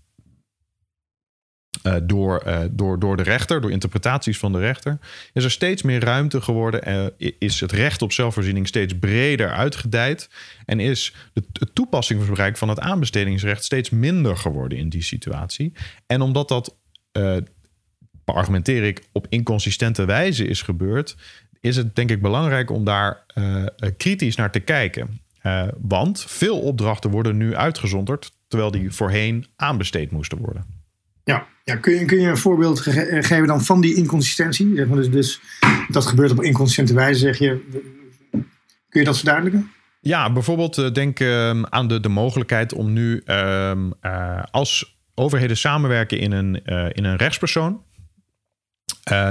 Uh, 1.82 1.94
door, 2.02 2.42
uh, 2.46 2.60
door, 2.70 2.98
door 2.98 3.16
de 3.16 3.22
rechter, 3.22 3.60
door 3.60 3.70
interpretaties 3.70 4.38
van 4.38 4.52
de 4.52 4.58
rechter, 4.58 4.98
is 5.32 5.44
er 5.44 5.50
steeds 5.50 5.82
meer 5.82 6.00
ruimte 6.00 6.40
geworden. 6.40 7.10
Uh, 7.18 7.32
is 7.38 7.60
het 7.60 7.72
recht 7.72 8.02
op 8.02 8.12
zelfvoorziening 8.12 8.66
steeds 8.66 8.98
breder 8.98 9.50
uitgedijd. 9.50 10.30
En 10.64 10.80
is 10.80 11.14
de, 11.32 11.42
het 11.52 11.74
toepassingsbereik 11.74 12.56
van 12.56 12.68
het 12.68 12.80
aanbestedingsrecht 12.80 13.64
steeds 13.64 13.90
minder 13.90 14.36
geworden 14.36 14.78
in 14.78 14.88
die 14.88 15.02
situatie. 15.02 15.72
En 16.06 16.20
omdat 16.20 16.48
dat, 16.48 16.76
argumenteer 18.24 18.84
ik, 18.84 19.02
op 19.12 19.26
inconsistente 19.28 20.04
wijze 20.04 20.46
is 20.46 20.62
gebeurd, 20.62 21.16
is 21.60 21.76
het 21.76 21.96
denk 21.96 22.10
ik 22.10 22.22
belangrijk 22.22 22.70
om 22.70 22.84
daar 22.84 23.24
kritisch 23.96 24.36
naar 24.36 24.50
te 24.50 24.60
kijken. 24.60 25.20
want 25.78 26.24
veel 26.28 26.60
opdrachten 26.60 27.10
worden 27.10 27.36
nu 27.36 27.56
uitgezonderd, 27.56 28.32
terwijl 28.48 28.70
die 28.70 28.90
voorheen 28.90 29.46
aanbesteed 29.56 30.10
moesten 30.10 30.38
worden. 30.38 30.77
Ja, 31.28 31.46
ja 31.64 31.76
kun, 31.76 31.94
je, 31.94 32.04
kun 32.04 32.20
je 32.20 32.28
een 32.28 32.36
voorbeeld 32.36 32.80
ge 32.80 33.18
geven 33.22 33.46
dan 33.46 33.64
van 33.64 33.80
die 33.80 33.94
inconsistentie? 33.94 34.76
Zeg 34.76 34.86
maar 34.86 34.96
dus, 34.96 35.10
dus 35.10 35.40
dat 35.88 36.06
gebeurt 36.06 36.30
op 36.30 36.42
inconsistente 36.42 36.94
wijze, 36.94 37.20
zeg 37.20 37.38
je. 37.38 37.66
Kun 38.88 39.00
je 39.00 39.04
dat 39.04 39.16
verduidelijken? 39.16 39.70
Ja, 40.00 40.32
bijvoorbeeld 40.32 40.78
uh, 40.78 40.92
denk 40.92 41.20
uh, 41.20 41.62
aan 41.62 41.88
de, 41.88 42.00
de 42.00 42.08
mogelijkheid 42.08 42.72
om 42.72 42.92
nu 42.92 43.22
uh, 43.26 44.42
als 44.50 44.98
overheden 45.14 45.56
samenwerken 45.56 46.18
in 46.18 46.32
een, 46.32 46.64
in 46.92 47.04
een 47.04 47.16
rechtspersoon. 47.16 47.82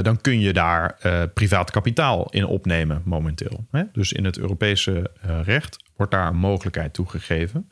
dan 0.02 0.22
kun 0.22 0.40
je 0.40 0.54
daar 0.54 0.98
privaat 1.34 1.72
kapitaal 1.72 2.30
in 2.30 2.46
opnemen 2.46 3.02
momenteel. 3.06 3.68
Hè? 3.72 3.84
Dus 3.92 4.14
in 4.14 4.26
het 4.26 4.38
Europese 4.38 5.12
recht 5.44 5.78
wordt 5.96 6.12
daar 6.12 6.28
een 6.28 6.36
mogelijkheid 6.36 6.94
toegegeven. 6.94 7.70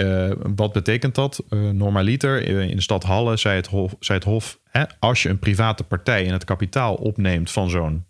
Uh, 0.00 0.30
wat 0.56 0.72
betekent 0.72 1.14
dat? 1.14 1.42
Uh, 1.50 1.70
normaliter 1.70 2.42
in 2.48 2.76
de 2.76 2.82
stad 2.82 3.02
Halle 3.02 3.36
zei 3.36 3.56
het 3.56 3.66
Hof, 3.66 3.94
zei 4.00 4.18
het 4.18 4.26
hof 4.26 4.58
hè, 4.64 4.84
als 4.98 5.22
je 5.22 5.28
een 5.28 5.38
private 5.38 5.84
partij 5.84 6.24
in 6.24 6.32
het 6.32 6.44
kapitaal 6.44 6.94
opneemt 6.94 7.50
van 7.50 7.70
zo'n 7.70 8.04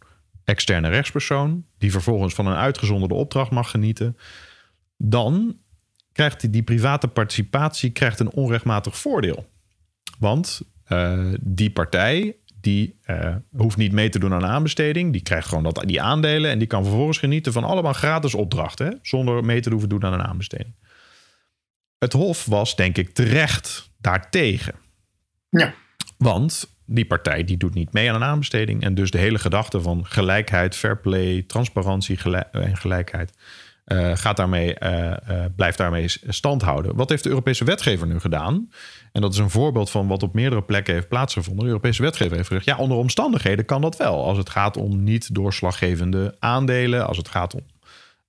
externe 0.45 0.89
rechtspersoon, 0.89 1.65
die 1.79 1.91
vervolgens 1.91 2.35
van 2.35 2.47
een 2.47 2.57
uitgezonderde 2.57 3.15
opdracht 3.15 3.51
mag 3.51 3.71
genieten, 3.71 4.17
dan 4.97 5.57
krijgt 6.13 6.41
die, 6.41 6.51
die 6.51 6.63
private 6.63 7.09
participatie 7.09 7.91
krijgt 7.91 8.21
een 8.21 8.31
onrechtmatig 8.31 8.97
voordeel. 8.99 9.49
Want 10.19 10.61
die 11.41 11.71
partij 11.71 12.37
die 12.61 12.97
hoeft 13.57 13.77
niet 13.77 13.93
mee 13.93 14.09
te 14.09 14.19
doen 14.19 14.33
aan 14.33 14.45
aanbesteding. 14.45 15.13
Die 15.13 15.23
krijgt 15.23 15.49
gewoon 15.49 15.63
dat, 15.63 15.83
die 15.87 16.03
aandelen 16.03 16.51
en 16.51 16.59
die 16.59 16.67
kan 16.67 16.85
vervolgens 16.85 17.19
genieten 17.19 17.53
van 17.53 17.65
allemaal 17.65 17.93
gratis 17.93 18.35
opdrachten. 18.35 18.87
Hè, 18.87 18.93
zonder 19.03 19.45
mee 19.45 19.61
te 19.61 19.71
hoeven 19.71 19.89
doen 19.89 20.05
aan 20.05 20.13
een 20.13 20.23
aanbesteding. 20.23 20.75
Het 22.01 22.13
Hof 22.13 22.45
was, 22.45 22.77
denk 22.77 22.97
ik, 22.97 23.15
terecht 23.15 23.91
daartegen. 23.99 24.75
Ja. 25.49 25.75
Want 26.19 26.75
die 26.87 27.07
partij 27.07 27.45
die 27.45 27.57
doet 27.57 27.75
niet 27.75 27.93
mee 27.93 28.09
aan 28.09 28.15
een 28.15 28.29
aanbesteding. 28.29 28.83
En 28.83 28.95
dus 28.95 29.11
de 29.11 29.19
hele 29.19 29.39
gedachte 29.39 29.81
van 29.81 30.07
gelijkheid, 30.07 30.77
fair 30.77 30.99
play, 30.99 31.45
transparantie 31.47 32.19
en 32.53 32.77
gelijkheid. 32.77 33.33
Uh, 33.87 34.17
gaat 34.17 34.37
daarmee, 34.37 34.77
uh, 34.83 35.13
uh, 35.31 35.45
blijft 35.57 35.79
daarmee 35.79 36.07
stand 36.29 36.63
houden. 36.63 36.97
Wat 36.97 37.09
heeft 37.09 37.23
de 37.23 37.29
Europese 37.29 37.65
wetgever 37.65 38.07
nu 38.07 38.21
gedaan? 38.21 38.71
En 39.13 39.21
dat 39.21 39.33
is 39.33 39.39
een 39.39 39.51
voorbeeld 39.51 39.91
van 39.91 40.07
wat 40.07 40.23
op 40.23 40.35
meerdere 40.35 40.63
plekken 40.63 40.95
heeft 40.95 41.09
plaatsgevonden. 41.09 41.65
De 41.65 41.71
Europese 41.71 42.03
wetgever 42.03 42.37
heeft 42.37 42.49
gezegd: 42.49 42.67
ja, 42.67 42.77
onder 42.77 42.97
omstandigheden 42.97 43.65
kan 43.65 43.81
dat 43.81 43.97
wel. 43.97 44.25
Als 44.25 44.39
het 44.39 44.51
gaat 44.51 44.77
om 44.77 45.03
niet 45.05 45.35
doorslaggevende 45.35 46.37
aandelen, 46.39 47.07
als 47.07 47.17
het 47.17 47.29
gaat 47.29 47.55
om 47.55 47.63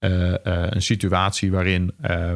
een 0.01 0.81
situatie 0.81 1.51
waarin 1.51 1.93
uh, 2.01 2.33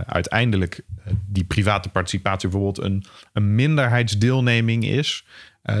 uiteindelijk 0.00 0.80
die 1.26 1.44
private 1.44 1.88
participatie 1.88 2.48
bijvoorbeeld 2.48 2.86
een, 2.86 3.04
een 3.32 3.54
minderheidsdeelneming 3.54 4.84
is, 4.84 5.24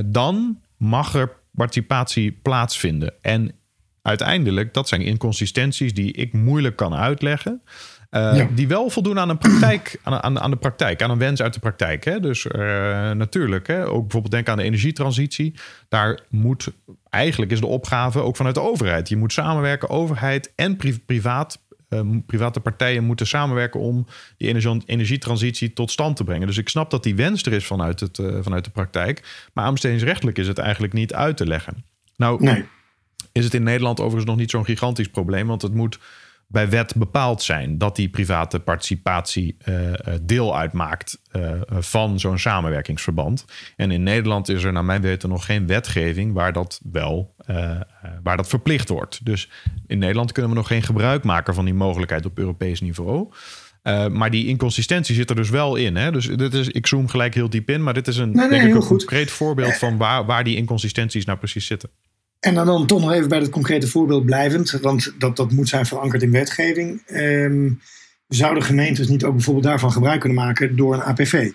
dan 0.06 0.60
mag 0.76 1.14
er 1.14 1.32
participatie 1.52 2.32
plaatsvinden. 2.32 3.12
En 3.22 3.52
uiteindelijk, 4.02 4.74
dat 4.74 4.88
zijn 4.88 5.00
inconsistenties 5.00 5.94
die 5.94 6.12
ik 6.12 6.32
moeilijk 6.32 6.76
kan 6.76 6.94
uitleggen. 6.94 7.62
Uh, 8.14 8.44
Die 8.54 8.68
wel 8.68 8.90
voldoen 8.90 9.18
aan 9.18 9.28
een 9.28 9.38
praktijk, 9.38 9.98
aan, 10.02 10.22
aan, 10.22 10.40
aan, 10.40 10.50
de 10.50 10.56
praktijk, 10.56 11.02
aan 11.02 11.10
een 11.10 11.18
wens 11.18 11.42
uit 11.42 11.54
de 11.54 11.60
praktijk. 11.60 12.04
Hè? 12.04 12.20
Dus 12.20 12.44
uh, 12.44 12.52
natuurlijk, 13.10 13.66
hè? 13.66 13.86
ook 13.86 14.00
bijvoorbeeld 14.00 14.32
denk 14.32 14.48
aan 14.48 14.56
de 14.56 14.62
energietransitie. 14.62 15.54
Daar 15.88 16.20
moet 16.28 16.72
eigenlijk 17.10 17.52
is 17.52 17.60
de 17.60 17.66
opgave 17.66 18.20
ook 18.20 18.36
vanuit 18.36 18.54
de 18.54 18.60
overheid. 18.60 19.08
Je 19.08 19.16
moet 19.16 19.32
samenwerken, 19.32 19.88
overheid 19.88 20.52
en 20.54 20.76
pri 20.76 20.98
privaat. 20.98 21.62
Uh, 21.88 22.00
private 22.26 22.60
partijen 22.60 23.04
moeten 23.04 23.26
samenwerken 23.26 23.80
om 23.80 24.06
die 24.36 24.48
energie 24.48 24.82
energietransitie 24.86 25.72
tot 25.72 25.90
stand 25.90 26.16
te 26.16 26.24
brengen. 26.24 26.46
Dus 26.46 26.58
ik 26.58 26.68
snap 26.68 26.90
dat 26.90 27.02
die 27.02 27.14
wens 27.14 27.42
er 27.42 27.52
is 27.52 27.66
vanuit, 27.66 28.00
het, 28.00 28.22
vanuit 28.40 28.64
de 28.64 28.70
praktijk. 28.70 29.48
Maar 29.52 29.64
aanbestedingsrechtelijk 29.64 30.38
is 30.38 30.46
het 30.46 30.58
eigenlijk 30.58 30.92
niet 30.92 31.14
uit 31.14 31.36
te 31.36 31.46
leggen. 31.46 31.84
Nou, 32.16 32.42
nee. 32.42 32.64
is 33.32 33.44
het 33.44 33.54
in 33.54 33.62
Nederland 33.62 34.00
overigens 34.00 34.30
nog 34.30 34.36
niet 34.36 34.50
zo'n 34.50 34.64
gigantisch 34.64 35.08
probleem, 35.08 35.46
want 35.46 35.62
het 35.62 35.74
moet 35.74 35.98
bij 36.48 36.68
wet 36.68 36.94
bepaald 36.96 37.42
zijn 37.42 37.78
dat 37.78 37.96
die 37.96 38.08
private 38.08 38.60
participatie 38.60 39.56
uh, 39.68 39.92
deel 40.22 40.56
uitmaakt 40.56 41.20
uh, 41.32 41.50
van 41.68 42.20
zo'n 42.20 42.38
samenwerkingsverband. 42.38 43.44
En 43.76 43.90
in 43.90 44.02
Nederland 44.02 44.48
is 44.48 44.64
er 44.64 44.72
naar 44.72 44.84
mijn 44.84 45.02
weten 45.02 45.28
nog 45.28 45.44
geen 45.44 45.66
wetgeving 45.66 46.32
waar 46.32 46.52
dat 46.52 46.80
wel 46.92 47.34
waar 48.22 48.36
dat 48.36 48.48
verplicht 48.48 48.88
wordt. 48.88 49.24
Dus 49.24 49.50
in 49.86 49.98
Nederland 49.98 50.32
kunnen 50.32 50.50
we 50.50 50.56
nog 50.56 50.66
geen 50.66 50.82
gebruik 50.82 51.24
maken 51.24 51.54
van 51.54 51.64
die 51.64 51.74
mogelijkheid 51.74 52.26
op 52.26 52.38
Europees 52.38 52.80
niveau. 52.80 53.32
Uh, 53.84 54.06
maar 54.06 54.30
die 54.30 54.46
inconsistentie 54.46 55.14
zit 55.14 55.30
er 55.30 55.36
dus 55.36 55.50
wel 55.50 55.76
in. 55.76 55.96
Hè? 55.96 56.12
Dus 56.12 56.26
dit 56.26 56.54
is, 56.54 56.68
ik 56.68 56.86
zoom 56.86 57.08
gelijk 57.08 57.34
heel 57.34 57.50
diep 57.50 57.70
in, 57.70 57.82
maar 57.82 57.94
dit 57.94 58.08
is 58.08 58.16
een, 58.16 58.30
nee, 58.30 58.48
nee, 58.48 58.58
denk 58.58 58.74
ik, 58.74 58.82
een 58.82 58.88
concreet 58.88 59.30
voorbeeld 59.30 59.76
van 59.76 59.96
waar, 59.96 60.24
waar 60.24 60.44
die 60.44 60.56
inconsistenties 60.56 61.24
nou 61.24 61.38
precies 61.38 61.66
zitten. 61.66 61.90
En 62.44 62.54
dan, 62.54 62.66
dan 62.66 62.86
toch 62.86 63.00
nog 63.00 63.12
even 63.12 63.28
bij 63.28 63.38
het 63.38 63.50
concrete 63.50 63.86
voorbeeld 63.86 64.24
blijvend, 64.24 64.70
want 64.70 65.14
dat, 65.18 65.36
dat 65.36 65.50
moet 65.50 65.68
zijn 65.68 65.86
verankerd 65.86 66.22
in 66.22 66.30
wetgeving. 66.30 67.02
Um, 67.06 67.80
zouden 68.28 68.62
gemeentes 68.62 69.08
niet 69.08 69.24
ook 69.24 69.34
bijvoorbeeld 69.34 69.64
daarvan 69.64 69.92
gebruik 69.92 70.20
kunnen 70.20 70.38
maken 70.38 70.76
door 70.76 70.94
een 70.94 71.02
APV? 71.02 71.50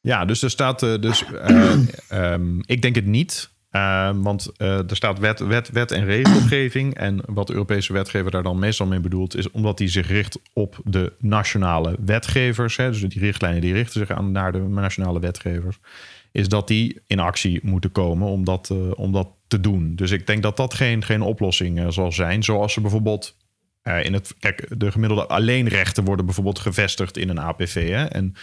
Ja, 0.00 0.24
dus 0.24 0.42
er 0.42 0.50
staat 0.50 0.82
uh, 0.82 1.00
dus, 1.00 1.24
uh, 1.48 2.32
um, 2.32 2.60
ik 2.64 2.82
denk 2.82 2.94
het 2.94 3.06
niet. 3.06 3.50
Uh, 3.72 4.10
want 4.14 4.50
er 4.58 4.96
staat 4.96 5.18
wet, 5.18 5.38
wet, 5.38 5.70
wet 5.70 5.90
en 5.90 6.04
regelgeving. 6.04 6.94
En 6.94 7.20
wat 7.26 7.46
de 7.46 7.52
Europese 7.52 7.92
wetgever 7.92 8.30
daar 8.30 8.42
dan 8.42 8.58
meestal 8.58 8.86
mee 8.86 9.00
bedoelt, 9.00 9.36
is 9.36 9.50
omdat 9.50 9.78
hij 9.78 9.88
zich 9.88 10.08
richt 10.08 10.38
op 10.52 10.78
de 10.84 11.12
nationale 11.18 11.96
wetgevers. 12.04 12.76
Hè, 12.76 12.90
dus 12.90 13.00
die 13.00 13.18
richtlijnen 13.18 13.60
die 13.60 13.72
richten 13.72 14.00
zich 14.06 14.16
aan 14.16 14.32
naar 14.32 14.52
de 14.52 14.58
nationale 14.58 15.20
wetgevers. 15.20 15.78
Is 16.32 16.48
dat 16.48 16.68
die 16.68 17.00
in 17.06 17.18
actie 17.18 17.60
moeten 17.62 17.92
komen 17.92 18.28
om 18.28 18.44
dat, 18.44 18.70
om 18.94 19.12
dat 19.12 19.28
te 19.52 19.60
doen. 19.60 19.94
Dus 19.94 20.10
ik 20.10 20.26
denk 20.26 20.42
dat 20.42 20.56
dat 20.56 20.74
geen, 20.74 21.04
geen 21.04 21.22
oplossing 21.22 21.78
uh, 21.78 21.86
zal 21.88 22.12
zijn. 22.12 22.42
Zoals 22.42 22.72
ze 22.72 22.80
bijvoorbeeld 22.80 23.36
uh, 23.84 24.04
in 24.04 24.12
het. 24.12 24.34
Kijk, 24.38 24.66
de 24.78 24.92
gemiddelde 24.92 25.26
alleenrechten 25.26 26.04
worden 26.04 26.24
bijvoorbeeld 26.24 26.58
gevestigd 26.58 27.16
in 27.16 27.28
een 27.28 27.40
APV. 27.40 27.88
Hè? 27.88 28.04
En 28.04 28.34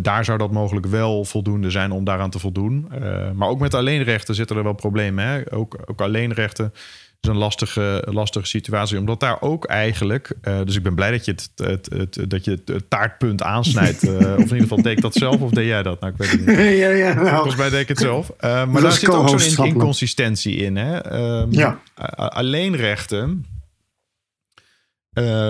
daar 0.00 0.24
zou 0.24 0.38
dat 0.38 0.50
mogelijk 0.50 0.86
wel 0.86 1.24
voldoende 1.24 1.70
zijn 1.70 1.90
om 1.90 2.04
daaraan 2.04 2.30
te 2.30 2.38
voldoen. 2.38 2.88
maar 3.34 3.48
ook 3.48 3.60
met 3.60 3.74
alleenrechten 3.74 4.34
zitten 4.34 4.56
er 4.56 4.62
wel 4.62 4.72
problemen. 4.72 5.24
Hè? 5.24 5.52
Ook, 5.52 5.78
ook 5.86 6.00
alleenrechten 6.00 6.72
is 7.24 7.30
een 7.30 7.36
lastige, 7.36 8.02
lastige 8.10 8.46
situatie. 8.46 8.98
Omdat 8.98 9.20
daar 9.20 9.40
ook 9.40 9.64
eigenlijk. 9.64 10.32
Uh, 10.42 10.58
dus 10.64 10.76
ik 10.76 10.82
ben 10.82 10.94
blij 10.94 11.10
dat 11.10 11.24
je 11.24 11.30
het, 11.30 11.50
het, 11.54 11.88
het, 11.96 12.30
dat 12.30 12.44
je 12.44 12.62
het 12.64 12.90
taartpunt 12.90 13.42
aansnijdt. 13.42 14.04
Uh, 14.04 14.12
of 14.20 14.22
in 14.22 14.40
ieder 14.40 14.58
geval 14.58 14.82
deed 14.82 14.96
ik 14.96 15.02
dat 15.02 15.14
zelf 15.14 15.40
of 15.40 15.50
deed 15.50 15.66
jij 15.66 15.82
dat? 15.82 16.00
Nou, 16.00 16.12
ik 16.12 16.18
weet 16.18 16.30
het 16.30 16.46
niet. 16.46 16.56
ja, 16.82 16.88
ja, 16.88 17.14
nou. 17.14 17.28
Volgens 17.28 17.56
mij 17.56 17.70
deed 17.70 17.80
ik 17.80 17.88
het 17.88 17.98
zelf. 17.98 18.32
Uh, 18.40 18.66
maar 18.66 18.82
daar 18.82 18.92
zit 18.92 19.10
ook 19.10 19.40
zo'n 19.40 19.66
inconsistentie 19.66 20.56
in. 20.56 20.76
Hè? 20.76 21.14
Um, 21.40 21.52
ja. 21.52 21.80
Alleenrechten 22.14 23.46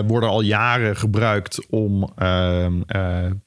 worden 0.07 0.29
al 0.29 0.41
jaren 0.41 0.97
gebruikt 0.97 1.67
om 1.69 2.13
uh, 2.19 2.67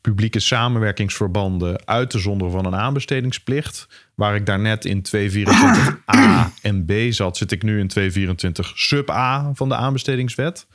publieke 0.02 0.40
samenwerkingsverbanden 0.40 1.88
uit 1.88 2.10
te 2.10 2.20
zonderen 2.20 2.54
van 2.54 2.66
een 2.66 2.76
aanbestedingsplicht. 2.76 3.88
Waar 4.18 4.36
ik 4.36 4.46
daarnet 4.46 4.86
in 4.86 5.06
224a 5.16 6.62
en 6.62 6.86
b 6.86 6.92
zat, 7.10 7.38
zit 7.38 7.52
ik 7.52 7.64
nu 7.64 7.80
in 7.80 7.88
224 7.88 8.72
sub 8.76 9.10
a 9.10 9.52
van 9.54 9.70
de 9.70 9.76
aanbestedingswet. 9.76 10.68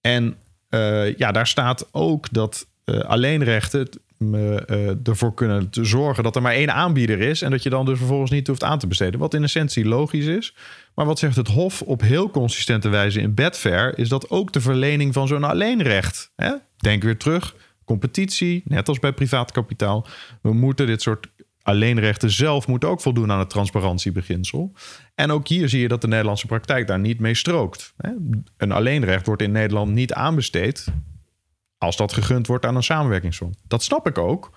En 0.00 0.36
eh, 0.68 1.16
ja, 1.16 1.32
daar 1.32 1.46
staat 1.46 1.88
ook 1.92 2.32
dat 2.32 2.68
alleenrechten 2.84 3.88
uh, 4.20 5.08
ervoor 5.08 5.34
kunnen 5.34 5.68
zorgen 5.70 6.22
dat 6.22 6.36
er 6.36 6.42
maar 6.42 6.52
één 6.52 6.74
aanbieder 6.74 7.20
is. 7.20 7.42
En 7.42 7.50
dat 7.50 7.62
je 7.62 7.70
dan 7.70 7.84
dus 7.84 7.98
vervolgens 7.98 8.30
niet 8.30 8.46
hoeft 8.46 8.64
aan 8.64 8.78
te 8.78 8.86
besteden. 8.86 9.20
Wat 9.20 9.34
in 9.34 9.42
essentie 9.42 9.84
logisch 9.84 10.26
is. 10.26 10.54
Maar 10.94 11.06
wat 11.06 11.18
zegt 11.18 11.36
het 11.36 11.48
Hof 11.48 11.82
op 11.82 12.00
heel 12.00 12.30
consistente 12.30 12.88
wijze 12.88 13.20
in 13.20 13.34
Bedfair, 13.34 13.98
is 13.98 14.08
dat 14.08 14.30
ook 14.30 14.52
de 14.52 14.60
verlening 14.60 15.12
van 15.12 15.28
zo'n 15.28 15.44
alleenrecht. 15.44 16.32
Hè? 16.36 16.52
Denk 16.76 17.02
weer 17.02 17.16
terug. 17.16 17.54
Competitie, 17.84 18.62
net 18.64 18.88
als 18.88 18.98
bij 18.98 19.12
privaat 19.12 19.52
kapitaal. 19.52 20.06
We 20.42 20.52
moeten 20.52 20.86
dit 20.86 21.02
soort 21.02 21.26
alleenrechten 21.70 22.30
zelf 22.30 22.66
moeten 22.66 22.88
ook 22.88 23.00
voldoen 23.00 23.30
aan 23.30 23.38
het 23.38 23.50
transparantiebeginsel. 23.50 24.72
En 25.14 25.30
ook 25.30 25.48
hier 25.48 25.68
zie 25.68 25.80
je 25.80 25.88
dat 25.88 26.00
de 26.00 26.08
Nederlandse 26.08 26.46
praktijk 26.46 26.86
daar 26.86 26.98
niet 26.98 27.20
mee 27.20 27.34
strookt. 27.34 27.94
Een 28.56 28.72
alleenrecht 28.72 29.26
wordt 29.26 29.42
in 29.42 29.52
Nederland 29.52 29.92
niet 29.92 30.12
aanbesteed 30.12 30.86
als 31.78 31.96
dat 31.96 32.12
gegund 32.12 32.46
wordt 32.46 32.66
aan 32.66 32.76
een 32.76 32.82
samenwerkingsfonds. 32.82 33.58
Dat 33.66 33.82
snap 33.82 34.06
ik 34.06 34.18
ook, 34.18 34.50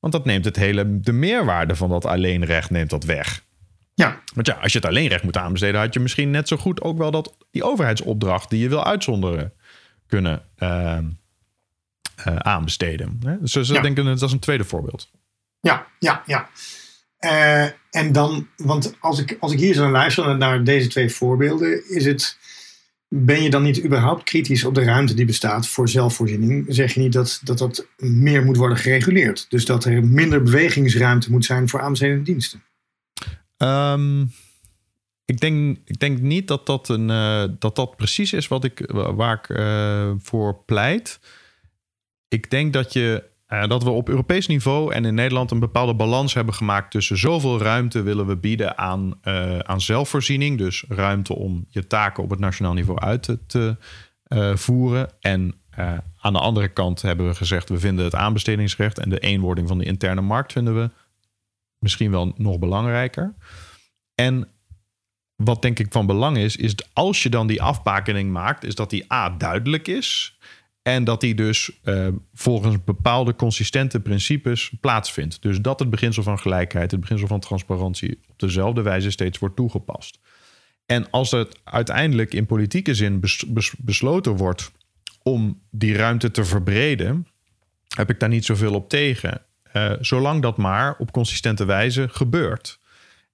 want 0.00 0.12
dat 0.12 0.24
neemt 0.24 0.44
het 0.44 0.56
hele, 0.56 1.00
de 1.00 1.12
meerwaarde 1.12 1.76
van 1.76 1.88
dat 1.88 2.04
alleenrecht 2.04 2.70
neemt 2.70 2.90
dat 2.90 3.04
weg. 3.04 3.44
Ja. 3.94 4.20
Want 4.34 4.46
ja, 4.46 4.54
als 4.54 4.72
je 4.72 4.78
het 4.78 4.86
alleenrecht 4.86 5.24
moet 5.24 5.36
aanbesteden, 5.36 5.80
had 5.80 5.94
je 5.94 6.00
misschien 6.00 6.30
net 6.30 6.48
zo 6.48 6.56
goed 6.56 6.82
ook 6.82 6.98
wel 6.98 7.10
dat 7.10 7.36
die 7.50 7.64
overheidsopdracht 7.64 8.50
die 8.50 8.60
je 8.60 8.68
wil 8.68 8.84
uitzonderen 8.84 9.52
kunnen 10.06 10.42
uh, 10.58 10.98
uh, 12.28 12.36
aanbesteden. 12.36 13.18
Dus 13.40 13.52
ja. 13.52 13.80
dat 14.04 14.22
is 14.22 14.32
een 14.32 14.38
tweede 14.38 14.64
voorbeeld. 14.64 15.10
Ja, 15.64 15.86
ja, 15.98 16.22
ja. 16.26 16.48
Uh, 17.20 17.70
en 17.90 18.12
dan, 18.12 18.48
want 18.56 18.94
als 19.00 19.18
ik, 19.20 19.36
als 19.40 19.52
ik 19.52 19.58
hier 19.58 19.74
zo 19.74 19.90
luister 19.90 20.36
naar 20.36 20.64
deze 20.64 20.88
twee 20.88 21.10
voorbeelden, 21.10 21.90
is 21.90 22.04
het. 22.04 22.38
Ben 23.08 23.42
je 23.42 23.50
dan 23.50 23.62
niet 23.62 23.84
überhaupt 23.84 24.22
kritisch 24.22 24.64
op 24.64 24.74
de 24.74 24.84
ruimte 24.84 25.14
die 25.14 25.24
bestaat 25.24 25.68
voor 25.68 25.88
zelfvoorziening? 25.88 26.64
Zeg 26.68 26.94
je 26.94 27.00
niet 27.00 27.12
dat 27.12 27.40
dat, 27.44 27.58
dat 27.58 27.86
meer 27.96 28.44
moet 28.44 28.56
worden 28.56 28.78
gereguleerd? 28.78 29.46
Dus 29.48 29.64
dat 29.64 29.84
er 29.84 30.04
minder 30.04 30.42
bewegingsruimte 30.42 31.30
moet 31.30 31.44
zijn 31.44 31.68
voor 31.68 31.80
aanbestedende 31.80 32.24
diensten? 32.24 32.62
Um, 33.58 34.32
ik, 35.24 35.40
denk, 35.40 35.78
ik 35.84 35.98
denk 35.98 36.20
niet 36.20 36.48
dat 36.48 36.66
dat, 36.66 36.88
een, 36.88 37.08
uh, 37.08 37.44
dat 37.58 37.76
dat 37.76 37.96
precies 37.96 38.32
is 38.32 38.48
wat 38.48 38.64
ik, 38.64 38.90
waar 38.92 39.38
ik 39.38 39.48
uh, 39.48 40.12
voor 40.18 40.62
pleit. 40.64 41.20
Ik 42.28 42.50
denk 42.50 42.72
dat, 42.72 42.92
je, 42.92 43.24
uh, 43.48 43.66
dat 43.66 43.82
we 43.82 43.90
op 43.90 44.08
Europees 44.08 44.46
niveau 44.46 44.92
en 44.92 45.04
in 45.04 45.14
Nederland 45.14 45.50
een 45.50 45.58
bepaalde 45.58 45.94
balans 45.94 46.34
hebben 46.34 46.54
gemaakt 46.54 46.90
tussen 46.90 47.18
zoveel 47.18 47.58
ruimte 47.58 48.02
willen 48.02 48.26
we 48.26 48.36
bieden 48.36 48.78
aan, 48.78 49.24
aan 49.62 49.80
zelfvoorziening. 49.80 50.58
Dus 50.58 50.84
ruimte 50.88 51.34
om 51.34 51.66
je 51.68 51.86
taken 51.86 52.22
op 52.22 52.30
het 52.30 52.38
nationaal 52.38 52.74
niveau 52.74 53.00
uit 53.00 53.22
te, 53.22 53.46
te 53.46 53.76
voeren. 54.54 55.10
En 55.20 55.54
aan 56.20 56.32
de 56.32 56.38
andere 56.38 56.68
kant 56.68 57.02
hebben 57.02 57.26
we 57.26 57.34
gezegd, 57.34 57.68
we 57.68 57.78
vinden 57.78 58.04
het 58.04 58.14
aanbestedingsrecht 58.14 58.98
en 58.98 59.10
de 59.10 59.18
eenwording 59.18 59.68
van 59.68 59.78
de 59.78 59.84
interne 59.84 60.20
markt 60.20 60.52
vinden 60.52 60.74
we 60.74 60.90
misschien 61.78 62.10
wel 62.10 62.32
nog 62.36 62.58
belangrijker. 62.58 63.34
En 64.14 64.48
wat 65.36 65.62
denk 65.62 65.78
ik 65.78 65.92
van 65.92 66.06
belang 66.06 66.36
is, 66.36 66.56
is 66.56 66.74
als 66.92 67.22
je 67.22 67.28
dan 67.28 67.46
die 67.46 67.62
afbakening 67.62 68.32
maakt, 68.32 68.64
is 68.64 68.74
dat 68.74 68.90
die 68.90 69.12
A 69.12 69.30
duidelijk 69.30 69.88
is. 69.88 70.38
En 70.84 71.04
dat 71.04 71.20
die 71.20 71.34
dus 71.34 71.70
uh, 71.84 72.08
volgens 72.34 72.84
bepaalde 72.84 73.34
consistente 73.34 74.00
principes 74.00 74.72
plaatsvindt. 74.80 75.42
Dus 75.42 75.60
dat 75.60 75.78
het 75.78 75.90
beginsel 75.90 76.22
van 76.22 76.38
gelijkheid, 76.38 76.90
het 76.90 77.00
beginsel 77.00 77.26
van 77.26 77.40
transparantie 77.40 78.18
op 78.28 78.38
dezelfde 78.38 78.82
wijze 78.82 79.10
steeds 79.10 79.38
wordt 79.38 79.56
toegepast. 79.56 80.18
En 80.86 81.10
als 81.10 81.30
het 81.30 81.58
uiteindelijk 81.64 82.34
in 82.34 82.46
politieke 82.46 82.94
zin 82.94 83.20
bes 83.20 83.44
bes 83.48 83.74
besloten 83.78 84.36
wordt 84.36 84.72
om 85.22 85.60
die 85.70 85.96
ruimte 85.96 86.30
te 86.30 86.44
verbreden, 86.44 87.26
heb 87.88 88.10
ik 88.10 88.20
daar 88.20 88.28
niet 88.28 88.44
zoveel 88.44 88.74
op 88.74 88.88
tegen. 88.88 89.42
Uh, 89.72 89.92
zolang 90.00 90.42
dat 90.42 90.56
maar 90.56 90.96
op 90.98 91.12
consistente 91.12 91.64
wijze 91.64 92.08
gebeurt. 92.08 92.78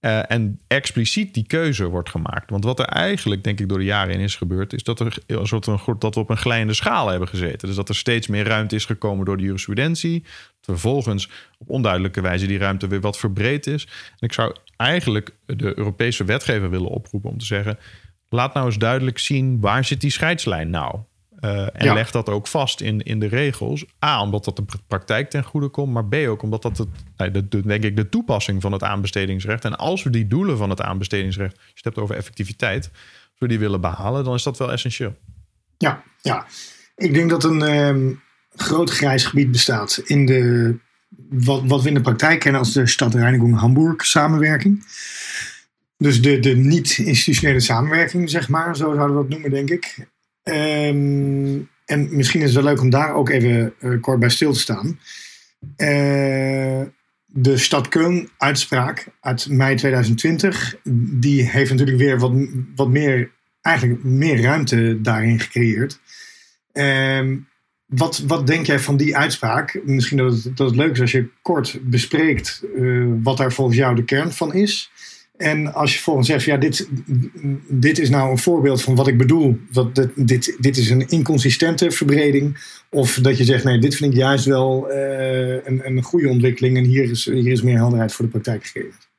Uh, 0.01 0.31
en 0.31 0.61
expliciet 0.67 1.35
die 1.35 1.47
keuze 1.47 1.89
wordt 1.89 2.11
gemaakt. 2.11 2.51
Want 2.51 2.65
wat 2.65 2.79
er 2.79 2.85
eigenlijk, 2.85 3.45
denk 3.45 3.61
ik, 3.61 3.69
door 3.69 3.79
de 3.79 3.85
jaren 3.85 4.15
in 4.15 4.21
is 4.21 4.37
gebeurd, 4.37 4.73
is 4.73 4.83
dat, 4.83 5.01
er, 5.01 5.19
soort 5.43 5.67
een, 5.67 5.81
dat 5.99 6.15
we 6.15 6.21
op 6.21 6.31
een 6.31 6.37
glijende 6.37 6.75
schaal 6.75 7.09
hebben 7.09 7.29
gezeten. 7.29 7.69
Dus 7.69 7.77
dat 7.77 7.89
er 7.89 7.97
steeds 7.97 8.27
meer 8.27 8.45
ruimte 8.45 8.75
is 8.75 8.85
gekomen 8.85 9.25
door 9.25 9.37
de 9.37 9.43
jurisprudentie. 9.43 10.25
Vervolgens 10.61 11.31
op 11.59 11.71
onduidelijke 11.71 12.21
wijze 12.21 12.47
die 12.47 12.59
ruimte 12.59 12.87
weer 12.87 13.01
wat 13.01 13.19
verbreed 13.19 13.67
is. 13.67 13.85
En 13.85 14.27
ik 14.27 14.33
zou 14.33 14.55
eigenlijk 14.77 15.31
de 15.47 15.79
Europese 15.79 16.25
wetgever 16.25 16.71
willen 16.71 16.91
oproepen 16.91 17.31
om 17.31 17.39
te 17.39 17.45
zeggen: 17.45 17.79
laat 18.29 18.55
nou 18.55 18.67
eens 18.67 18.79
duidelijk 18.79 19.19
zien 19.19 19.61
waar 19.61 19.85
zit 19.85 20.01
die 20.01 20.11
scheidslijn 20.11 20.71
nou. 20.71 20.99
Uh, 21.45 21.61
en 21.61 21.85
ja. 21.85 21.95
leg 21.95 22.11
dat 22.11 22.29
ook 22.29 22.47
vast 22.47 22.81
in, 22.81 23.03
in 23.03 23.21
de 23.21 23.27
regels. 23.27 23.85
A, 24.05 24.23
omdat 24.23 24.45
dat 24.45 24.57
de 24.57 24.65
praktijk 24.87 25.31
ten 25.31 25.45
goede 25.45 25.69
komt. 25.69 25.93
Maar 25.93 26.05
B, 26.05 26.15
ook 26.15 26.43
omdat 26.43 26.63
dat 26.63 26.79
het, 26.79 26.89
de, 27.35 27.49
de, 27.49 27.63
denk 27.63 27.85
ik, 27.85 27.97
de 27.97 28.09
toepassing 28.09 28.63
van 28.63 28.73
het 28.73 28.83
aanbestedingsrecht. 28.83 29.65
En 29.65 29.77
als 29.77 30.03
we 30.03 30.11
die 30.11 30.27
doelen 30.27 30.57
van 30.57 30.71
het 30.71 30.81
aanbestedingsrecht, 30.81 31.57
als 31.57 31.65
je 31.65 31.73
het 31.75 31.85
hebt 31.85 31.99
over 31.99 32.17
effectiviteit, 32.17 32.91
als 32.93 33.39
we 33.39 33.49
die 33.49 33.59
willen 33.59 33.81
behalen, 33.81 34.25
dan 34.25 34.35
is 34.35 34.43
dat 34.43 34.59
wel 34.59 34.73
essentieel. 34.73 35.17
Ja, 35.77 36.03
ja. 36.23 36.47
ik 36.97 37.15
denk 37.15 37.31
dat 37.31 37.45
een 37.45 37.63
um, 37.63 38.21
groot 38.55 38.91
grijs 38.91 39.25
gebied 39.25 39.51
bestaat 39.51 40.03
in 40.05 40.27
de, 40.27 40.77
wat, 41.31 41.63
wat 41.65 41.83
we 41.83 41.89
in 41.89 41.95
de 41.95 42.01
praktijk 42.01 42.41
kennen 42.41 42.61
als 42.61 42.73
de 42.73 42.87
Stadreinigung 42.87 43.59
Hamburg 43.59 44.07
samenwerking. 44.07 44.85
Dus 45.97 46.23
de, 46.23 46.39
de 46.39 46.57
niet-institutionele 46.57 47.61
samenwerking, 47.61 48.31
zeg 48.31 48.49
maar, 48.49 48.77
zo 48.77 48.95
zouden 48.95 49.17
we 49.17 49.23
dat 49.23 49.31
noemen, 49.31 49.51
denk 49.51 49.71
ik. 49.71 50.09
Um, 50.45 51.69
en 51.85 52.17
misschien 52.17 52.41
is 52.41 52.55
het 52.55 52.65
wel 52.65 52.73
leuk 52.73 52.81
om 52.81 52.91
daar 52.91 53.15
ook 53.15 53.29
even 53.29 53.75
uh, 53.81 54.01
kort 54.01 54.19
bij 54.19 54.29
stil 54.29 54.53
te 54.53 54.61
staan. 54.61 54.99
Uh, 55.77 56.83
de 57.27 57.57
stad 57.57 57.89
Köln 57.89 58.29
uitspraak 58.39 59.07
uit 59.21 59.49
mei 59.49 59.77
2020, 59.77 60.77
die 61.21 61.51
heeft 61.51 61.71
natuurlijk 61.71 61.99
weer 61.99 62.19
wat, 62.19 62.33
wat 62.75 62.89
meer, 62.89 63.31
eigenlijk 63.61 64.05
meer 64.05 64.41
ruimte 64.41 65.01
daarin 65.01 65.41
gecreëerd. 65.41 66.01
Um, 66.73 67.49
wat, 67.87 68.19
wat 68.19 68.47
denk 68.47 68.67
jij 68.67 68.79
van 68.79 68.97
die 68.97 69.17
uitspraak? 69.17 69.81
Misschien 69.85 70.17
dat 70.17 70.45
het, 70.45 70.57
dat 70.57 70.77
leuk 70.77 70.93
is 70.93 71.01
als 71.01 71.13
je 71.13 71.29
kort 71.43 71.79
bespreekt 71.83 72.63
uh, 72.77 73.13
wat 73.23 73.37
daar 73.37 73.53
volgens 73.53 73.77
jou 73.77 73.95
de 73.95 74.05
kern 74.05 74.33
van 74.33 74.55
is. 74.55 74.91
En 75.41 75.75
als 75.75 75.95
je 75.95 76.01
volgens 76.01 76.27
zegt, 76.27 76.45
ja, 76.45 76.57
dit, 76.57 76.89
dit 77.69 77.99
is 77.99 78.11
nou 78.11 78.31
een 78.31 78.39
voorbeeld 78.39 78.83
van 78.83 78.95
wat 78.95 79.07
ik 79.07 79.19
bedoel. 79.19 79.59
Dat, 79.71 79.95
dit, 79.95 80.11
dit, 80.15 80.57
dit 80.59 80.77
is 80.77 80.91
een 80.91 81.09
inconsistente 81.09 81.91
verbreding. 81.91 82.59
Of 82.89 83.15
dat 83.15 83.39
je 83.39 83.45
zegt, 83.45 83.65
nee, 83.65 83.79
dit 83.79 83.95
vind 83.95 84.13
ik 84.13 84.19
juist 84.19 84.45
wel 84.45 84.91
uh, 84.91 85.65
een, 85.65 85.87
een 85.87 86.03
goede 86.03 86.29
ontwikkeling. 86.29 86.77
En 86.77 86.85
hier 86.85 87.11
is, 87.11 87.25
hier 87.25 87.53
is 87.53 87.63
meer 87.63 87.77
helderheid 87.77 88.13
voor 88.13 88.25
de 88.25 88.31
praktijk 88.31 88.67
gegeven. 88.67 89.10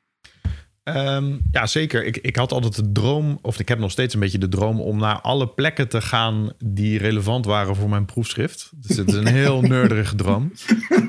Um, 0.84 1.40
ja, 1.50 1.66
zeker. 1.66 2.04
Ik, 2.04 2.16
ik 2.16 2.36
had 2.36 2.52
altijd 2.52 2.74
de 2.74 2.92
droom, 2.92 3.38
of 3.42 3.58
ik 3.58 3.68
heb 3.68 3.78
nog 3.78 3.90
steeds 3.90 4.14
een 4.14 4.20
beetje 4.20 4.38
de 4.38 4.48
droom 4.48 4.80
om 4.80 4.98
naar 4.98 5.20
alle 5.20 5.48
plekken 5.48 5.88
te 5.88 6.00
gaan 6.00 6.52
die 6.64 6.98
relevant 6.98 7.44
waren 7.44 7.76
voor 7.76 7.88
mijn 7.88 8.04
proefschrift. 8.04 8.70
Dus 8.74 8.96
het 8.96 9.08
is 9.08 9.14
een 9.14 9.26
heel 9.26 9.60
nerdige 9.76 10.14
droom. 10.14 10.52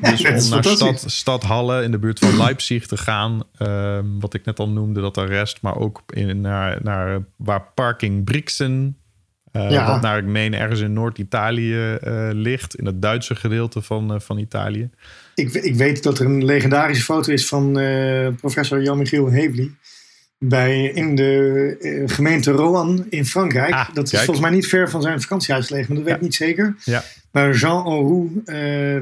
Dus 0.01 0.25
om 0.25 0.49
naar 0.49 0.63
stad, 0.63 1.03
stad 1.07 1.43
Halle 1.43 1.83
in 1.83 1.91
de 1.91 1.99
buurt 1.99 2.19
van 2.19 2.37
Leipzig 2.37 2.87
te 2.87 2.97
gaan, 2.97 3.43
um, 3.59 4.19
wat 4.19 4.33
ik 4.33 4.45
net 4.45 4.59
al 4.59 4.69
noemde, 4.69 5.01
dat 5.01 5.17
arrest, 5.17 5.61
maar 5.61 5.75
ook 5.75 6.03
in, 6.05 6.41
naar, 6.41 6.79
naar 6.83 7.25
waar 7.35 7.71
Parking 7.73 8.23
Brixen, 8.23 8.97
uh, 9.51 9.71
ja. 9.71 9.87
wat 9.87 10.01
naar 10.01 10.17
ik 10.17 10.25
meen 10.25 10.53
ergens 10.53 10.79
in 10.79 10.93
Noord-Italië 10.93 11.97
uh, 12.03 12.29
ligt, 12.31 12.75
in 12.75 12.85
het 12.85 13.01
Duitse 13.01 13.35
gedeelte 13.35 13.81
van, 13.81 14.13
uh, 14.13 14.19
van 14.19 14.37
Italië. 14.37 14.89
Ik, 15.35 15.53
ik, 15.53 15.75
weet 15.75 16.03
dat 16.03 16.19
er 16.19 16.25
een 16.25 16.45
legendarische 16.45 17.03
foto 17.03 17.31
is 17.31 17.47
van 17.47 17.71
professor 18.39 18.81
Jan-Michiel 18.81 19.31
Hebli 19.31 19.75
bij, 20.37 20.83
in 20.85 21.15
de 21.15 22.05
gemeente 22.05 22.51
Roanne 22.51 23.05
in 23.09 23.25
Frankrijk. 23.25 23.73
Ah, 23.73 23.89
dat 23.93 24.05
is 24.05 24.11
kijk. 24.11 24.23
volgens 24.23 24.45
mij 24.45 24.55
niet 24.55 24.67
ver 24.67 24.89
van 24.89 25.01
zijn 25.01 25.21
vakantiehuis 25.21 25.67
gelegen, 25.67 25.87
maar 25.87 25.97
dat 25.97 26.05
weet 26.05 26.15
ik 26.15 26.21
niet 26.21 26.35
zeker. 26.35 26.75
Ja. 26.83 27.03
Bij 27.31 27.51
Jean 27.51 27.85
Auroux 27.85 28.31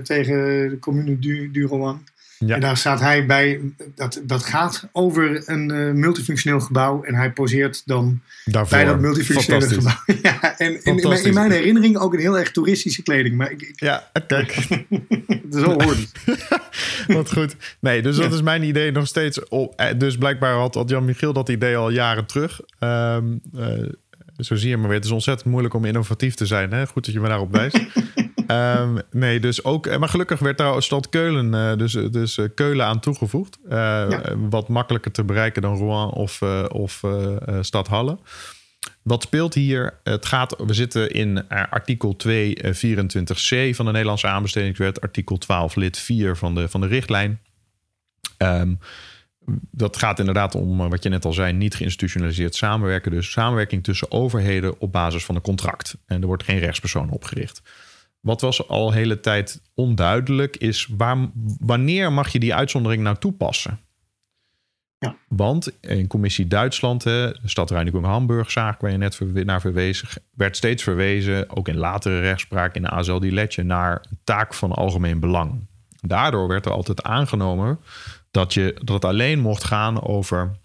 tegen 0.04 0.70
de 0.70 0.78
commune 0.80 1.20
du, 1.20 1.52
du 1.52 1.66
Roanne. 1.66 2.00
Ja. 2.46 2.56
En 2.56 2.62
daar 2.62 2.78
staat 2.78 3.00
hij 3.00 3.26
bij, 3.26 3.60
dat, 3.96 4.22
dat 4.24 4.44
gaat 4.44 4.90
over 4.92 5.50
een 5.50 5.72
uh, 5.72 5.94
multifunctioneel 5.94 6.60
gebouw. 6.60 7.04
En 7.04 7.16
hij 7.16 7.32
poseert 7.32 7.82
dan 7.86 8.22
Daarvoor. 8.46 8.78
bij 8.78 8.86
dat 8.86 9.00
multifunctionele 9.00 9.68
gebouw. 9.68 10.04
ja, 10.22 10.58
en 10.58 10.84
in, 10.84 10.98
in, 10.98 11.24
in, 11.24 11.34
mijn 11.34 11.52
herinnering 11.52 11.98
ook 11.98 12.14
een 12.14 12.20
heel 12.20 12.38
erg 12.38 12.52
toeristische 12.52 13.04
kleding. 13.04 13.36
Maar 13.36 13.52
ik, 13.52 13.62
ik... 13.62 13.80
Ja, 13.80 14.12
kijk. 14.28 14.54
het 15.44 15.56
is 15.56 15.64
al 15.64 15.84
hoort. 15.84 16.12
Wat 17.08 17.34
goed. 17.34 17.56
Nee, 17.80 18.02
dus 18.02 18.16
dat 18.16 18.34
is 18.34 18.42
mijn 18.42 18.64
idee 18.64 18.92
nog 18.92 19.08
steeds. 19.08 19.48
Op, 19.48 19.84
dus 19.98 20.18
blijkbaar 20.18 20.56
had, 20.56 20.76
had 20.76 20.90
Jan-Michiel 20.90 21.34
dat 21.34 21.50
idee 21.50 21.78
al 21.78 21.90
jaren 21.90 22.26
terug. 22.26 22.60
Um, 22.80 23.42
uh, 23.56 23.90
zo 24.38 24.56
zie 24.56 24.70
je 24.70 24.78
maar 24.78 24.88
weer. 24.88 24.98
Het 24.98 25.06
is 25.06 25.12
ontzettend 25.12 25.50
moeilijk 25.50 25.74
om 25.74 25.86
innovatief 25.86 26.36
te 26.36 26.46
zijn. 26.46 26.72
Hè? 26.74 26.88
Goed 26.88 27.06
dat 27.06 27.14
je 27.14 27.20
me 27.20 27.28
daarop 27.28 27.52
wijst. 27.52 27.80
Um, 28.52 29.02
nee, 29.12 29.40
dus 29.40 29.64
ook. 29.64 29.98
Maar 29.98 30.10
gelukkig 30.10 30.40
werd 30.40 30.58
daar 30.58 30.84
stad 30.84 31.10
Keulen, 31.10 31.54
uh, 31.54 31.78
dus, 31.78 31.92
dus 31.92 32.38
uh, 32.38 32.46
Keulen 32.56 32.86
aan 32.86 33.00
toegevoegd. 33.00 33.58
Uh, 33.66 33.72
ja. 33.72 34.22
Wat 34.50 34.68
makkelijker 34.68 35.12
te 35.12 35.24
bereiken 35.24 35.62
dan 35.62 35.78
Rouen 35.78 36.10
of, 36.10 36.42
of 36.72 37.04
stad 37.62 37.88
Halle. 37.88 38.18
Wat 39.04 39.24
speelt 39.24 39.54
hier? 39.54 40.00
Het 40.04 40.26
gaat, 40.26 40.56
we 40.66 40.74
zitten 40.74 41.12
in 41.12 41.48
artikel 41.48 42.16
224c 42.28 43.76
van 43.76 43.86
de 43.86 43.92
Nederlandse 43.92 44.28
aanbestedingswet, 44.28 45.02
artikel 45.02 45.38
12 45.38 45.76
lid 45.76 45.98
4 45.98 46.38
van 46.38 46.56
de, 46.56 46.70
van 46.70 46.82
de 46.82 46.88
richtlijn. 46.88 47.40
Um, 48.38 48.80
dat 49.72 49.98
gaat 49.98 50.20
inderdaad 50.20 50.56
om 50.56 50.90
wat 50.90 51.04
je 51.04 51.10
net 51.10 51.26
al 51.26 51.34
zei, 51.34 51.54
niet 51.54 51.76
geïnstitutionaliseerd 51.76 52.56
samenwerken. 52.56 53.12
Dus 53.12 53.32
samenwerking 53.32 53.84
tussen 53.84 54.12
overheden 54.12 54.80
op 54.80 54.92
basis 54.92 55.26
van 55.26 55.36
een 55.36 55.42
contract. 55.42 55.98
En 56.06 56.22
er 56.22 56.28
wordt 56.28 56.44
geen 56.44 56.60
rechtspersoon 56.60 57.10
opgericht. 57.10 57.62
Wat 58.22 58.42
was 58.42 58.68
al 58.68 58.92
hele 58.92 59.20
tijd 59.20 59.62
onduidelijk 59.74 60.58
is 60.58 60.90
waar, 60.98 61.30
wanneer 61.60 62.14
mag 62.14 62.30
je 62.32 62.40
die 62.40 62.56
uitzondering 62.56 63.04
nou 63.04 63.18
toepassen? 63.18 63.80
Ja. 64.98 65.16
Want 65.28 65.80
in 65.80 66.08
commissie 66.08 66.48
Duitsland, 66.48 67.04
hè, 67.04 67.30
stadreinigung 67.44 68.06
Hamburg-zaak 68.06 68.82
waar 68.82 68.92
je 68.92 68.98
net 68.98 69.20
naar 69.46 69.62
verwezen, 69.62 70.08
werd 70.32 70.58
steeds 70.58 70.84
verwezen, 70.84 71.50
ook 71.50 71.68
in 71.68 71.78
latere 71.78 72.20
rechtspraak 72.20 72.76
in 72.76 72.82
de 72.82 72.90
ASL 72.90 73.20
Diletje, 73.20 73.64
naar 73.64 74.06
een 74.10 74.20
taak 74.24 74.54
van 74.54 74.72
algemeen 74.72 75.20
belang. 75.20 75.68
Daardoor 76.02 76.48
werd 76.48 76.66
er 76.66 76.72
altijd 76.72 77.04
aangenomen 77.04 77.80
dat, 78.32 78.54
je, 78.54 78.80
dat 78.84 78.96
het 78.96 79.06
alleen 79.06 79.40
mocht 79.40 79.64
gaan 79.64 80.04
over 80.04 80.60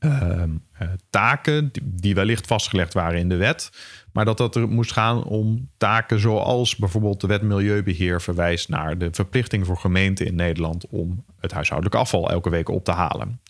Ehm, 0.00 0.50
eh, 0.72 0.88
taken 1.10 1.70
die, 1.82 2.14
wellicht 2.14 2.46
vastgelegd 2.46 2.92
waren 2.92 3.18
in 3.18 3.28
de 3.28 3.36
wet. 3.36 3.70
Maar 4.12 4.24
dat 4.24 4.38
dat 4.38 4.56
er 4.56 4.68
moest 4.68 4.92
gaan 4.92 5.24
om 5.24 5.68
taken 5.76 6.20
zoals 6.20 6.76
bijvoorbeeld 6.76 7.20
de 7.20 7.26
wet 7.26 7.42
Milieubeheer 7.42 8.20
verwijst 8.20 8.68
naar 8.68 8.98
de 8.98 9.08
verplichting 9.12 9.66
voor 9.66 9.76
gemeenten 9.76 10.26
in 10.26 10.34
Nederland 10.34 10.86
om 10.88 11.24
het 11.40 11.52
huishoudelijk 11.52 11.96
afval 11.96 12.30
elke 12.30 12.50
week 12.50 12.68
op 12.68 12.84
te 12.84 12.92
halen. 12.92 13.40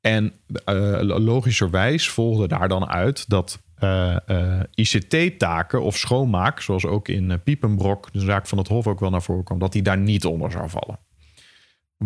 En 0.00 0.32
uh, 0.68 0.98
logischerwijs 1.00 2.08
volgde 2.08 2.48
daar 2.48 2.68
dan 2.68 2.88
uit 2.88 3.28
dat 3.28 3.60
uh, 3.80 4.16
uh, 4.26 4.60
ICT-taken 4.74 5.82
of 5.82 5.96
schoonmaak, 5.96 6.60
zoals 6.60 6.86
ook 6.86 7.08
in 7.08 7.40
Piepenbrok, 7.44 8.12
de 8.12 8.20
zaak 8.20 8.46
van 8.46 8.58
het 8.58 8.68
Hof 8.68 8.86
ook 8.86 9.00
wel 9.00 9.10
naar 9.10 9.22
voren 9.22 9.44
kwam, 9.44 9.58
dat 9.58 9.72
die 9.72 9.82
daar 9.82 9.98
niet 9.98 10.24
onder 10.24 10.50
zou 10.50 10.70
vallen. 10.70 10.98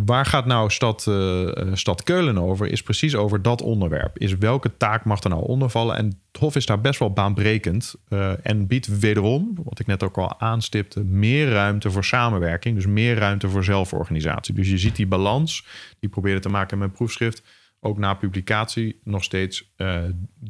Waar 0.04 0.26
gaat 0.26 0.46
nou 0.46 0.70
stad, 0.70 1.06
uh, 1.08 1.50
stad 1.72 2.02
Keulen 2.02 2.38
over? 2.38 2.66
Is 2.66 2.82
precies 2.82 3.14
over 3.14 3.42
dat 3.42 3.62
onderwerp. 3.62 4.18
Is 4.18 4.36
welke 4.36 4.76
taak 4.76 5.04
mag 5.04 5.22
er 5.22 5.30
nou 5.30 5.46
onder 5.46 5.70
vallen? 5.70 5.96
En 5.96 6.04
het 6.04 6.40
Hof 6.40 6.56
is 6.56 6.66
daar 6.66 6.80
best 6.80 6.98
wel 6.98 7.12
baanbrekend. 7.12 7.94
Uh, 8.08 8.46
en 8.46 8.66
biedt 8.66 8.98
wederom, 8.98 9.58
wat 9.64 9.78
ik 9.78 9.86
net 9.86 10.02
ook 10.02 10.18
al 10.18 10.40
aanstipte, 10.40 11.04
meer 11.04 11.50
ruimte 11.50 11.90
voor 11.90 12.04
samenwerking. 12.04 12.74
Dus 12.74 12.86
meer 12.86 13.16
ruimte 13.16 13.48
voor 13.48 13.64
zelforganisatie. 13.64 14.54
Dus 14.54 14.68
je 14.68 14.78
ziet 14.78 14.96
die 14.96 15.06
balans, 15.06 15.66
die 16.00 16.10
probeerde 16.10 16.40
te 16.40 16.48
maken 16.48 16.72
in 16.72 16.78
mijn 16.78 16.92
proefschrift. 16.92 17.42
Ook 17.80 17.98
na 17.98 18.14
publicatie 18.14 19.00
nog 19.04 19.24
steeds 19.24 19.72
uh, 19.76 20.02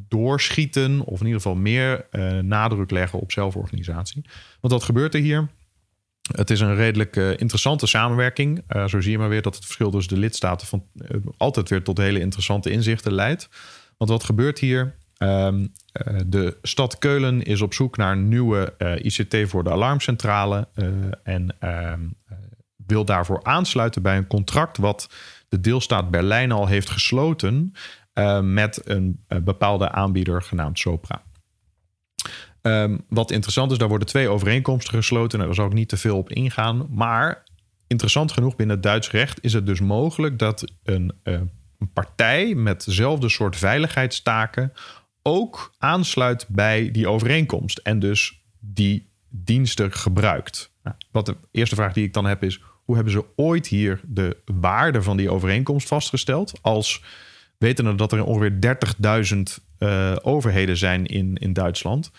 doorschieten. 0.09 1.01
Of 1.01 1.21
in 1.21 1.27
ieder 1.27 1.41
geval 1.41 1.57
meer 1.57 2.07
nadruk 2.43 2.91
leggen 2.91 3.19
op 3.21 3.33
zelforganisatie. 3.33 4.25
Want 4.61 4.73
wat 4.73 4.83
gebeurt 4.83 5.15
er 5.15 5.21
hier? 5.21 5.49
Het 6.33 6.51
is 6.51 6.61
een 6.61 6.75
redelijk 6.75 7.17
uh, 7.17 7.31
interessante 7.31 7.87
samenwerking. 7.87 8.63
Uh, 8.69 8.87
zo 8.87 9.01
zie 9.01 9.11
je 9.11 9.19
maar 9.19 9.29
weer 9.29 9.43
dat 9.43 9.55
het 9.55 9.65
verschil 9.65 9.91
tussen 9.91 10.15
de 10.15 10.21
lidstaten 10.21 10.67
van, 10.67 10.85
uh, 10.95 11.21
altijd 11.37 11.69
weer 11.69 11.83
tot 11.83 11.99
hele 11.99 12.21
interessante 12.21 12.71
inzichten 12.71 13.13
leidt. 13.13 13.49
Want 13.97 14.11
wat 14.11 14.25
gebeurt 14.25 14.59
hier? 14.59 14.95
Um, 15.19 15.73
de 16.27 16.57
stad 16.63 16.99
Keulen 16.99 17.43
is 17.43 17.61
op 17.61 17.75
zoek 17.75 17.97
naar 17.97 18.13
een 18.13 18.29
nieuwe 18.29 18.75
ICT 19.03 19.37
voor 19.49 19.65
de 19.65 19.71
alarmcentrale. 19.71 20.69
en 21.23 21.57
ehm, 21.59 22.01
wil 22.87 23.05
daarvoor 23.05 23.41
aansluiten 23.43 24.03
bij 24.03 24.17
een 24.17 24.27
contract 24.27 24.77
wat 24.77 25.09
de 25.49 25.61
deelstaat 25.61 26.11
Berlijn 26.11 26.53
al 26.53 26.67
heeft 26.67 26.91
gesloten 26.91 27.73
met 28.43 28.81
een 28.85 29.25
bepaalde 29.43 29.91
aanbieder 29.91 30.43
genaamd 30.43 30.79
Sopra. 30.79 31.26
Um, 32.67 33.01
wat 33.09 33.31
interessant 33.31 33.71
is, 33.71 33.79
daar 33.79 33.89
worden 33.89 34.09
twee 34.09 34.29
overeenkomsten 34.29 34.95
gesloten. 34.95 35.39
Nou, 35.39 35.51
daar 35.51 35.61
zal 35.61 35.67
ik 35.67 35.73
niet 35.73 35.89
te 35.89 35.97
veel 35.97 36.17
op 36.17 36.31
ingaan. 36.31 36.87
Maar 36.91 37.43
interessant 37.87 38.33
genoeg 38.33 38.57
binnen 38.57 38.77
het 38.77 38.85
Duits 38.85 39.11
recht 39.11 39.45
is 39.45 39.53
het 39.53 39.67
dus 39.67 39.81
mogelijk 39.81 40.39
dat 40.39 40.73
een, 40.85 41.13
uh, 41.25 41.35
een 41.79 41.93
partij 41.93 42.55
met 42.55 42.85
dezelfde 42.85 43.29
soort 43.29 43.57
veiligheidstaken 43.57 44.73
ook 45.23 45.75
aansluit 45.79 46.47
bij 46.49 46.91
die 46.91 47.09
overeenkomst. 47.09 47.79
En 47.79 47.99
dus 47.99 48.43
die 48.59 49.11
diensten 49.29 49.93
gebruikt. 49.93 50.71
Nou, 50.83 50.97
wat 51.11 51.27
de 51.27 51.37
eerste 51.51 51.75
vraag 51.75 51.93
die 51.93 52.05
ik 52.05 52.13
dan 52.13 52.25
heb 52.25 52.43
is: 52.43 52.61
hoe 52.85 52.95
hebben 52.95 53.13
ze 53.13 53.25
ooit 53.37 53.67
hier 53.67 54.01
de 54.05 54.37
waarde 54.45 55.03
van 55.03 55.17
die 55.17 55.31
overeenkomst 55.31 55.89
vastgesteld? 55.89 56.53
Als 56.63 57.03
wetende 57.59 57.95
dat 57.95 58.13
er 58.13 58.25
ongeveer 58.25 58.79
30.000 59.59 59.65
uh, 59.79 60.17
overheden 60.23 60.77
zijn 60.77 61.07
in, 61.07 61.35
in 61.35 61.53
Duitsland. 61.53 62.11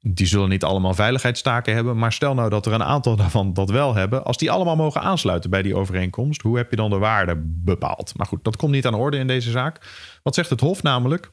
Die 0.00 0.26
zullen 0.26 0.48
niet 0.48 0.64
allemaal 0.64 0.94
veiligheidstaken 0.94 1.74
hebben. 1.74 1.98
Maar 1.98 2.12
stel 2.12 2.34
nou 2.34 2.50
dat 2.50 2.66
er 2.66 2.72
een 2.72 2.82
aantal 2.82 3.16
daarvan 3.22 3.52
dat 3.52 3.70
wel 3.70 3.94
hebben. 3.94 4.24
Als 4.24 4.36
die 4.36 4.50
allemaal 4.50 4.76
mogen 4.76 5.00
aansluiten 5.00 5.50
bij 5.50 5.62
die 5.62 5.76
overeenkomst, 5.76 6.42
hoe 6.42 6.56
heb 6.56 6.70
je 6.70 6.76
dan 6.76 6.90
de 6.90 6.98
waarde 6.98 7.34
bepaald? 7.44 8.12
Maar 8.16 8.26
goed, 8.26 8.44
dat 8.44 8.56
komt 8.56 8.72
niet 8.72 8.86
aan 8.86 8.92
de 8.92 8.98
orde 8.98 9.16
in 9.16 9.26
deze 9.26 9.50
zaak. 9.50 9.80
Wat 10.22 10.34
zegt 10.34 10.50
het 10.50 10.60
Hof 10.60 10.82
namelijk? 10.82 11.30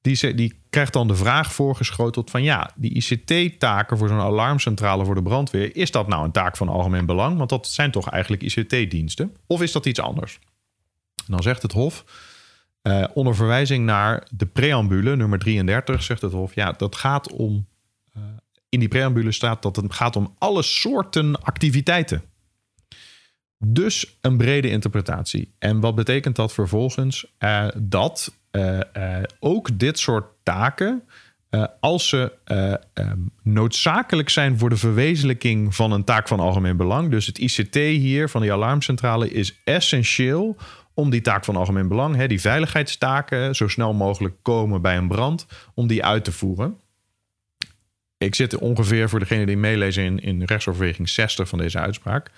Die, 0.00 0.34
die 0.34 0.60
krijgt 0.70 0.92
dan 0.92 1.08
de 1.08 1.14
vraag 1.14 1.52
voorgeschoteld 1.52 2.30
van 2.30 2.42
ja, 2.42 2.70
die 2.74 2.94
ICT-taken 2.94 3.98
voor 3.98 4.08
zo'n 4.08 4.20
alarmcentrale 4.20 5.04
voor 5.04 5.14
de 5.14 5.22
brandweer, 5.22 5.76
is 5.76 5.90
dat 5.90 6.08
nou 6.08 6.24
een 6.24 6.32
taak 6.32 6.56
van 6.56 6.68
algemeen 6.68 7.06
belang? 7.06 7.38
Want 7.38 7.50
dat 7.50 7.66
zijn 7.68 7.90
toch 7.90 8.10
eigenlijk 8.10 8.42
ICT-diensten? 8.42 9.36
Of 9.46 9.62
is 9.62 9.72
dat 9.72 9.86
iets 9.86 10.00
anders? 10.00 10.38
Dan 11.26 11.42
zegt 11.42 11.62
het 11.62 11.72
Hof, 11.72 12.04
uh, 12.82 13.04
onder 13.14 13.34
verwijzing 13.34 13.84
naar 13.84 14.26
de 14.30 14.46
preambule, 14.46 15.16
nummer 15.16 15.38
33, 15.38 16.02
zegt 16.02 16.22
het 16.22 16.32
Hof, 16.32 16.54
ja, 16.54 16.72
dat 16.72 16.96
gaat 16.96 17.32
om 17.32 17.66
in 18.68 18.78
die 18.80 18.88
preambule 18.88 19.32
staat 19.32 19.62
dat 19.62 19.76
het 19.76 19.92
gaat 19.92 20.16
om 20.16 20.34
alle 20.38 20.62
soorten 20.62 21.42
activiteiten. 21.42 22.22
Dus 23.58 24.18
een 24.20 24.36
brede 24.36 24.70
interpretatie. 24.70 25.54
En 25.58 25.80
wat 25.80 25.94
betekent 25.94 26.36
dat 26.36 26.52
vervolgens? 26.52 27.34
Uh, 27.38 27.66
dat 27.76 28.36
uh, 28.52 28.80
ook 29.38 29.78
dit 29.78 29.98
soort 29.98 30.26
taken, 30.42 31.02
als 31.80 32.08
ze 32.08 32.32
um, 32.94 33.30
noodzakelijk 33.42 34.28
zijn 34.28 34.58
voor 34.58 34.70
de 34.70 34.76
verwezenlijking 34.76 35.74
van 35.74 35.92
een 35.92 36.04
taak 36.04 36.28
van 36.28 36.40
algemeen 36.40 36.76
belang, 36.76 37.10
dus 37.10 37.26
het 37.26 37.38
ICT 37.38 37.74
hier 37.74 38.28
van 38.28 38.40
die 38.40 38.52
alarmcentrale 38.52 39.30
is 39.30 39.60
essentieel 39.64 40.56
om 40.94 41.10
die 41.10 41.20
taak 41.20 41.44
van 41.44 41.56
algemeen 41.56 41.88
belang, 41.88 42.16
hè, 42.16 42.26
die 42.26 42.40
veiligheidstaken, 42.40 43.54
zo 43.54 43.68
snel 43.68 43.94
mogelijk 43.94 44.34
komen 44.42 44.82
bij 44.82 44.96
een 44.96 45.08
brand, 45.08 45.46
om 45.74 45.86
die 45.86 46.04
uit 46.04 46.24
te 46.24 46.32
voeren 46.32 46.76
ik 48.18 48.34
zit 48.34 48.58
ongeveer 48.58 49.08
voor 49.08 49.18
degene 49.18 49.46
die 49.46 49.56
meelezen 49.56 50.04
in, 50.04 50.18
in 50.18 50.42
rechtsoverweging 50.42 51.08
60 51.08 51.48
van 51.48 51.58
deze 51.58 51.78
uitspraak. 51.78 52.30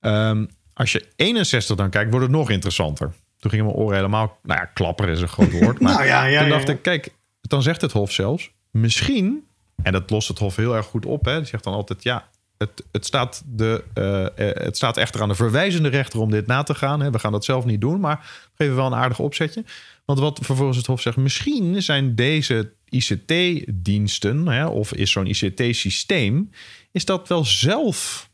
Um, 0.00 0.48
als 0.74 0.92
je 0.92 1.06
61 1.16 1.76
dan 1.76 1.90
kijkt, 1.90 2.10
wordt 2.10 2.26
het 2.26 2.34
nog 2.34 2.50
interessanter. 2.50 3.12
Toen 3.38 3.50
gingen 3.50 3.66
mijn 3.66 3.76
oren 3.76 3.96
helemaal, 3.96 4.38
nou 4.42 4.60
ja, 4.60 4.64
klapper 4.64 5.08
is 5.08 5.20
een 5.20 5.28
groot 5.28 5.52
woord. 5.60 5.80
Maar 5.80 5.92
nou 5.92 6.06
ja, 6.06 6.24
ja, 6.24 6.40
toen 6.40 6.48
dacht 6.48 6.68
ik, 6.68 6.82
kijk, 6.82 7.14
dan 7.40 7.62
zegt 7.62 7.80
het 7.80 7.92
Hof 7.92 8.12
zelfs, 8.12 8.50
misschien, 8.70 9.46
en 9.82 9.92
dat 9.92 10.10
lost 10.10 10.28
het 10.28 10.38
Hof 10.38 10.56
heel 10.56 10.76
erg 10.76 10.86
goed 10.86 11.06
op, 11.06 11.24
hè, 11.24 11.36
die 11.36 11.46
zegt 11.46 11.64
dan 11.64 11.74
altijd, 11.74 12.02
ja, 12.02 12.28
het, 12.58 12.84
het, 12.92 13.06
staat 13.06 13.42
de, 13.46 13.84
uh, 13.94 14.44
het 14.64 14.76
staat 14.76 14.96
echter 14.96 15.22
aan 15.22 15.28
de 15.28 15.34
verwijzende 15.34 15.88
rechter 15.88 16.20
om 16.20 16.30
dit 16.30 16.46
na 16.46 16.62
te 16.62 16.74
gaan. 16.74 17.00
Hè. 17.00 17.10
We 17.10 17.18
gaan 17.18 17.32
dat 17.32 17.44
zelf 17.44 17.64
niet 17.64 17.80
doen, 17.80 18.00
maar 18.00 18.48
geven 18.54 18.76
wel 18.76 18.86
een 18.86 18.94
aardig 18.94 19.18
opzetje. 19.18 19.64
Want 20.04 20.18
wat 20.18 20.38
vervolgens 20.42 20.76
het 20.76 20.86
Hof 20.86 21.00
zegt, 21.00 21.16
misschien 21.16 21.82
zijn 21.82 22.14
deze 22.14 22.72
ICT-diensten, 22.92 24.68
of 24.68 24.92
is 24.92 25.10
zo'n 25.10 25.26
ICT-systeem, 25.26 26.50
is 26.92 27.04
dat 27.04 27.28
wel 27.28 27.44
zelf 27.44 28.30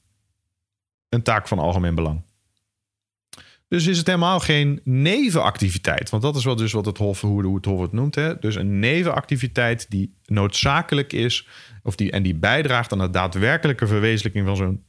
een 1.08 1.22
taak 1.22 1.48
van 1.48 1.58
algemeen 1.58 1.94
belang. 1.94 2.22
Dus 3.68 3.86
is 3.86 3.98
het 3.98 4.06
helemaal 4.06 4.40
geen 4.40 4.80
nevenactiviteit. 4.84 6.10
Want 6.10 6.22
dat 6.22 6.36
is 6.36 6.44
wel 6.44 6.56
dus 6.56 6.72
wat 6.72 6.86
het 6.86 6.98
Hof, 6.98 7.20
hoe 7.20 7.54
het 7.54 7.64
Hof 7.64 7.80
het 7.80 7.92
noemt. 7.92 8.14
Hè? 8.14 8.38
Dus 8.38 8.54
een 8.54 8.78
nevenactiviteit 8.78 9.90
die 9.90 10.14
noodzakelijk 10.24 11.12
is. 11.12 11.48
Of 11.82 11.96
die, 11.96 12.10
en 12.10 12.22
die 12.22 12.34
bijdraagt 12.34 12.92
aan 12.92 12.98
de 12.98 13.10
daadwerkelijke 13.10 13.86
verwezenlijking 13.86 14.46
van 14.46 14.56
zo'n 14.56 14.84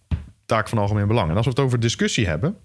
taak 0.46 0.70
van 0.70 0.78
algemeen 0.78 1.08
belang. 1.08 1.30
En 1.30 1.36
als 1.36 1.46
we 1.46 1.52
het 1.52 1.60
over 1.60 1.80
discussie 1.80 2.28
hebben. 2.28 2.58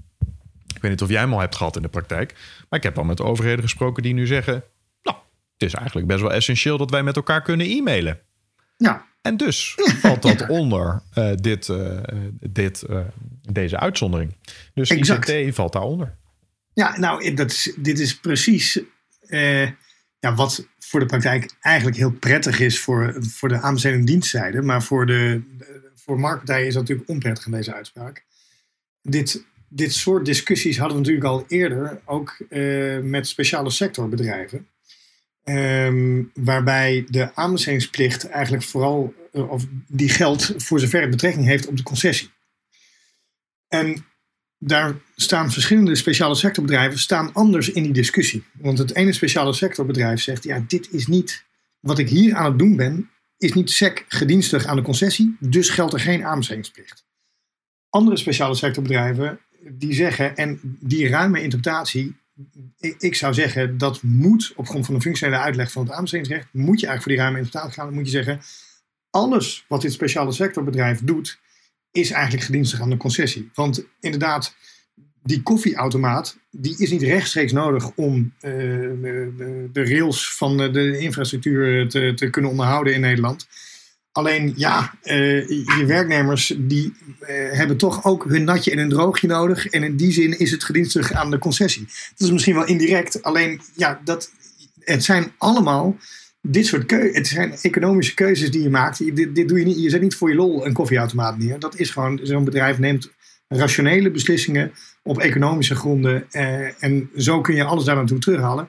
Ik 0.74 0.82
weet 0.82 0.90
niet 0.90 1.02
of 1.02 1.08
jij 1.08 1.20
hem 1.20 1.32
al 1.32 1.40
hebt 1.40 1.56
gehad 1.56 1.76
in 1.76 1.82
de 1.82 1.88
praktijk. 1.88 2.34
Maar 2.68 2.78
ik 2.78 2.84
heb 2.84 2.98
al 2.98 3.04
met 3.04 3.20
overheden 3.20 3.62
gesproken 3.62 4.02
die 4.02 4.14
nu 4.14 4.26
zeggen. 4.26 4.64
Het 5.56 5.68
is 5.68 5.74
eigenlijk 5.74 6.06
best 6.06 6.20
wel 6.20 6.32
essentieel 6.32 6.78
dat 6.78 6.90
wij 6.90 7.02
met 7.02 7.16
elkaar 7.16 7.42
kunnen 7.42 7.66
e-mailen. 7.66 8.20
Ja. 8.76 9.06
En 9.22 9.36
dus 9.36 9.74
valt 10.02 10.22
dat 10.22 10.48
onder 10.48 11.02
uh, 11.18 11.32
dit, 11.34 11.68
uh, 11.68 11.98
dit, 12.40 12.84
uh, 12.90 13.00
deze 13.52 13.78
uitzondering. 13.78 14.36
Dus 14.74 14.90
Exact. 14.90 15.28
ICT 15.28 15.54
valt 15.54 15.72
daaronder. 15.72 16.16
Ja, 16.72 16.98
nou, 16.98 17.34
dat 17.34 17.50
is, 17.50 17.74
dit 17.76 17.98
is 17.98 18.20
precies 18.20 18.80
ja, 20.18 20.34
wat 20.34 20.68
voor 20.78 21.00
de 21.00 21.06
praktijk 21.06 21.56
eigenlijk 21.60 21.96
heel 21.96 22.10
prettig 22.12 22.60
is 22.60 22.80
voor, 22.80 23.16
voor 23.20 23.48
de 23.48 23.60
aanbesteding 23.60 24.00
en 24.00 24.06
dienstzijde. 24.06 24.62
Maar 24.62 24.82
voor, 24.82 25.06
de, 25.06 25.42
voor 25.94 26.20
marktpartijen 26.20 26.66
is 26.66 26.72
dat 26.74 26.82
natuurlijk 26.82 27.08
onprettig 27.08 27.46
in 27.46 27.52
deze 27.52 27.74
uitspraak. 27.74 28.24
Dit, 29.02 29.44
dit 29.68 29.92
soort 29.92 30.24
discussies 30.24 30.78
hadden 30.78 30.96
we 30.96 31.02
natuurlijk 31.02 31.32
al 31.32 31.44
eerder, 31.48 32.00
ook 32.04 32.36
met 33.02 33.26
speciale 33.26 33.70
sectorbedrijven. 33.70 34.66
Um, 35.44 36.30
waarbij 36.34 37.06
de 37.08 37.34
aanbestedingsplicht 37.34 38.28
eigenlijk 38.28 38.62
vooral, 38.62 39.14
uh, 39.32 39.50
of 39.50 39.64
die 39.86 40.08
geldt 40.08 40.54
voor 40.56 40.80
zover 40.80 41.00
het 41.00 41.10
betrekking 41.10 41.46
heeft 41.46 41.66
op 41.66 41.76
de 41.76 41.82
concessie. 41.82 42.30
En 43.68 44.04
daar 44.58 44.94
staan 45.16 45.52
verschillende 45.52 45.94
speciale 45.94 46.34
sectorbedrijven 46.34 46.98
staan 46.98 47.32
anders 47.32 47.70
in 47.70 47.82
die 47.82 47.92
discussie. 47.92 48.44
Want 48.52 48.78
het 48.78 48.94
ene 48.94 49.12
speciale 49.12 49.52
sectorbedrijf 49.52 50.20
zegt, 50.20 50.44
ja, 50.44 50.64
dit 50.68 50.92
is 50.92 51.06
niet, 51.06 51.44
wat 51.80 51.98
ik 51.98 52.08
hier 52.08 52.34
aan 52.34 52.44
het 52.44 52.58
doen 52.58 52.76
ben, 52.76 53.10
is 53.36 53.52
niet 53.52 53.70
sec 53.70 54.04
gedienstig 54.08 54.66
aan 54.66 54.76
de 54.76 54.82
concessie, 54.82 55.36
dus 55.40 55.68
geldt 55.68 55.92
er 55.92 56.00
geen 56.00 56.24
aanbestedingsplicht. 56.24 57.04
Andere 57.88 58.16
speciale 58.16 58.54
sectorbedrijven 58.54 59.40
die 59.68 59.94
zeggen, 59.94 60.36
en 60.36 60.60
die 60.80 61.08
ruime 61.08 61.42
interpretatie 61.42 62.16
ik, 62.98 63.14
zou 63.14 63.34
zeggen, 63.34 63.78
dat 63.78 64.02
moet 64.02 64.52
op 64.56 64.68
grond 64.68 64.86
van 64.86 64.94
de 64.94 65.00
functionele 65.00 65.38
uitleg 65.38 65.72
van 65.72 65.82
het 65.82 65.92
aanbestedingsrecht, 65.92 66.48
moet 66.52 66.80
je 66.80 66.86
eigenlijk 66.86 67.02
voor 67.02 67.12
die 67.12 67.20
ruime 67.20 67.38
interpretatie 67.38 67.74
gaan. 67.74 67.86
Dan 67.86 67.94
moet 67.94 68.04
je 68.04 68.22
zeggen, 68.22 68.40
alles 69.10 69.64
wat 69.68 69.82
dit 69.82 69.92
speciale 69.92 70.32
sectorbedrijf 70.32 71.00
doet, 71.00 71.40
is 71.90 72.10
eigenlijk 72.10 72.44
gedienstig 72.44 72.80
aan 72.80 72.90
de 72.90 72.96
concessie. 72.96 73.50
Want 73.54 73.84
inderdaad, 74.00 74.54
die 75.22 75.42
koffieautomaat, 75.42 76.38
die 76.50 76.78
is 76.78 76.90
niet 76.90 77.02
rechtstreeks 77.02 77.52
nodig 77.52 77.90
om 77.94 78.34
uh, 78.36 78.50
de, 78.50 79.68
de, 79.72 79.84
rails 79.84 80.36
van 80.36 80.56
de 80.56 80.98
infrastructuur 80.98 81.88
te, 81.88 82.12
te 82.14 82.30
kunnen 82.30 82.50
onderhouden 82.50 82.94
in 82.94 83.00
Nederland. 83.00 83.46
Alleen 84.14 84.52
ja, 84.56 84.94
uh, 85.04 85.48
je 85.48 85.84
werknemers 85.86 86.54
die 86.58 86.92
uh, 87.20 87.28
hebben 87.28 87.76
toch 87.76 88.04
ook 88.04 88.24
hun 88.24 88.44
natje 88.44 88.70
en 88.70 88.78
hun 88.78 88.88
droogje 88.88 89.26
nodig. 89.26 89.66
En 89.66 89.82
in 89.82 89.96
die 89.96 90.12
zin 90.12 90.38
is 90.38 90.50
het 90.50 90.64
gedienstig 90.64 91.12
aan 91.12 91.30
de 91.30 91.38
concessie. 91.38 91.84
Dat 92.16 92.26
is 92.26 92.30
misschien 92.30 92.54
wel 92.54 92.66
indirect. 92.66 93.22
Alleen 93.22 93.60
ja, 93.76 94.00
dat, 94.04 94.30
het 94.80 95.04
zijn 95.04 95.32
allemaal 95.38 95.96
dit 96.40 96.66
soort 96.66 96.86
keuzes. 96.86 97.16
Het 97.16 97.26
zijn 97.26 97.56
economische 97.60 98.14
keuzes 98.14 98.50
die 98.50 98.62
je 98.62 98.70
maakt. 98.70 99.16
dit, 99.16 99.34
dit 99.34 99.48
doe 99.48 99.58
je 99.58 99.64
niet. 99.64 99.82
Je 99.82 99.90
zet 99.90 100.00
niet 100.00 100.16
voor 100.16 100.28
je 100.28 100.36
lol 100.36 100.66
een 100.66 100.72
koffieautomaat 100.72 101.38
neer. 101.38 101.58
Dat 101.58 101.78
is 101.78 101.90
gewoon, 101.90 102.20
zo'n 102.22 102.44
bedrijf 102.44 102.78
neemt 102.78 103.10
rationele 103.48 104.10
beslissingen 104.10 104.72
op 105.02 105.18
economische 105.18 105.74
gronden. 105.74 106.26
Uh, 106.32 106.82
en 106.82 107.10
zo 107.16 107.40
kun 107.40 107.54
je 107.54 107.64
alles 107.64 107.84
daar 107.84 107.96
naartoe 107.96 108.18
terughalen. 108.18 108.68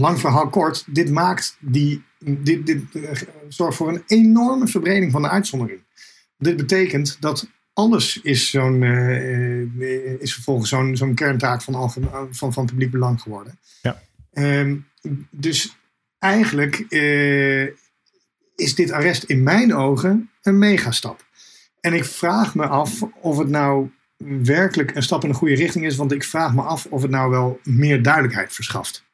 Lang 0.00 0.20
verhaal 0.20 0.48
kort, 0.48 0.84
dit 0.86 1.10
maakt 1.10 1.56
die 1.60 2.04
dit, 2.18 2.66
dit 2.66 2.82
uh, 2.92 3.10
zorgt 3.48 3.76
voor 3.76 3.88
een 3.88 4.02
enorme 4.06 4.66
verbreding 4.66 5.12
van 5.12 5.22
de 5.22 5.28
uitzondering. 5.28 5.80
Dit 6.38 6.56
betekent 6.56 7.16
dat 7.20 7.48
alles 7.72 8.20
is, 8.22 8.50
zo'n, 8.50 8.82
uh, 8.82 10.20
is 10.20 10.34
vervolgens 10.34 10.68
zo'n, 10.68 10.96
zo'n 10.96 11.14
kerntaak 11.14 11.62
van, 11.62 11.90
van, 12.30 12.52
van 12.52 12.66
publiek 12.66 12.90
belang 12.90 13.22
geworden. 13.22 13.58
Ja. 13.82 14.02
Um, 14.32 14.86
dus 15.30 15.76
eigenlijk 16.18 16.76
is 18.54 18.74
dit 18.74 18.90
arrest 18.90 19.22
in 19.22 19.42
mijn 19.42 19.74
ogen 19.74 20.30
een 20.42 20.58
megastap. 20.58 21.24
En 21.80 21.94
ik 21.94 22.04
vraag 22.04 22.54
me 22.54 22.66
af 22.66 23.02
of 23.20 23.38
het 23.38 23.48
nou 23.48 23.90
werkelijk 24.42 24.94
een 24.94 25.02
stap 25.02 25.22
in 25.22 25.28
de 25.28 25.34
goede 25.34 25.54
richting 25.54 25.84
is, 25.84 25.96
want 25.96 26.12
ik 26.12 26.24
vraag 26.24 26.54
me 26.54 26.62
af 26.62 26.86
of 26.86 27.02
het 27.02 27.10
nou 27.10 27.30
wel 27.30 27.60
meer 27.62 28.02
duidelijkheid 28.02 28.52
verschaft. 28.52 29.05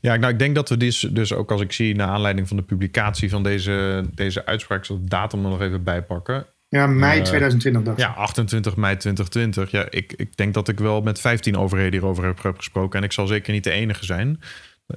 Ja, 0.00 0.16
nou, 0.16 0.32
ik 0.32 0.38
denk 0.38 0.54
dat 0.54 0.68
we 0.68 0.76
dus, 0.76 1.00
dus 1.00 1.32
ook 1.32 1.50
als 1.50 1.60
ik 1.60 1.72
zie, 1.72 1.94
naar 1.94 2.08
aanleiding 2.08 2.48
van 2.48 2.56
de 2.56 2.62
publicatie 2.62 3.30
van 3.30 3.42
deze, 3.42 4.04
deze 4.14 4.46
uitspraak, 4.46 4.84
zal 4.84 5.00
de 5.00 5.08
datum 5.08 5.44
er 5.44 5.50
nog 5.50 5.60
even 5.60 5.84
bijpakken. 5.84 6.46
Ja, 6.68 6.86
mei 6.86 7.22
2020 7.22 7.82
dacht 7.82 7.98
Ja, 7.98 8.08
28 8.08 8.76
mei 8.76 8.96
2020. 8.96 9.70
Ja, 9.70 9.86
ik, 9.90 10.12
ik 10.16 10.36
denk 10.36 10.54
dat 10.54 10.68
ik 10.68 10.78
wel 10.78 11.00
met 11.00 11.20
15 11.20 11.56
overheden 11.56 11.92
hierover 11.92 12.24
heb 12.24 12.56
gesproken. 12.56 12.98
En 12.98 13.04
ik 13.04 13.12
zal 13.12 13.26
zeker 13.26 13.52
niet 13.52 13.64
de 13.64 13.70
enige 13.70 14.04
zijn. 14.04 14.40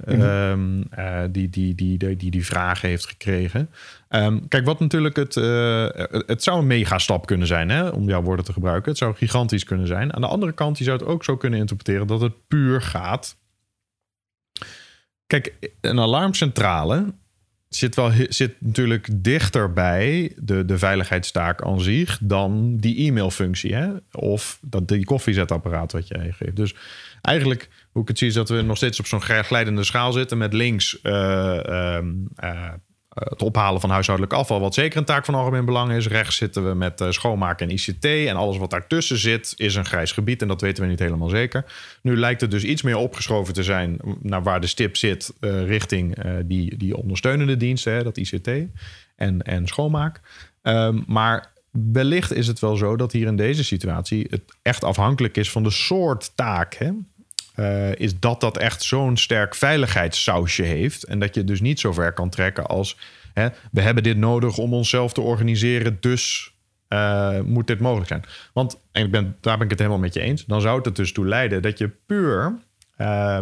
Mm 0.05 0.84
die, 1.31 1.49
die, 1.49 1.75
die, 1.75 1.97
die, 1.97 2.15
die 2.15 2.31
die 2.31 2.45
vragen 2.45 2.89
heeft 2.89 3.05
gekregen. 3.05 3.69
Um, 4.09 4.47
kijk, 4.47 4.65
wat 4.65 4.79
natuurlijk 4.79 5.15
het. 5.15 5.36
Uh, 5.36 5.88
het 6.25 6.43
zou 6.43 6.59
een 6.59 6.67
megastap 6.67 7.25
kunnen 7.25 7.47
zijn, 7.47 7.69
hè, 7.69 7.88
om 7.88 8.07
jouw 8.07 8.21
woorden 8.21 8.45
te 8.45 8.53
gebruiken. 8.53 8.89
Het 8.89 8.97
zou 8.97 9.15
gigantisch 9.15 9.63
kunnen 9.63 9.88
zijn. 9.88 10.13
Aan 10.13 10.21
de 10.21 10.27
andere 10.27 10.51
kant, 10.51 10.77
je 10.77 10.84
zou 10.84 10.97
het 10.97 11.07
ook 11.07 11.23
zo 11.23 11.38
kunnen 11.38 11.59
interpreteren 11.59 12.07
dat 12.07 12.21
het 12.21 12.47
puur 12.47 12.81
gaat 12.81 13.38
Kijk, 15.34 15.53
een 15.81 15.99
alarmcentrale 15.99 17.13
zit, 17.69 17.95
wel, 17.95 18.11
zit 18.29 18.55
natuurlijk 18.59 19.07
dichter 19.11 19.73
bij 19.73 20.34
de, 20.36 20.65
de 20.65 20.77
veiligheidstaak 20.77 21.61
aan 21.61 21.81
zich 21.81 22.19
dan 22.21 22.77
die 22.77 23.07
e-mailfunctie. 23.07 23.75
Hè? 23.75 23.91
Of 24.11 24.59
dat, 24.61 24.88
die 24.88 25.05
koffiezetapparaat 25.05 25.91
wat 25.91 26.07
jij 26.07 26.31
geeft. 26.31 26.55
Dus 26.55 26.75
eigenlijk, 27.21 27.69
hoe 27.91 28.01
ik 28.01 28.07
het 28.07 28.17
zie, 28.17 28.27
is 28.27 28.34
dat 28.34 28.49
we 28.49 28.61
nog 28.61 28.77
steeds 28.77 28.99
op 28.99 29.05
zo'n 29.05 29.21
glijdende 29.21 29.84
schaal 29.84 30.11
zitten 30.11 30.38
met 30.38 30.53
links. 30.53 30.99
Uh, 31.03 31.97
eh, 31.97 32.73
het 33.14 33.41
ophalen 33.41 33.82
van 33.82 33.89
huishoudelijk 33.89 34.36
afval, 34.36 34.59
wat 34.59 34.74
zeker 34.74 34.97
een 34.97 35.05
taak 35.05 35.26
van 35.26 35.36
algemeen 35.36 35.66
belang 35.66 35.91
is. 35.91 36.07
Rechts 36.07 36.36
zitten 36.36 36.68
we 36.68 36.74
met 36.74 37.01
uh, 37.01 37.09
schoonmaken 37.09 37.70
en 37.70 37.74
ICT. 37.74 38.05
En 38.05 38.36
alles 38.36 38.57
wat 38.57 38.70
daartussen 38.70 39.18
zit, 39.18 39.53
is 39.55 39.76
een 39.76 39.86
grijs 39.86 40.11
gebied. 40.11 40.41
En 40.41 40.47
dat 40.47 40.61
weten 40.61 40.84
we 40.84 40.89
niet 40.89 40.99
helemaal 40.99 41.30
zeker. 41.30 41.66
Nu 42.01 42.18
lijkt 42.18 42.41
het 42.41 42.51
dus 42.51 42.64
iets 42.64 42.82
meer 42.82 42.97
opgeschoven 42.97 43.53
te 43.53 43.64
zijn 43.64 43.99
naar 44.22 44.43
waar 44.43 44.61
de 44.61 44.68
stip 44.68 44.97
zit, 44.97 45.34
uh, 45.39 45.66
richting 45.66 46.16
die, 46.45 46.78
die 46.78 46.97
ondersteunende 46.97 47.57
diensten, 47.57 47.93
hè, 47.93 48.03
dat 48.03 48.18
ICT 48.18 48.49
en, 49.16 49.41
en 49.41 49.68
schoonmaak. 49.68 50.22
Um, 50.61 51.03
maar 51.07 51.51
wellicht 51.72 52.34
is 52.34 52.47
het 52.47 52.59
wel 52.59 52.76
zo 52.76 52.95
dat 52.95 53.11
hier 53.11 53.28
in 53.28 53.36
deze 53.36 53.64
situatie 53.64 54.28
het 54.30 54.43
echt 54.61 54.84
afhankelijk 54.84 55.38
is 55.38 55.51
van 55.51 55.64
de 55.64 55.70
soort 55.70 56.32
taak. 56.36 56.74
Hè? 56.74 56.91
Uh, 57.55 57.95
is 57.95 58.19
dat 58.19 58.41
dat 58.41 58.57
echt 58.57 58.83
zo'n 58.83 59.17
sterk 59.17 59.55
veiligheidssausje 59.55 60.63
heeft. 60.63 61.03
En 61.03 61.19
dat 61.19 61.35
je 61.35 61.43
dus 61.43 61.61
niet 61.61 61.79
zo 61.79 61.93
ver 61.93 62.13
kan 62.13 62.29
trekken 62.29 62.65
als... 62.65 62.97
Hè, 63.33 63.47
we 63.71 63.81
hebben 63.81 64.03
dit 64.03 64.17
nodig 64.17 64.57
om 64.57 64.73
onszelf 64.73 65.13
te 65.13 65.21
organiseren, 65.21 65.97
dus 65.99 66.53
uh, 66.89 67.39
moet 67.39 67.67
dit 67.67 67.79
mogelijk 67.79 68.07
zijn. 68.07 68.23
Want, 68.53 68.79
en 68.91 69.05
ik 69.05 69.11
ben, 69.11 69.37
daar 69.41 69.55
ben 69.55 69.65
ik 69.65 69.69
het 69.69 69.79
helemaal 69.79 70.01
met 70.01 70.13
je 70.13 70.19
eens... 70.19 70.45
dan 70.45 70.61
zou 70.61 70.77
het 70.77 70.85
er 70.85 70.93
dus 70.93 71.11
toe 71.11 71.27
leiden 71.27 71.61
dat 71.61 71.77
je 71.77 71.89
puur... 72.05 72.57
Uh, 72.97 73.37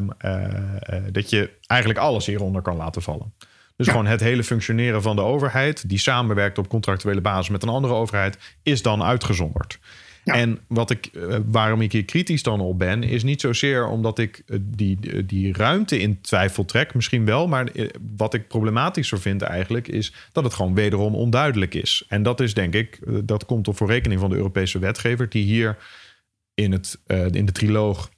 dat 1.11 1.29
je 1.29 1.49
eigenlijk 1.67 1.99
alles 1.99 2.25
hieronder 2.25 2.61
kan 2.61 2.75
laten 2.75 3.01
vallen. 3.01 3.33
Dus 3.75 3.87
gewoon 3.87 4.05
het 4.05 4.19
hele 4.19 4.43
functioneren 4.43 5.01
van 5.01 5.15
de 5.15 5.21
overheid... 5.21 5.89
die 5.89 5.97
samenwerkt 5.97 6.57
op 6.57 6.67
contractuele 6.67 7.21
basis 7.21 7.49
met 7.49 7.63
een 7.63 7.69
andere 7.69 7.93
overheid... 7.93 8.37
is 8.63 8.81
dan 8.81 9.03
uitgezonderd. 9.03 9.79
En 10.23 10.59
wat 10.67 10.89
ik, 10.89 11.05
eh, 11.05 11.37
waarom 11.45 11.81
ik 11.81 11.91
hier 11.91 12.05
kritisch 12.05 12.43
dan 12.43 12.59
op 12.59 12.79
ben, 12.79 13.03
is 13.03 13.23
niet 13.23 13.41
zozeer 13.41 13.87
omdat 13.87 14.19
ik 14.19 14.43
eh, 14.45 14.57
die, 14.61 14.97
eh, 15.01 15.23
die 15.25 15.53
ruimte 15.53 15.99
in 15.99 16.21
twijfel 16.21 16.65
trek, 16.65 16.93
misschien 16.93 17.25
wel, 17.25 17.47
maar 17.47 17.71
wat 18.15 18.33
ik 18.33 18.47
problematischer 18.47 19.19
vind 19.19 19.41
eigenlijk, 19.41 19.87
is 19.87 20.13
dat 20.31 20.43
het 20.43 20.53
gewoon 20.53 20.75
wederom 20.75 21.15
onduidelijk 21.15 21.73
is. 21.73 22.05
En 22.07 22.23
dat 22.23 22.39
is 22.39 22.53
denk 22.53 22.73
ik, 22.73 22.99
dat 23.23 23.45
komt 23.45 23.67
op 23.67 23.77
voor 23.77 23.87
rekening 23.87 24.19
van 24.19 24.29
de 24.29 24.35
Europese 24.35 24.79
wetgever, 24.79 25.29
die 25.29 25.43
hier 25.43 25.77
in, 26.53 26.71
het, 26.71 26.99
in 27.31 27.45
de 27.45 27.51
triloog 27.51 28.09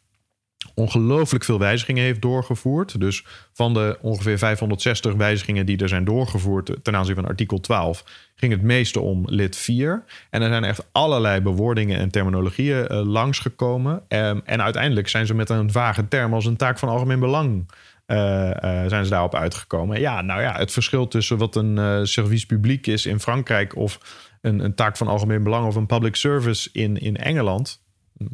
ongelooflijk 0.76 1.44
veel 1.44 1.60
wijzigingen 1.60 2.04
heeft 2.04 2.22
doorgevoerd. 2.22 3.00
Dus 3.00 3.26
van 3.54 3.74
de 3.74 3.98
ongeveer 4.02 4.38
560 4.38 5.14
wijzigingen 5.14 5.66
die 5.66 5.78
er 5.78 5.90
zijn 5.90 6.06
doorgevoerd 6.06 6.76
ten 6.84 6.96
aanzien 6.96 7.16
van 7.16 7.26
artikel 7.26 7.60
12, 7.60 8.04
ging 8.36 8.52
het 8.52 8.62
meeste 8.62 9.00
om 9.00 9.24
lid 9.26 9.56
4. 9.56 10.04
En 10.30 10.42
er 10.42 10.48
zijn 10.50 10.64
echt 10.64 10.88
allerlei 10.92 11.42
bewoordingen 11.42 12.00
en 12.00 12.10
terminologieën 12.10 12.88
uh, 12.92 13.06
langsgekomen. 13.06 13.94
Um, 14.08 14.42
en 14.46 14.62
uiteindelijk 14.62 15.08
zijn 15.08 15.26
ze 15.26 15.34
met 15.34 15.50
een 15.50 15.72
vage 15.72 16.08
term 16.08 16.34
als 16.34 16.46
een 16.46 16.58
taak 16.58 16.80
van 16.80 16.90
algemeen 16.90 17.20
belang. 17.20 17.72
Uh, 18.08 18.18
uh, 18.18 18.54
zijn 18.88 19.04
ze 19.04 19.10
daarop 19.10 19.36
uitgekomen. 19.36 20.00
Ja, 20.00 20.22
nou 20.22 20.42
ja, 20.42 20.58
het 20.58 20.72
verschil 20.72 21.08
tussen 21.08 21.38
wat 21.38 21.56
een 21.56 22.08
service 22.08 22.46
publiek 22.46 22.88
is 22.88 23.06
in 23.06 23.20
Frankrijk 23.20 23.76
of 23.76 24.00
een, 24.42 24.60
een 24.60 24.76
taak 24.76 24.98
van 24.98 25.08
algemeen 25.08 25.44
belang 25.44 25.68
of 25.68 25.76
een 25.76 25.86
public 25.86 26.16
service 26.16 26.70
in, 26.72 26.98
in 26.98 27.18
Engeland 27.18 27.83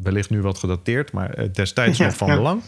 wellicht 0.03 0.29
nu 0.29 0.41
wat 0.41 0.57
gedateerd, 0.57 1.11
maar 1.11 1.33
eh, 1.33 1.53
destijds 1.53 1.99
nog 1.99 2.17
van 2.17 2.27
belang. 2.27 2.61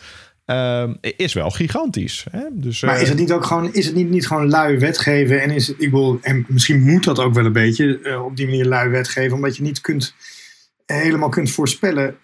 Uh, 0.46 0.90
is 1.18 1.34
wel 1.34 1.50
gigantisch. 1.50 2.26
Hè? 2.32 2.44
Dus, 2.52 2.82
maar 2.82 3.02
is 3.02 3.10
het 3.10 3.18
niet 3.18 3.32
ook 3.32 3.46
gewoon, 3.46 3.74
is 3.74 3.86
het 3.86 3.96
niet, 3.96 4.10
niet 4.10 4.28
gewoon 4.28 4.50
lui 4.50 4.78
wetgeven? 4.78 5.42
En, 5.42 5.52
is 5.52 5.68
het, 5.68 5.82
ik 5.82 5.92
wil, 5.92 6.20
en 6.22 6.46
misschien 6.48 6.82
moet 6.82 7.04
dat 7.04 7.20
ook 7.20 7.34
wel 7.34 7.46
een 7.46 7.52
beetje 7.52 8.00
uh, 8.04 8.26
op 8.26 8.36
die 8.36 8.46
manier 8.46 8.66
lui 8.66 8.90
wetgeven, 8.90 9.36
omdat 9.36 9.58
je 9.58 9.64
niet 9.64 9.82
kunt, 9.82 10.14
helemaal 10.86 11.30
kunt 11.30 11.52
voorspellen 11.52 12.16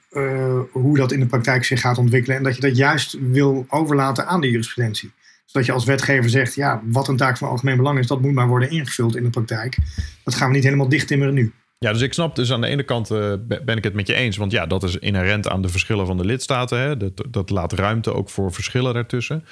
hoe 0.72 0.98
dat 0.98 1.12
in 1.12 1.20
de 1.20 1.26
praktijk 1.26 1.66
zich 1.66 1.82
gaat 1.82 1.98
ontwikkelen. 1.98 2.38
En 2.38 2.43
dat 2.43 2.56
je 2.56 2.62
dat 2.62 2.78
juist 2.78 3.18
wil 3.20 3.66
overlaten 3.70 4.28
aan 4.28 4.41
de 4.41 4.50
jurisprudentie. 4.50 5.12
Zodat 5.45 5.66
je 5.66 5.72
als 5.72 5.86
wetgever 5.86 6.30
zegt, 6.30 6.56
ja, 6.56 6.82
wat 6.86 7.08
een 7.08 7.18
taak 7.18 7.38
van 7.38 7.50
algemeen 7.50 7.78
belang 7.78 8.00
is, 8.00 8.08
dat 8.08 8.22
moet 8.22 8.34
maar 8.34 8.48
worden 8.48 8.70
ingevuld 8.70 9.16
in 9.16 9.24
de 9.24 9.30
praktijk. 9.30 9.78
Dat 10.24 10.36
gaan 10.36 10.48
we 10.48 10.56
niet 10.56 10.64
helemaal 10.64 10.89
dichttimmeren 10.89 11.34
nu. 11.34 11.54
Ja, 11.80 11.94
dus 11.94 12.02
ik 12.02 12.14
snap 12.14 12.36
dus 12.36 12.52
aan 12.52 12.62
de 12.62 12.68
ene 12.68 12.84
kant 12.84 13.12
uh, 13.12 13.34
ben 13.66 13.78
ik 13.78 13.84
het 13.84 13.94
met 13.94 14.08
je 14.08 14.14
eens. 14.14 14.38
Want 14.38 14.52
ja, 14.52 14.66
dat 14.66 14.84
is 14.84 14.98
inherent 14.98 15.48
aan 15.48 15.62
de 15.62 15.70
verschillen 15.70 16.06
van 16.06 16.18
de 16.18 16.26
lidstaten. 16.26 16.80
Hè? 16.80 16.98
Dat, 16.98 17.24
dat 17.30 17.50
laat 17.50 17.74
ruimte 17.74 18.14
ook 18.14 18.30
voor 18.30 18.54
verschillen 18.54 18.94
daartussen. 18.94 19.46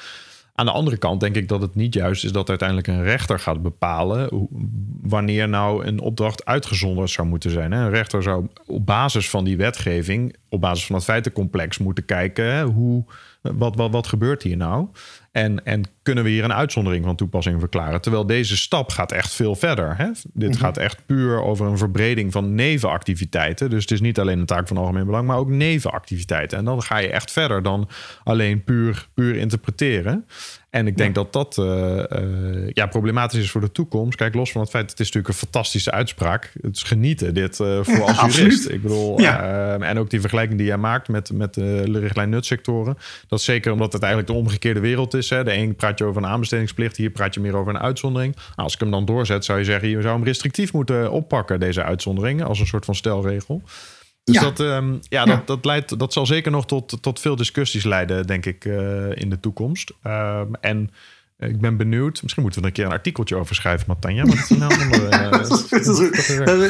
Aan 0.54 0.66
de 0.66 0.72
andere 0.72 0.98
kant 0.98 1.20
denk 1.20 1.36
ik 1.36 1.48
dat 1.48 1.62
het 1.62 1.76
niet 1.76 1.94
juist 1.94 2.24
is 2.24 2.32
dat 2.32 2.50
uiteindelijk 2.50 2.88
een 2.88 3.04
rechter 3.04 3.40
gaat 3.40 3.62
bepalen 3.62 4.48
wanneer 5.02 5.50
nou 5.50 5.86
een 5.86 6.00
opdracht 6.00 6.46
uitgezonderd 6.46 7.10
zou 7.10 7.28
moeten 7.28 7.52
zijn. 7.52 7.72
Een 7.72 7.90
rechter 7.90 8.24
zou 8.24 8.48
op 8.66 8.86
basis 8.86 9.30
van 9.30 9.44
die 9.44 9.58
wetgeving, 9.58 10.36
op 10.50 10.62
basis 10.62 10.86
van 10.86 10.96
het 10.96 11.04
feitencomplex 11.04 11.78
moeten 11.78 12.06
kijken 12.06 12.62
hoe, 12.62 13.06
wat, 13.42 13.76
wat, 13.76 13.92
wat 13.92 14.08
gebeurt 14.08 14.44
hier 14.44 14.58
nou? 14.58 14.88
En, 15.32 15.66
en 15.66 15.84
kunnen 16.06 16.24
we 16.24 16.30
hier 16.30 16.43
een 16.43 16.53
uitzondering 16.53 17.06
van 17.06 17.16
toepassing 17.16 17.60
verklaren? 17.60 18.01
Terwijl 18.01 18.26
deze 18.26 18.58
stap 18.58 18.89
gaat 18.89 19.12
echt 19.12 19.34
veel 19.34 19.56
verder. 19.56 19.97
Hè? 19.97 20.10
Dit 20.34 20.49
mhm. 20.49 20.60
gaat 20.60 20.78
echt 20.78 21.06
puur 21.06 21.43
over 21.43 21.66
een 21.66 21.78
verbreding 21.78 22.32
van 22.32 22.56
nevenactiviteiten. 22.56 23.70
Dus 23.70 23.82
het 23.82 23.91
is 23.91 24.01
niet 24.01 24.20
alleen 24.20 24.39
een 24.39 24.45
taak 24.45 24.68
van 24.68 24.78
algemeen 24.78 25.06
belang, 25.06 25.28
maar 25.28 25.38
ook 25.38 25.49
nevenactiviteiten. 25.49 26.58
En 26.58 26.66
dan 26.66 26.84
ga 26.84 26.97
je 26.97 27.08
echt 27.08 27.32
verder 27.32 27.64
dan 27.64 27.89
alleen 28.24 28.64
puur, 28.64 29.08
puur 29.14 29.36
interpreteren. 29.36 30.26
En 30.76 30.88
ik 30.88 30.97
denk 30.97 31.16
dat 31.16 31.34
dat 31.34 31.58
uh, 31.60 31.66
uh, 31.66 32.70
ja, 32.70 32.86
problematisch 32.86 33.39
is 33.39 33.51
voor 33.51 33.62
de 33.62 33.72
toekomst. 33.72 34.18
Kijk, 34.18 34.36
los 34.36 34.51
van 34.51 34.62
het 34.62 34.70
feit, 34.70 34.89
het 34.89 34.99
is 34.99 35.06
natuurlijk 35.06 35.34
een 35.34 35.39
fantastische 35.39 35.91
uitspraak. 35.91 36.51
Het 36.62 36.76
is 36.76 36.84
genieten, 36.84 37.34
dit 37.34 37.60
uh, 37.60 37.80
voor 37.84 38.03
als 38.03 38.36
jurist. 38.36 38.70
Ik 38.70 38.82
bedoel, 38.82 39.22
ja. 39.22 39.78
en 39.80 39.97
ook 39.97 40.10
die 40.10 40.20
vergelijking 40.20 40.58
die 40.58 40.68
jij 40.68 40.78
maakt 40.78 41.08
met, 41.08 41.32
met 41.34 41.53
de 41.53 41.99
richtlijn 41.99 42.30
nutsectoren. 42.30 42.97
Dat 43.28 43.39
is 43.39 43.45
zeker 43.45 43.72
omdat 43.72 43.93
het 43.93 44.03
eigenlijk 44.03 44.34
de 44.34 44.39
omgekeerde 44.39 44.80
wereld 44.80 45.14
is. 45.14 45.30
Hè. 45.30 45.43
De 45.43 45.53
een 45.53 45.76
praat 45.76 45.95
je 45.98 46.06
over 46.06 46.24
een 46.24 46.30
aanbestedingsplicht, 46.30 46.98
hier 46.98 47.10
praat 47.10 47.34
je 47.34 47.39
meer 47.39 47.56
over 47.56 47.76
een 47.76 47.82
uitzondering. 47.82 48.36
Nou, 48.36 48.46
als 48.56 48.74
ik 48.74 48.80
hem 48.80 48.91
dan 48.91 49.06
doorzet, 49.06 49.46
zou 49.46 49.60
je 49.60 49.66
zeggen, 49.66 49.89
je 49.89 50.02
zou 50.02 50.16
hem 50.16 50.24
restrictief 50.24 50.74
moeten 50.74 51.12
oppakken, 51.12 51.60
deze 51.60 51.84
uitzondering, 51.84 52.43
als 52.43 52.60
een 52.60 52.68
soort 52.68 52.86
van 52.86 52.96
stelregel. 52.96 53.62
Dus 54.24 54.36
ja. 54.36 54.41
Dat, 54.41 54.60
um, 54.60 55.00
ja, 55.10 55.26
Dat, 55.26 55.48
dat, 55.48 55.66
leidt, 55.66 56.00
dat 56.00 56.14
zal 56.14 56.26
zeker 56.26 56.52
nog 56.52 56.66
tot, 56.66 56.98
tot 57.02 57.20
veel 57.20 57.36
discussies 57.36 57.84
leiden, 57.84 58.28
denk 58.28 58.46
ik, 58.46 58.66
uh, 58.66 59.16
in 59.16 59.30
de 59.30 59.39
toekomst. 59.39 59.93
Um, 60.04 60.56
en 60.62 60.89
ik 61.38 61.60
ben 61.60 61.78
benieuwd. 61.78 62.22
Misschien 62.22 62.44
moeten 62.44 62.62
we 62.62 62.68
er 62.68 62.74
een 62.74 62.80
keer 62.82 62.86
een 62.86 62.98
artikeltje 62.98 63.36
over 63.36 63.56
schrijven, 63.56 63.86
Matanja. 63.88 64.24
Uh, 64.26 64.30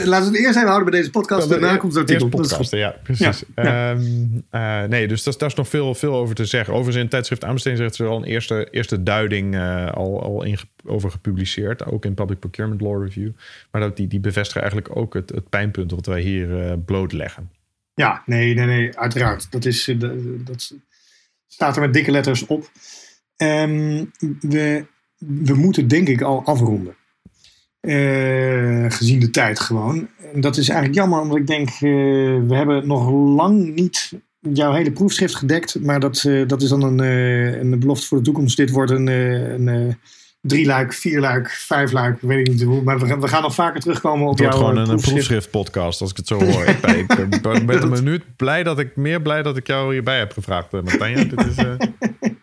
Laten 0.05 0.31
we 0.31 0.37
het 0.37 0.37
eerst 0.37 0.55
even 0.55 0.67
houden 0.67 0.89
bij 0.89 0.99
deze 0.99 1.09
podcast. 1.09 1.49
Daarna 1.49 1.77
komt 1.77 1.93
het 1.93 2.01
artikel. 2.01 2.29
Podcast, 2.29 2.71
ja, 2.71 2.95
precies. 3.03 3.43
Ja, 3.55 3.91
um, 3.91 4.43
uh, 4.51 4.83
nee, 4.83 5.07
dus 5.07 5.23
daar 5.23 5.49
is 5.49 5.55
nog 5.55 5.67
veel, 5.67 5.95
veel 5.95 6.13
over 6.13 6.35
te 6.35 6.45
zeggen. 6.45 6.73
Overigens 6.73 7.03
in 7.03 7.09
tijdschrift 7.09 7.43
Aanbesteding 7.43 7.81
zegt 7.81 7.95
ze 7.95 8.03
al 8.03 8.17
een 8.17 8.23
eerste, 8.23 8.67
eerste 8.71 9.03
duiding 9.03 9.55
uh, 9.55 9.91
al, 9.91 10.23
al 10.23 10.43
in, 10.43 10.57
over 10.85 11.11
gepubliceerd. 11.11 11.85
Ook 11.85 12.05
in 12.05 12.13
Public 12.13 12.39
Procurement 12.39 12.81
Law 12.81 13.03
Review. 13.03 13.31
Maar 13.71 13.81
dat, 13.81 13.97
die, 13.97 14.07
die 14.07 14.19
bevestigen 14.19 14.61
eigenlijk 14.61 14.95
ook 14.95 15.13
het, 15.13 15.29
het 15.29 15.49
pijnpunt 15.49 15.91
wat 15.91 16.05
wij 16.05 16.21
hier 16.21 16.77
blootleggen. 16.79 17.51
Ja, 17.93 18.23
nee, 18.25 18.53
nee, 18.53 18.65
nee, 18.65 18.97
uiteraard. 18.97 19.51
Dat, 19.51 19.65
is, 19.65 19.95
dat 20.43 20.73
staat 21.47 21.75
er 21.75 21.81
met 21.81 21.93
dikke 21.93 22.11
letters 22.11 22.45
op. 22.45 22.69
Um, 23.37 24.11
we, 24.39 24.85
we 25.17 25.53
moeten 25.53 25.87
denk 25.87 26.07
ik 26.07 26.21
al 26.21 26.43
afronden. 26.45 26.95
Uh, 27.81 28.85
gezien 28.91 29.19
de 29.19 29.29
tijd 29.29 29.59
gewoon. 29.59 30.07
En 30.33 30.41
dat 30.41 30.57
is 30.57 30.69
eigenlijk 30.69 30.99
jammer, 30.99 31.19
omdat 31.19 31.37
ik 31.37 31.47
denk, 31.47 31.69
uh, 31.69 31.79
we 32.47 32.55
hebben 32.55 32.87
nog 32.87 33.09
lang 33.11 33.75
niet 33.75 34.11
jouw 34.39 34.73
hele 34.73 34.91
proefschrift 34.91 35.35
gedekt. 35.35 35.79
Maar 35.81 35.99
dat, 35.99 36.23
uh, 36.23 36.47
dat 36.47 36.61
is 36.61 36.69
dan 36.69 36.81
een, 36.81 36.99
een 37.59 37.79
belofte 37.79 38.07
voor 38.07 38.17
de 38.17 38.23
toekomst. 38.23 38.57
Dit 38.57 38.71
wordt 38.71 38.91
een, 38.91 39.07
een 39.07 39.97
drie 40.41 40.65
luik, 40.65 40.93
vier 40.93 41.19
luik, 41.19 41.49
vijf 41.49 41.91
luik, 41.91 42.21
weet 42.21 42.47
ik 42.47 42.53
niet 42.53 42.63
hoe. 42.63 42.81
Maar 42.81 42.99
we, 42.99 43.17
we 43.19 43.27
gaan 43.27 43.41
nog 43.41 43.53
vaker 43.53 43.81
terugkomen 43.81 44.27
op 44.27 44.39
jouw 44.39 44.51
gewoon 44.51 44.77
een 44.77 44.83
proefschrift. 44.83 45.11
proefschrift 45.11 45.51
podcast, 45.51 46.01
als 46.01 46.11
ik 46.11 46.17
het 46.17 46.27
zo 46.27 46.43
hoor. 46.43 46.65
ik, 46.65 47.07
ben, 47.07 47.31
ik 47.55 47.65
ben 47.65 47.81
een 47.81 47.89
minuut 47.89 48.23
blij 48.37 48.63
dat 48.63 48.79
ik 48.79 48.95
meer 48.95 49.21
blij 49.21 49.43
dat 49.43 49.57
ik 49.57 49.67
jou 49.67 49.93
hierbij 49.93 50.17
heb 50.17 50.31
gevraagd, 50.31 50.71
Martijn. 50.71 51.29
Dit 51.29 51.45
is, 51.45 51.55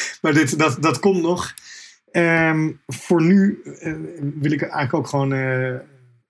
maar 0.22 0.32
dit, 0.32 0.58
dat, 0.58 0.82
dat 0.82 0.98
komt 0.98 1.22
nog. 1.22 1.54
Um, 2.12 2.80
voor 2.86 3.22
nu 3.22 3.60
uh, 3.64 3.96
wil 4.34 4.52
ik 4.52 4.62
eigenlijk 4.62 4.94
ook 4.94 5.06
gewoon 5.06 5.32
uh, 5.32 5.78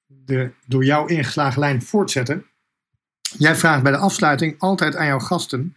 de 0.07 0.51
door 0.67 0.85
jou 0.85 1.09
ingeslagen 1.09 1.61
lijn 1.61 1.83
voortzetten. 1.83 2.47
Jij 3.39 3.55
vraagt 3.55 3.83
bij 3.83 3.93
de 3.93 3.99
afsluiting 3.99 4.55
altijd 4.59 4.97
aan 4.97 5.07
jouw 5.07 5.19
gasten. 5.19 5.77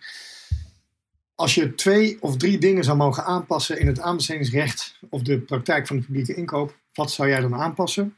Als 1.35 1.55
je 1.55 1.75
twee 1.75 2.17
of 2.21 2.37
drie 2.37 2.57
dingen 2.57 2.83
zou 2.83 2.97
mogen 2.97 3.25
aanpassen 3.25 3.79
in 3.79 3.87
het 3.87 3.99
aanbestedingsrecht 3.99 4.99
of 5.09 5.21
de 5.21 5.39
praktijk 5.39 5.87
van 5.87 5.95
de 5.95 6.03
publieke 6.03 6.33
inkoop, 6.33 6.77
wat 6.93 7.11
zou 7.11 7.29
jij 7.29 7.39
dan 7.39 7.55
aanpassen? 7.55 8.15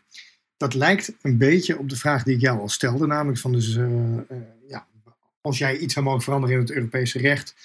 Dat 0.57 0.73
lijkt 0.73 1.13
een 1.21 1.37
beetje 1.37 1.77
op 1.77 1.89
de 1.89 1.95
vraag 1.95 2.23
die 2.23 2.35
ik 2.35 2.41
jou 2.41 2.59
al 2.59 2.69
stelde, 2.69 3.07
namelijk 3.07 3.39
van 3.39 3.51
dus, 3.51 3.75
uh, 3.75 3.85
ja, 4.67 4.87
als 5.41 5.57
jij 5.57 5.77
iets 5.77 5.93
zou 5.93 6.05
mogen 6.05 6.21
veranderen 6.21 6.55
in 6.55 6.61
het 6.61 6.71
Europese 6.71 7.19
recht, 7.19 7.55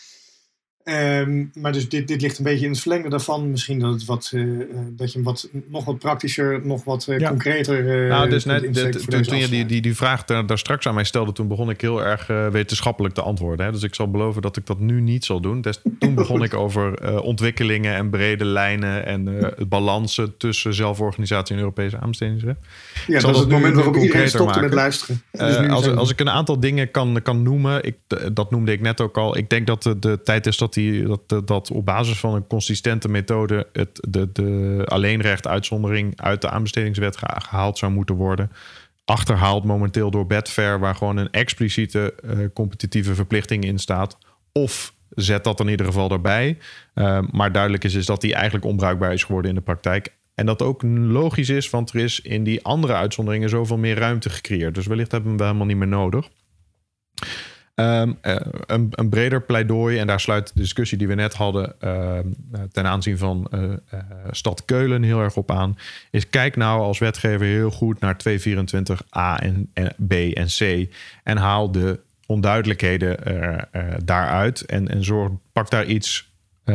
Um, 0.85 1.51
maar 1.55 1.73
dus 1.73 1.89
dit, 1.89 2.09
dit 2.09 2.23
ligt 2.23 2.39
een 2.39 2.45
beetje 2.45 2.65
in 2.65 2.71
het 2.71 2.81
verlengde 2.81 3.09
daarvan. 3.09 3.51
Misschien 3.51 3.79
dat, 3.79 3.93
het 3.93 4.05
wat, 4.05 4.31
uh, 4.35 4.65
dat 4.91 5.13
je 5.13 5.19
hem 5.19 5.25
wat, 5.27 5.49
nog 5.69 5.85
wat 5.85 5.99
praktischer, 5.99 6.61
nog 6.67 6.85
wat 6.85 7.07
uh, 7.09 7.19
ja. 7.19 7.29
concreter. 7.29 8.03
Uh, 8.03 8.09
nou, 8.09 8.31
dus 8.31 8.45
net, 8.45 8.75
de, 8.75 9.21
toen 9.21 9.39
je 9.39 9.49
die, 9.49 9.67
die, 9.67 9.81
die 9.81 9.97
vraag 9.97 10.25
daar, 10.25 10.47
daar, 10.47 10.59
straks 10.59 10.87
aan 10.87 10.95
mij 10.95 11.05
stelde, 11.05 11.33
toen 11.33 11.49
begon 11.49 11.71
ik 11.71 11.81
heel 11.81 12.05
erg 12.05 12.27
wetenschappelijk 12.51 13.15
te 13.15 13.23
antwoorden. 13.23 13.67
Hè? 13.67 13.73
Dus 13.73 13.83
ik 13.83 13.95
zal 13.95 14.11
beloven 14.11 14.43
dat 14.43 14.57
ik 14.57 14.67
dat 14.67 14.79
nu 14.79 15.01
niet 15.01 15.25
zal 15.25 15.41
doen. 15.41 15.61
Dus 15.61 15.81
toen 15.99 16.15
begon 16.25 16.43
ik 16.43 16.55
over 16.55 17.21
ontwikkelingen 17.23 17.95
en 17.95 18.11
brede 18.11 18.45
lijnen 18.45 19.07
en 19.07 19.53
balansen 19.69 20.37
tussen 20.37 20.75
zelforganisatie 20.75 21.55
en 21.55 21.61
Europese 21.61 21.99
aanbestedingsrecht. 21.99 22.59
Ja, 23.07 23.21
dat 23.21 23.35
is 23.35 23.41
het 23.41 23.49
moment 23.49 23.75
waarop 23.75 23.97
iedereen 23.97 24.29
stopte 24.29 24.61
met 24.61 24.75
luisteren. 24.75 25.23
Dus 25.31 25.57
als, 25.57 25.87
als 25.89 26.11
ik 26.11 26.21
een 26.21 26.31
aantal 26.31 26.61
dingen 26.61 26.91
kan, 26.91 27.21
kan 27.23 27.43
noemen, 27.43 27.85
ik, 27.85 27.97
dat 28.33 28.51
noemde 28.51 28.73
ik 28.73 28.81
net 28.81 29.01
ook 29.01 29.19
al. 29.19 29.37
Ik 29.37 29.51
denk 29.51 29.67
dat 29.67 29.83
de, 29.83 29.99
de 29.99 30.21
tijd 30.23 30.47
is 30.47 30.57
dat 30.57 30.74
die, 30.75 31.07
dat, 31.27 31.47
dat 31.47 31.71
op 31.71 31.85
basis 31.85 32.19
van 32.19 32.35
een 32.35 32.47
consistente 32.47 33.09
methode 33.09 33.69
het, 33.73 34.07
de, 34.09 34.33
de 34.33 34.83
alleenrecht 34.85 35.47
uitzondering 35.47 36.21
uit 36.21 36.41
de 36.41 36.51
aanbestedingswet 36.51 37.17
gehaald 37.17 37.79
zou 37.79 37.93
moeten 37.93 38.15
worden. 38.15 38.51
Achterhaald 39.05 39.65
momenteel 39.65 40.11
door 40.11 40.27
Betfair, 40.27 40.79
waar 40.79 40.95
gewoon 40.95 41.17
een 41.17 41.31
expliciete 41.31 42.15
uh, 42.25 42.47
competitieve 42.55 43.15
verplichting 43.15 43.65
in 43.65 43.79
staat. 43.79 44.19
Of 44.53 44.95
zet 45.11 45.45
dat 45.45 45.61
in 45.61 45.69
ieder 45.69 45.87
geval 45.87 46.11
erbij. 46.11 46.59
Uh, 46.95 47.19
maar 47.31 47.53
duidelijk 47.53 47.85
is, 47.85 47.95
is 47.95 48.07
dat 48.07 48.21
die 48.21 48.35
eigenlijk 48.35 48.65
onbruikbaar 48.65 49.13
is 49.13 49.25
geworden 49.25 49.51
in 49.51 49.57
de 49.57 49.63
praktijk. 49.63 50.15
En 50.35 50.47
dat 50.47 50.63
ook 50.63 50.83
logisch 50.83 51.49
is, 51.49 51.71
want 51.71 51.91
er 51.91 52.01
is 52.01 52.21
in 52.21 52.45
die 52.45 52.65
andere 52.65 52.93
uitzonderingen 52.93 53.49
zoveel 53.49 53.79
meer 53.79 53.99
ruimte 53.99 54.31
gecreëerd. 54.31 54.75
Dus 54.75 54.87
wellicht 54.87 55.13
hebben 55.13 55.31
we 55.31 55.37
hem 55.37 55.47
helemaal 55.47 55.67
niet 55.67 55.77
meer 55.77 55.99
nodig. 55.99 56.29
Um, 57.77 58.19
uh, 58.23 58.37
een, 58.67 59.09
breder 59.09 59.43
pleidooi, 59.43 59.99
en 59.99 60.07
daar 60.07 60.21
sluit 60.21 60.47
de 60.55 60.61
discussie 60.61 60.99
die 60.99 61.09
we 61.09 61.15
net 61.15 61.35
hadden 61.35 61.75
uh, 61.85 62.19
ten 62.73 62.87
aanzien 62.87 63.19
van 63.19 63.51
uh, 63.55 63.73
stad 64.31 64.65
Keulen 64.65 65.03
heel 65.03 65.21
erg 65.21 65.37
op 65.37 65.51
aan, 65.51 65.79
is 66.11 66.29
kijk 66.29 66.57
nou 66.57 66.81
als 66.81 66.99
wetgever 66.99 67.47
heel 67.47 67.71
goed 67.71 68.01
naar 68.01 68.17
224a 68.29 69.43
en, 69.43 69.71
en 69.73 69.95
B 70.09 70.13
en 70.13 70.47
C 70.47 70.89
en 71.23 71.37
haal 71.37 71.73
de 71.73 72.01
onduidelijkheden 72.27 73.19
daaruit 74.05 74.61
en, 74.61 74.89
en 74.89 75.05
zorg, 75.05 75.31
pak 75.53 75.71
daar 75.71 75.85
iets 75.85 76.33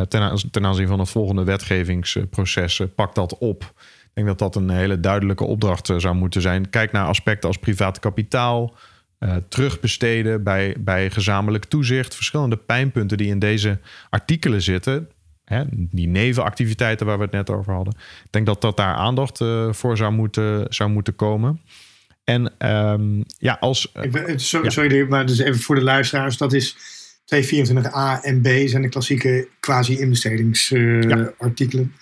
ten, 0.07 0.51
ten, 0.51 0.65
aanzien 0.65 0.87
van 0.87 0.99
het 0.99 1.09
volgende 1.09 1.43
wetgevingsproces, 1.43 2.81
pak 2.95 3.15
dat 3.15 3.37
op. 3.37 3.63
Ik 4.03 4.09
denk 4.13 4.27
dat 4.27 4.39
dat 4.39 4.55
een 4.55 4.69
hele 4.69 4.99
duidelijke 4.99 5.43
opdracht 5.43 5.91
zou 5.97 6.15
moeten 6.15 6.41
zijn. 6.41 6.69
Kijk 6.69 6.91
naar 6.91 7.07
aspecten 7.07 7.47
als 7.47 7.57
privaat 7.57 7.99
kapitaal, 7.99 8.75
uh, 9.19 9.35
terugbesteden 9.49 10.43
bij, 10.43 10.75
bij 10.79 11.09
gezamenlijk 11.09 11.65
toezicht. 11.65 12.15
Verschillende 12.15 12.57
pijnpunten 12.57 13.17
die 13.17 13.27
in 13.27 13.39
deze 13.39 13.79
artikelen 14.09 14.61
zitten. 14.61 15.09
Hè, 15.43 15.63
die 15.69 16.07
nevenactiviteiten 16.07 17.05
waar 17.05 17.17
we 17.17 17.23
het 17.23 17.31
net 17.31 17.49
over 17.49 17.73
hadden. 17.73 17.93
Ik 18.23 18.31
denk 18.31 18.45
dat 18.45 18.61
dat 18.61 18.77
daar 18.77 18.95
aandacht 18.95 19.39
uh, 19.39 19.73
voor 19.73 19.97
zou 19.97 20.11
moeten, 20.11 20.65
zou 20.69 20.89
moeten 20.89 21.15
komen. 21.15 21.61
En 22.23 22.53
um, 22.91 23.23
ja, 23.37 23.57
als. 23.59 23.91
Uh, 23.93 24.11
ben, 24.11 24.39
sorry, 24.39 24.69
sorry, 24.69 25.07
maar 25.07 25.25
dus 25.25 25.39
even 25.39 25.59
voor 25.59 25.75
de 25.75 25.83
luisteraars: 25.83 26.37
dat 26.37 26.53
is 26.53 26.75
224a 27.35 28.21
en 28.21 28.41
b 28.41 28.47
zijn 28.65 28.81
de 28.81 28.89
klassieke 28.89 29.47
quasi-inbestedingsartikelen. 29.59 31.93
Ja. 31.93 31.99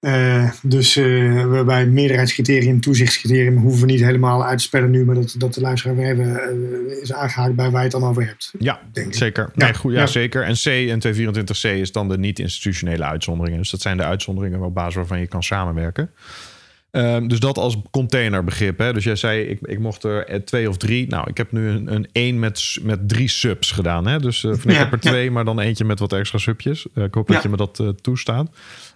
Uh, 0.00 0.50
dus 0.62 0.96
uh, 0.96 1.44
waarbij 1.44 1.86
meerderheidscriterium, 1.86 2.80
toezichtscriterium 2.80 3.56
hoeven 3.56 3.80
we 3.80 3.92
niet 3.92 4.00
helemaal 4.00 4.44
uit 4.44 4.58
te 4.58 4.64
spellen 4.64 4.90
nu, 4.90 5.04
maar 5.04 5.14
dat, 5.14 5.34
dat 5.38 5.54
de 5.54 5.60
luisteraar 5.60 5.96
we 5.96 6.02
hebben 6.02 6.26
uh, 6.26 7.02
is 7.02 7.12
aangehaakt 7.12 7.54
bij 7.54 7.70
waar 7.70 7.84
je 7.84 7.88
het 7.88 8.00
dan 8.00 8.10
over 8.10 8.26
hebt. 8.26 8.52
Ja, 8.58 8.80
denk 8.92 9.14
zeker. 9.14 9.48
Ik. 9.48 9.56
Nee, 9.56 9.74
goed, 9.74 9.92
ja, 9.92 9.98
ja, 9.98 10.06
zeker. 10.06 10.42
En 10.42 10.54
C 10.54 10.66
en 10.66 11.00
224C 11.06 11.78
is 11.80 11.92
dan 11.92 12.08
de 12.08 12.18
niet-institutionele 12.18 13.04
uitzonderingen. 13.04 13.58
Dus 13.60 13.70
dat 13.70 13.80
zijn 13.80 13.96
de 13.96 14.04
uitzonderingen 14.04 14.60
op 14.60 14.74
basis 14.74 14.94
waarvan 14.94 15.20
je 15.20 15.26
kan 15.26 15.42
samenwerken. 15.42 16.10
Um, 16.90 17.28
dus 17.28 17.40
dat 17.40 17.58
als 17.58 17.76
containerbegrip. 17.90 18.78
Hè? 18.78 18.92
Dus 18.92 19.04
jij 19.04 19.16
zei, 19.16 19.42
ik, 19.42 19.58
ik 19.62 19.78
mocht 19.78 20.04
er 20.04 20.44
twee 20.44 20.68
of 20.68 20.76
drie. 20.76 21.08
Nou, 21.08 21.30
ik 21.30 21.36
heb 21.36 21.52
nu 21.52 21.68
een, 21.68 21.94
een 21.94 22.08
één 22.12 22.38
met, 22.38 22.78
met 22.82 23.08
drie 23.08 23.28
subs 23.28 23.70
gedaan. 23.70 24.06
Hè? 24.06 24.18
Dus 24.18 24.42
uh, 24.42 24.52
ik 24.52 24.76
heb 24.76 24.92
er 24.92 25.00
twee, 25.00 25.30
maar 25.30 25.44
dan 25.44 25.60
eentje 25.60 25.84
met 25.84 25.98
wat 25.98 26.12
extra 26.12 26.38
subjes. 26.38 26.86
Uh, 26.94 27.04
ik 27.04 27.14
hoop 27.14 27.28
dat 27.28 27.42
je 27.42 27.48
me 27.48 27.56
dat 27.56 27.78
uh, 27.78 27.88
toestaat. 27.88 28.50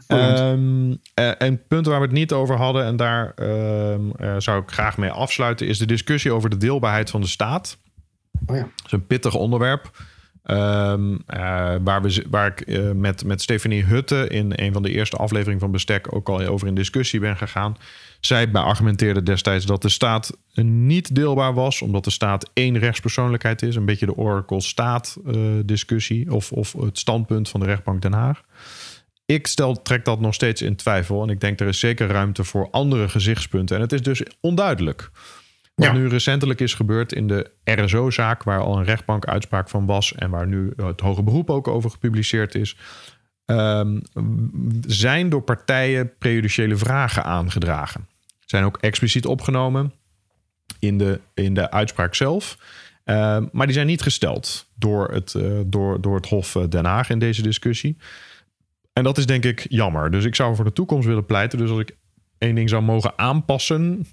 Um, 0.08 0.98
en 1.14 1.66
punt 1.68 1.86
waar 1.86 2.00
we 2.00 2.06
het 2.06 2.14
niet 2.14 2.32
over 2.32 2.56
hadden, 2.56 2.84
en 2.84 2.96
daar 2.96 3.34
um, 3.40 4.12
zou 4.38 4.62
ik 4.62 4.70
graag 4.70 4.96
mee 4.96 5.10
afsluiten, 5.10 5.66
is 5.66 5.78
de 5.78 5.86
discussie 5.86 6.32
over 6.32 6.50
de 6.50 6.56
deelbaarheid 6.56 7.10
van 7.10 7.20
de 7.20 7.26
staat. 7.26 7.78
Oh 8.46 8.56
ja. 8.56 8.62
Dat 8.62 8.86
is 8.86 8.92
een 8.92 9.06
pittig 9.06 9.34
onderwerp. 9.34 9.90
Um, 10.50 11.12
uh, 11.12 11.18
waar, 11.82 12.02
we, 12.02 12.24
waar 12.30 12.46
ik 12.46 12.68
uh, 12.68 12.90
met, 12.90 13.24
met 13.24 13.42
Stephanie 13.42 13.84
Hutte 13.84 14.28
in 14.28 14.52
een 14.56 14.72
van 14.72 14.82
de 14.82 14.90
eerste 14.90 15.16
afleveringen 15.16 15.60
van 15.60 15.70
Bestek 15.70 16.14
ook 16.14 16.28
al 16.28 16.46
over 16.46 16.66
in 16.66 16.74
discussie 16.74 17.20
ben 17.20 17.36
gegaan. 17.36 17.76
Zij 18.20 18.50
beargumenteerde 18.50 19.22
destijds 19.22 19.66
dat 19.66 19.82
de 19.82 19.88
staat 19.88 20.36
niet 20.62 21.14
deelbaar 21.14 21.54
was, 21.54 21.82
omdat 21.82 22.04
de 22.04 22.10
staat 22.10 22.50
één 22.52 22.78
rechtspersoonlijkheid 22.78 23.62
is. 23.62 23.76
Een 23.76 23.84
beetje 23.84 24.06
de 24.06 24.16
Oracle-staat 24.16 25.16
uh, 25.26 25.34
discussie 25.64 26.32
of, 26.32 26.52
of 26.52 26.72
het 26.72 26.98
standpunt 26.98 27.48
van 27.48 27.60
de 27.60 27.66
rechtbank 27.66 28.02
Den 28.02 28.12
Haag. 28.12 28.42
Ik 29.26 29.46
stel, 29.46 29.82
trek 29.82 30.04
dat 30.04 30.20
nog 30.20 30.34
steeds 30.34 30.62
in 30.62 30.76
twijfel. 30.76 31.22
En 31.22 31.28
ik 31.28 31.40
denk 31.40 31.60
er 31.60 31.68
is 31.68 31.78
zeker 31.78 32.06
ruimte 32.06 32.44
voor 32.44 32.68
andere 32.70 33.08
gezichtspunten. 33.08 33.76
En 33.76 33.82
het 33.82 33.92
is 33.92 34.02
dus 34.02 34.22
onduidelijk. 34.40 35.10
Wat 35.74 35.92
nu 35.92 36.08
recentelijk 36.08 36.60
is 36.60 36.74
gebeurd 36.74 37.12
in 37.12 37.26
de 37.26 37.50
RSO-zaak, 37.64 38.42
waar 38.42 38.60
al 38.60 38.78
een 38.78 38.84
rechtbank 38.84 39.26
uitspraak 39.26 39.68
van 39.68 39.86
was 39.86 40.14
en 40.14 40.30
waar 40.30 40.46
nu 40.46 40.72
het 40.76 41.00
hoge 41.00 41.22
beroep 41.22 41.50
ook 41.50 41.68
over 41.68 41.90
gepubliceerd 41.90 42.54
is. 42.54 42.76
ehm, 43.44 44.00
zijn 44.86 45.28
door 45.28 45.42
partijen 45.42 46.12
prejudiciële 46.18 46.76
vragen 46.76 47.24
aangedragen. 47.24 48.08
Zijn 48.46 48.64
ook 48.64 48.76
expliciet 48.76 49.26
opgenomen 49.26 49.92
in 50.78 50.98
de, 50.98 51.20
in 51.34 51.54
de 51.54 51.70
uitspraak 51.70 52.14
zelf. 52.14 52.58
Ehm, 53.04 53.46
maar 53.52 53.66
die 53.66 53.74
zijn 53.74 53.86
niet 53.86 54.02
gesteld 54.02 54.66
door 54.74 55.12
het, 55.12 55.34
uh, 55.34 55.60
door, 55.66 56.00
door 56.00 56.16
het 56.16 56.28
Hof 56.28 56.56
eh, 56.56 56.68
Den 56.68 56.84
Haag 56.84 57.10
in 57.10 57.18
deze 57.18 57.42
discussie. 57.42 57.96
En 58.92 59.02
dat 59.02 59.18
is 59.18 59.26
denk 59.26 59.44
ik 59.44 59.66
jammer. 59.68 60.10
Dus 60.10 60.24
ik 60.24 60.34
zou 60.34 60.54
voor 60.54 60.64
de 60.64 60.72
toekomst 60.72 61.06
willen 61.06 61.26
pleiten. 61.26 61.58
Dus 61.58 61.70
als 61.70 61.80
ik 61.80 61.96
één 62.38 62.54
ding 62.54 62.68
zou 62.68 62.82
mogen 62.82 63.18
aanpassen 63.18 64.06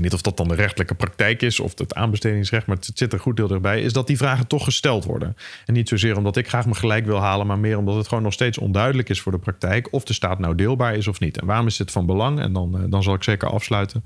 weet 0.00 0.10
niet 0.10 0.20
of 0.20 0.22
dat 0.22 0.36
dan 0.36 0.48
de 0.48 0.62
rechtelijke 0.62 0.94
praktijk 0.94 1.42
is 1.42 1.60
of 1.60 1.78
het 1.78 1.94
aanbestedingsrecht, 1.94 2.66
maar 2.66 2.76
het 2.76 2.90
zit 2.94 3.12
er 3.12 3.20
goed 3.20 3.36
deel 3.36 3.50
erbij, 3.50 3.80
is 3.82 3.92
dat 3.92 4.06
die 4.06 4.16
vragen 4.16 4.46
toch 4.46 4.64
gesteld 4.64 5.04
worden. 5.04 5.36
En 5.66 5.74
niet 5.74 5.88
zozeer 5.88 6.16
omdat 6.16 6.36
ik 6.36 6.48
graag 6.48 6.66
me 6.66 6.74
gelijk 6.74 7.06
wil 7.06 7.20
halen, 7.20 7.46
maar 7.46 7.58
meer 7.58 7.78
omdat 7.78 7.94
het 7.94 8.08
gewoon 8.08 8.22
nog 8.22 8.32
steeds 8.32 8.58
onduidelijk 8.58 9.08
is 9.08 9.20
voor 9.20 9.32
de 9.32 9.38
praktijk 9.38 9.92
of 9.92 10.04
de 10.04 10.12
staat 10.12 10.38
nou 10.38 10.54
deelbaar 10.54 10.94
is 10.94 11.08
of 11.08 11.20
niet. 11.20 11.40
En 11.40 11.46
waarom 11.46 11.66
is 11.66 11.76
dit 11.76 11.90
van 11.90 12.06
belang? 12.06 12.40
En 12.40 12.52
dan, 12.52 12.78
eh, 12.78 12.84
dan 12.88 13.02
zal 13.02 13.14
ik 13.14 13.22
zeker 13.22 13.48
afsluiten. 13.48 14.04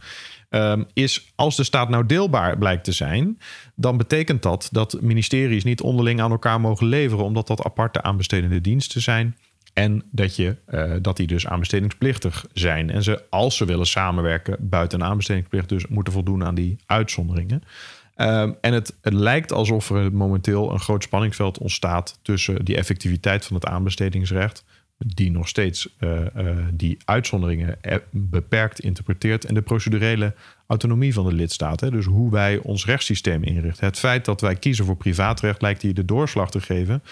Um, 0.50 0.86
is 0.92 1.32
als 1.34 1.56
de 1.56 1.64
staat 1.64 1.88
nou 1.88 2.06
deelbaar 2.06 2.58
blijkt 2.58 2.84
te 2.84 2.92
zijn, 2.92 3.38
dan 3.74 3.96
betekent 3.96 4.42
dat 4.42 4.68
dat 4.72 4.98
ministeries 5.00 5.64
niet 5.64 5.80
onderling 5.80 6.20
aan 6.20 6.30
elkaar 6.30 6.60
mogen 6.60 6.86
leveren, 6.86 7.24
omdat 7.24 7.46
dat 7.46 7.64
aparte 7.64 8.02
aanbestedende 8.02 8.60
diensten 8.60 9.00
zijn. 9.00 9.36
En 9.72 10.02
dat, 10.10 10.36
je, 10.36 10.56
uh, 10.70 10.92
dat 11.00 11.16
die 11.16 11.26
dus 11.26 11.46
aanbestedingsplichtig 11.46 12.46
zijn. 12.52 12.90
En 12.90 13.02
ze, 13.02 13.24
als 13.30 13.56
ze 13.56 13.64
willen 13.64 13.86
samenwerken 13.86 14.56
buiten 14.60 15.04
aanbestedingsplicht, 15.04 15.68
dus 15.68 15.86
moeten 15.86 16.12
voldoen 16.12 16.44
aan 16.44 16.54
die 16.54 16.76
uitzonderingen. 16.86 17.62
Um, 18.16 18.56
en 18.60 18.72
het, 18.72 18.96
het, 19.00 19.12
lijkt 19.12 19.52
alsof 19.52 19.90
er 19.90 20.12
momenteel 20.12 20.72
een 20.72 20.80
groot 20.80 21.02
spanningsveld 21.02 21.58
ontstaat 21.58 22.18
tussen 22.22 22.64
die 22.64 22.76
effectiviteit 22.76 23.44
van 23.44 23.56
het 23.56 23.66
aanbestedingsrecht, 23.66 24.64
die 24.98 25.30
nog 25.30 25.48
steeds 25.48 25.88
uh, 26.00 26.20
uh, 26.36 26.56
die 26.72 26.98
uitzonderingen 27.04 27.78
beperkt 28.10 28.80
interpreteert, 28.80 29.44
en 29.44 29.54
de 29.54 29.62
procedurele 29.62 30.34
autonomie 30.66 31.14
van 31.14 31.26
de 31.26 31.32
lidstaten. 31.32 31.90
Dus 31.90 32.04
hoe 32.04 32.30
wij 32.30 32.58
ons 32.58 32.86
rechtssysteem 32.86 33.42
inrichten. 33.42 33.86
Het 33.86 33.98
feit 33.98 34.24
dat 34.24 34.40
wij 34.40 34.56
kiezen 34.56 34.84
voor 34.84 34.96
privaatrecht 34.96 35.62
lijkt 35.62 35.82
hier 35.82 35.94
de 35.94 36.04
doorslag 36.04 36.50
te 36.50 36.60
geven 36.60 37.02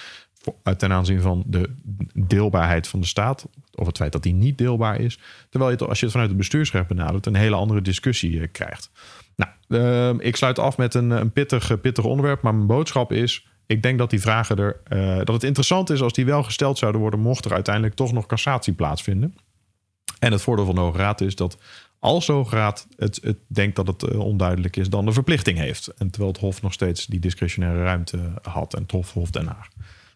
ten 0.76 0.93
aanzien 0.93 1.20
van 1.20 1.43
de 1.47 1.74
deelbaarheid 2.14 2.88
van 2.88 3.01
de 3.01 3.07
staat. 3.07 3.49
Of 3.74 3.86
het 3.86 3.97
feit 3.97 4.12
dat 4.12 4.22
die 4.22 4.34
niet 4.34 4.59
deelbaar 4.59 5.01
is. 5.01 5.18
Terwijl 5.49 5.70
je 5.70 5.86
als 5.86 5.99
je 5.99 6.05
het 6.05 6.12
vanuit 6.12 6.30
het 6.30 6.38
bestuursrecht 6.38 6.86
benadert, 6.86 7.26
een 7.26 7.34
hele 7.34 7.57
andere 7.57 7.82
discussie 7.82 8.41
eh, 8.41 8.49
krijgt. 8.53 8.91
Nou, 9.36 9.53
uh, 9.68 10.26
ik 10.26 10.36
sluit 10.36 10.59
af 10.59 10.76
met 10.76 10.95
een, 10.95 11.11
een 11.11 11.32
pittig, 11.32 11.80
pittig 11.80 12.05
onderwerp. 12.05 12.43
Maar 12.43 12.55
mijn 12.55 12.66
boodschap 12.66 13.12
is. 13.12 13.47
Ik 13.66 13.82
denk 13.82 13.99
dat 13.99 14.11
die 14.11 14.20
vragen 14.20 14.57
er. 14.57 14.80
Dat 15.24 15.34
het 15.34 15.45
interessant 15.45 15.91
is 15.91 16.03
als 16.03 16.12
die 16.12 16.24
wel 16.24 16.43
gesteld 16.43 16.78
zouden 16.78 17.01
worden. 17.01 17.20
mocht 17.20 17.45
er 17.45 17.53
uiteindelijk 17.53 17.95
toch 17.95 18.12
nog 18.12 18.26
cassatie 18.26 18.72
plaatsvinden. 18.72 19.34
En 20.18 20.32
het 20.32 20.43
voordeel 20.43 20.64
van 20.64 20.74
de 20.74 20.80
Hoge 20.80 20.99
Raad 20.99 21.20
is 21.20 21.34
dat 21.34 21.59
als 21.99 22.26
de 22.26 22.32
Hoge 22.32 22.57
Raad 22.57 22.86
het, 22.97 23.18
het 23.22 23.38
denkt 23.47 23.76
dat 23.76 23.86
het 23.86 24.14
onduidelijk 24.14 24.76
is, 24.76 24.88
dan 24.88 25.05
de 25.05 25.12
verplichting 25.12 25.59
heeft. 25.59 25.86
En 25.86 26.11
terwijl 26.11 26.32
het 26.32 26.41
Hof 26.41 26.62
nog 26.62 26.72
steeds 26.72 27.07
die 27.07 27.20
discretionaire 27.20 27.82
ruimte 27.82 28.18
had. 28.43 28.74
En 28.74 28.82
het 28.82 28.91
Hof, 28.91 29.12
Hof 29.12 29.30
Den 29.30 29.47
Haag. 29.47 29.68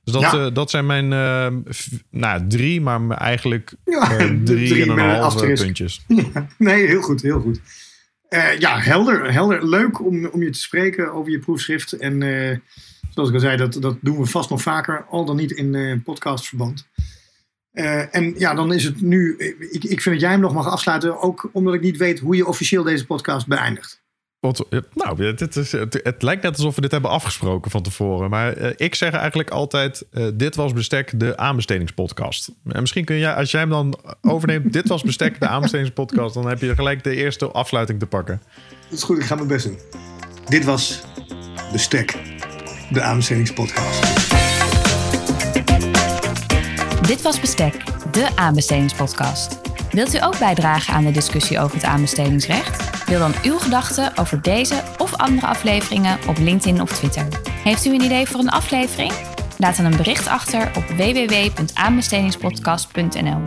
Dus 0.04 0.12
dat, 0.12 0.22
ja. 0.22 0.34
uh, 0.34 0.54
dat 0.54 0.70
zijn 0.70 0.86
mijn 0.86 1.12
uh, 1.12 1.76
nou, 2.10 2.46
drie, 2.46 2.80
maar 2.80 3.10
eigenlijk 3.10 3.72
uh, 3.84 4.08
drie, 4.18 4.42
drie, 4.44 4.92
en 4.92 4.98
een 4.98 5.54
puntjes. 5.54 6.04
Nee, 6.58 6.86
heel 6.86 7.02
goed, 7.02 7.22
heel 7.22 7.40
goed. 7.40 7.60
ja, 8.58 8.78
helder, 8.78 9.32
helder. 9.32 9.68
Leuk 9.68 10.04
om, 10.04 10.26
om 10.26 10.42
je 10.42 10.50
te 10.50 10.58
spreken 10.58 11.12
over 11.12 11.30
je 11.32 11.38
proefschrift. 11.38 11.92
En 11.92 12.20
zoals 13.10 13.28
ik 13.28 13.34
al 13.34 13.40
zei, 13.40 13.56
dat, 13.56 13.72
dat 13.80 13.96
doen 14.00 14.18
we 14.18 14.26
vast 14.26 14.50
nog 14.50 14.62
vaker, 14.62 15.04
al 15.08 15.24
dan 15.24 15.36
niet 15.36 15.50
in 15.50 16.02
podcastverband. 16.02 16.88
en 18.10 18.34
ja, 18.38 18.54
dan 18.54 18.72
is 18.72 18.84
het 18.84 19.00
nu. 19.00 19.36
Ik, 19.70 19.84
ik 19.84 20.00
vind 20.00 20.14
dat 20.14 20.20
jij 20.20 20.30
hem 20.30 20.40
nog 20.40 20.54
mag 20.54 20.68
afsluiten, 20.68 21.20
ook 21.20 21.48
omdat 21.52 21.74
ik 21.74 21.80
niet 21.80 21.96
weet 21.96 22.18
hoe 22.18 22.36
je 22.36 22.46
officieel 22.46 22.82
deze 22.82 23.06
podcast 23.06 23.46
beëindigt. 23.46 24.03
Want, 24.44 24.64
nou, 24.94 25.24
het, 25.24 25.56
is, 25.56 25.72
het, 25.72 26.00
het, 26.02 26.22
lijkt 26.22 26.42
net 26.42 26.56
alsof 26.56 26.74
we 26.74 26.80
dit 26.80 26.90
hebben 26.90 27.10
afgesproken 27.10 27.70
van 27.70 27.82
tevoren. 27.82 28.30
Maar 28.30 28.58
uh, 28.58 28.70
ik 28.76 28.94
zeg 28.94 29.12
eigenlijk 29.12 29.50
altijd: 29.50 30.04
uh, 30.12 30.26
dit 30.34 30.54
was 30.54 30.72
bestek 30.72 31.20
de 31.20 31.36
aanbestedingspodcast. 31.36 32.50
En 32.68 32.80
misschien 32.80 33.04
kun 33.04 33.18
jij, 33.18 33.34
als 33.34 33.50
jij 33.50 33.60
hem 33.60 33.70
dan 33.70 33.98
overneemt, 34.20 34.72
dit 34.72 34.88
was 34.88 35.02
bestek 35.02 35.40
de 35.40 35.48
aanbestedingspodcast, 35.48 36.34
dan 36.34 36.48
heb 36.48 36.60
je 36.60 36.74
gelijk 36.74 37.04
de 37.04 37.16
eerste 37.16 37.46
afsluiting 37.46 37.98
te 37.98 38.06
pakken. 38.06 38.42
Dat 38.88 38.98
is 38.98 39.02
goed, 39.02 39.18
ik 39.18 39.24
ga 39.24 39.34
mijn 39.34 39.48
best 39.48 39.64
doen. 39.64 39.78
Dit 40.48 40.64
was 40.64 41.02
bestek 41.72 42.18
de 42.90 43.02
aanbestedingspodcast. 43.02 44.02
Dit 47.06 47.22
was 47.22 47.40
bestek 47.40 47.84
de 48.12 48.28
aanbestedingspodcast. 48.36 49.60
Wilt 49.90 50.14
u 50.14 50.22
ook 50.22 50.38
bijdragen 50.38 50.94
aan 50.94 51.04
de 51.04 51.10
discussie 51.10 51.58
over 51.58 51.76
het 51.76 51.84
aanbestedingsrecht? 51.84 52.93
Deel 53.06 53.18
dan 53.18 53.34
uw 53.42 53.58
gedachten 53.58 54.16
over 54.16 54.42
deze 54.42 54.82
of 54.98 55.16
andere 55.16 55.46
afleveringen 55.46 56.18
op 56.28 56.38
LinkedIn 56.38 56.80
of 56.80 56.90
Twitter. 56.90 57.26
Heeft 57.50 57.84
u 57.84 57.94
een 57.94 58.02
idee 58.02 58.26
voor 58.26 58.40
een 58.40 58.50
aflevering? 58.50 59.12
Laat 59.58 59.76
dan 59.76 59.86
een 59.86 59.96
bericht 59.96 60.26
achter 60.26 60.70
op 60.76 60.88
www.aanbestedingspodcast.nl. 60.88 63.42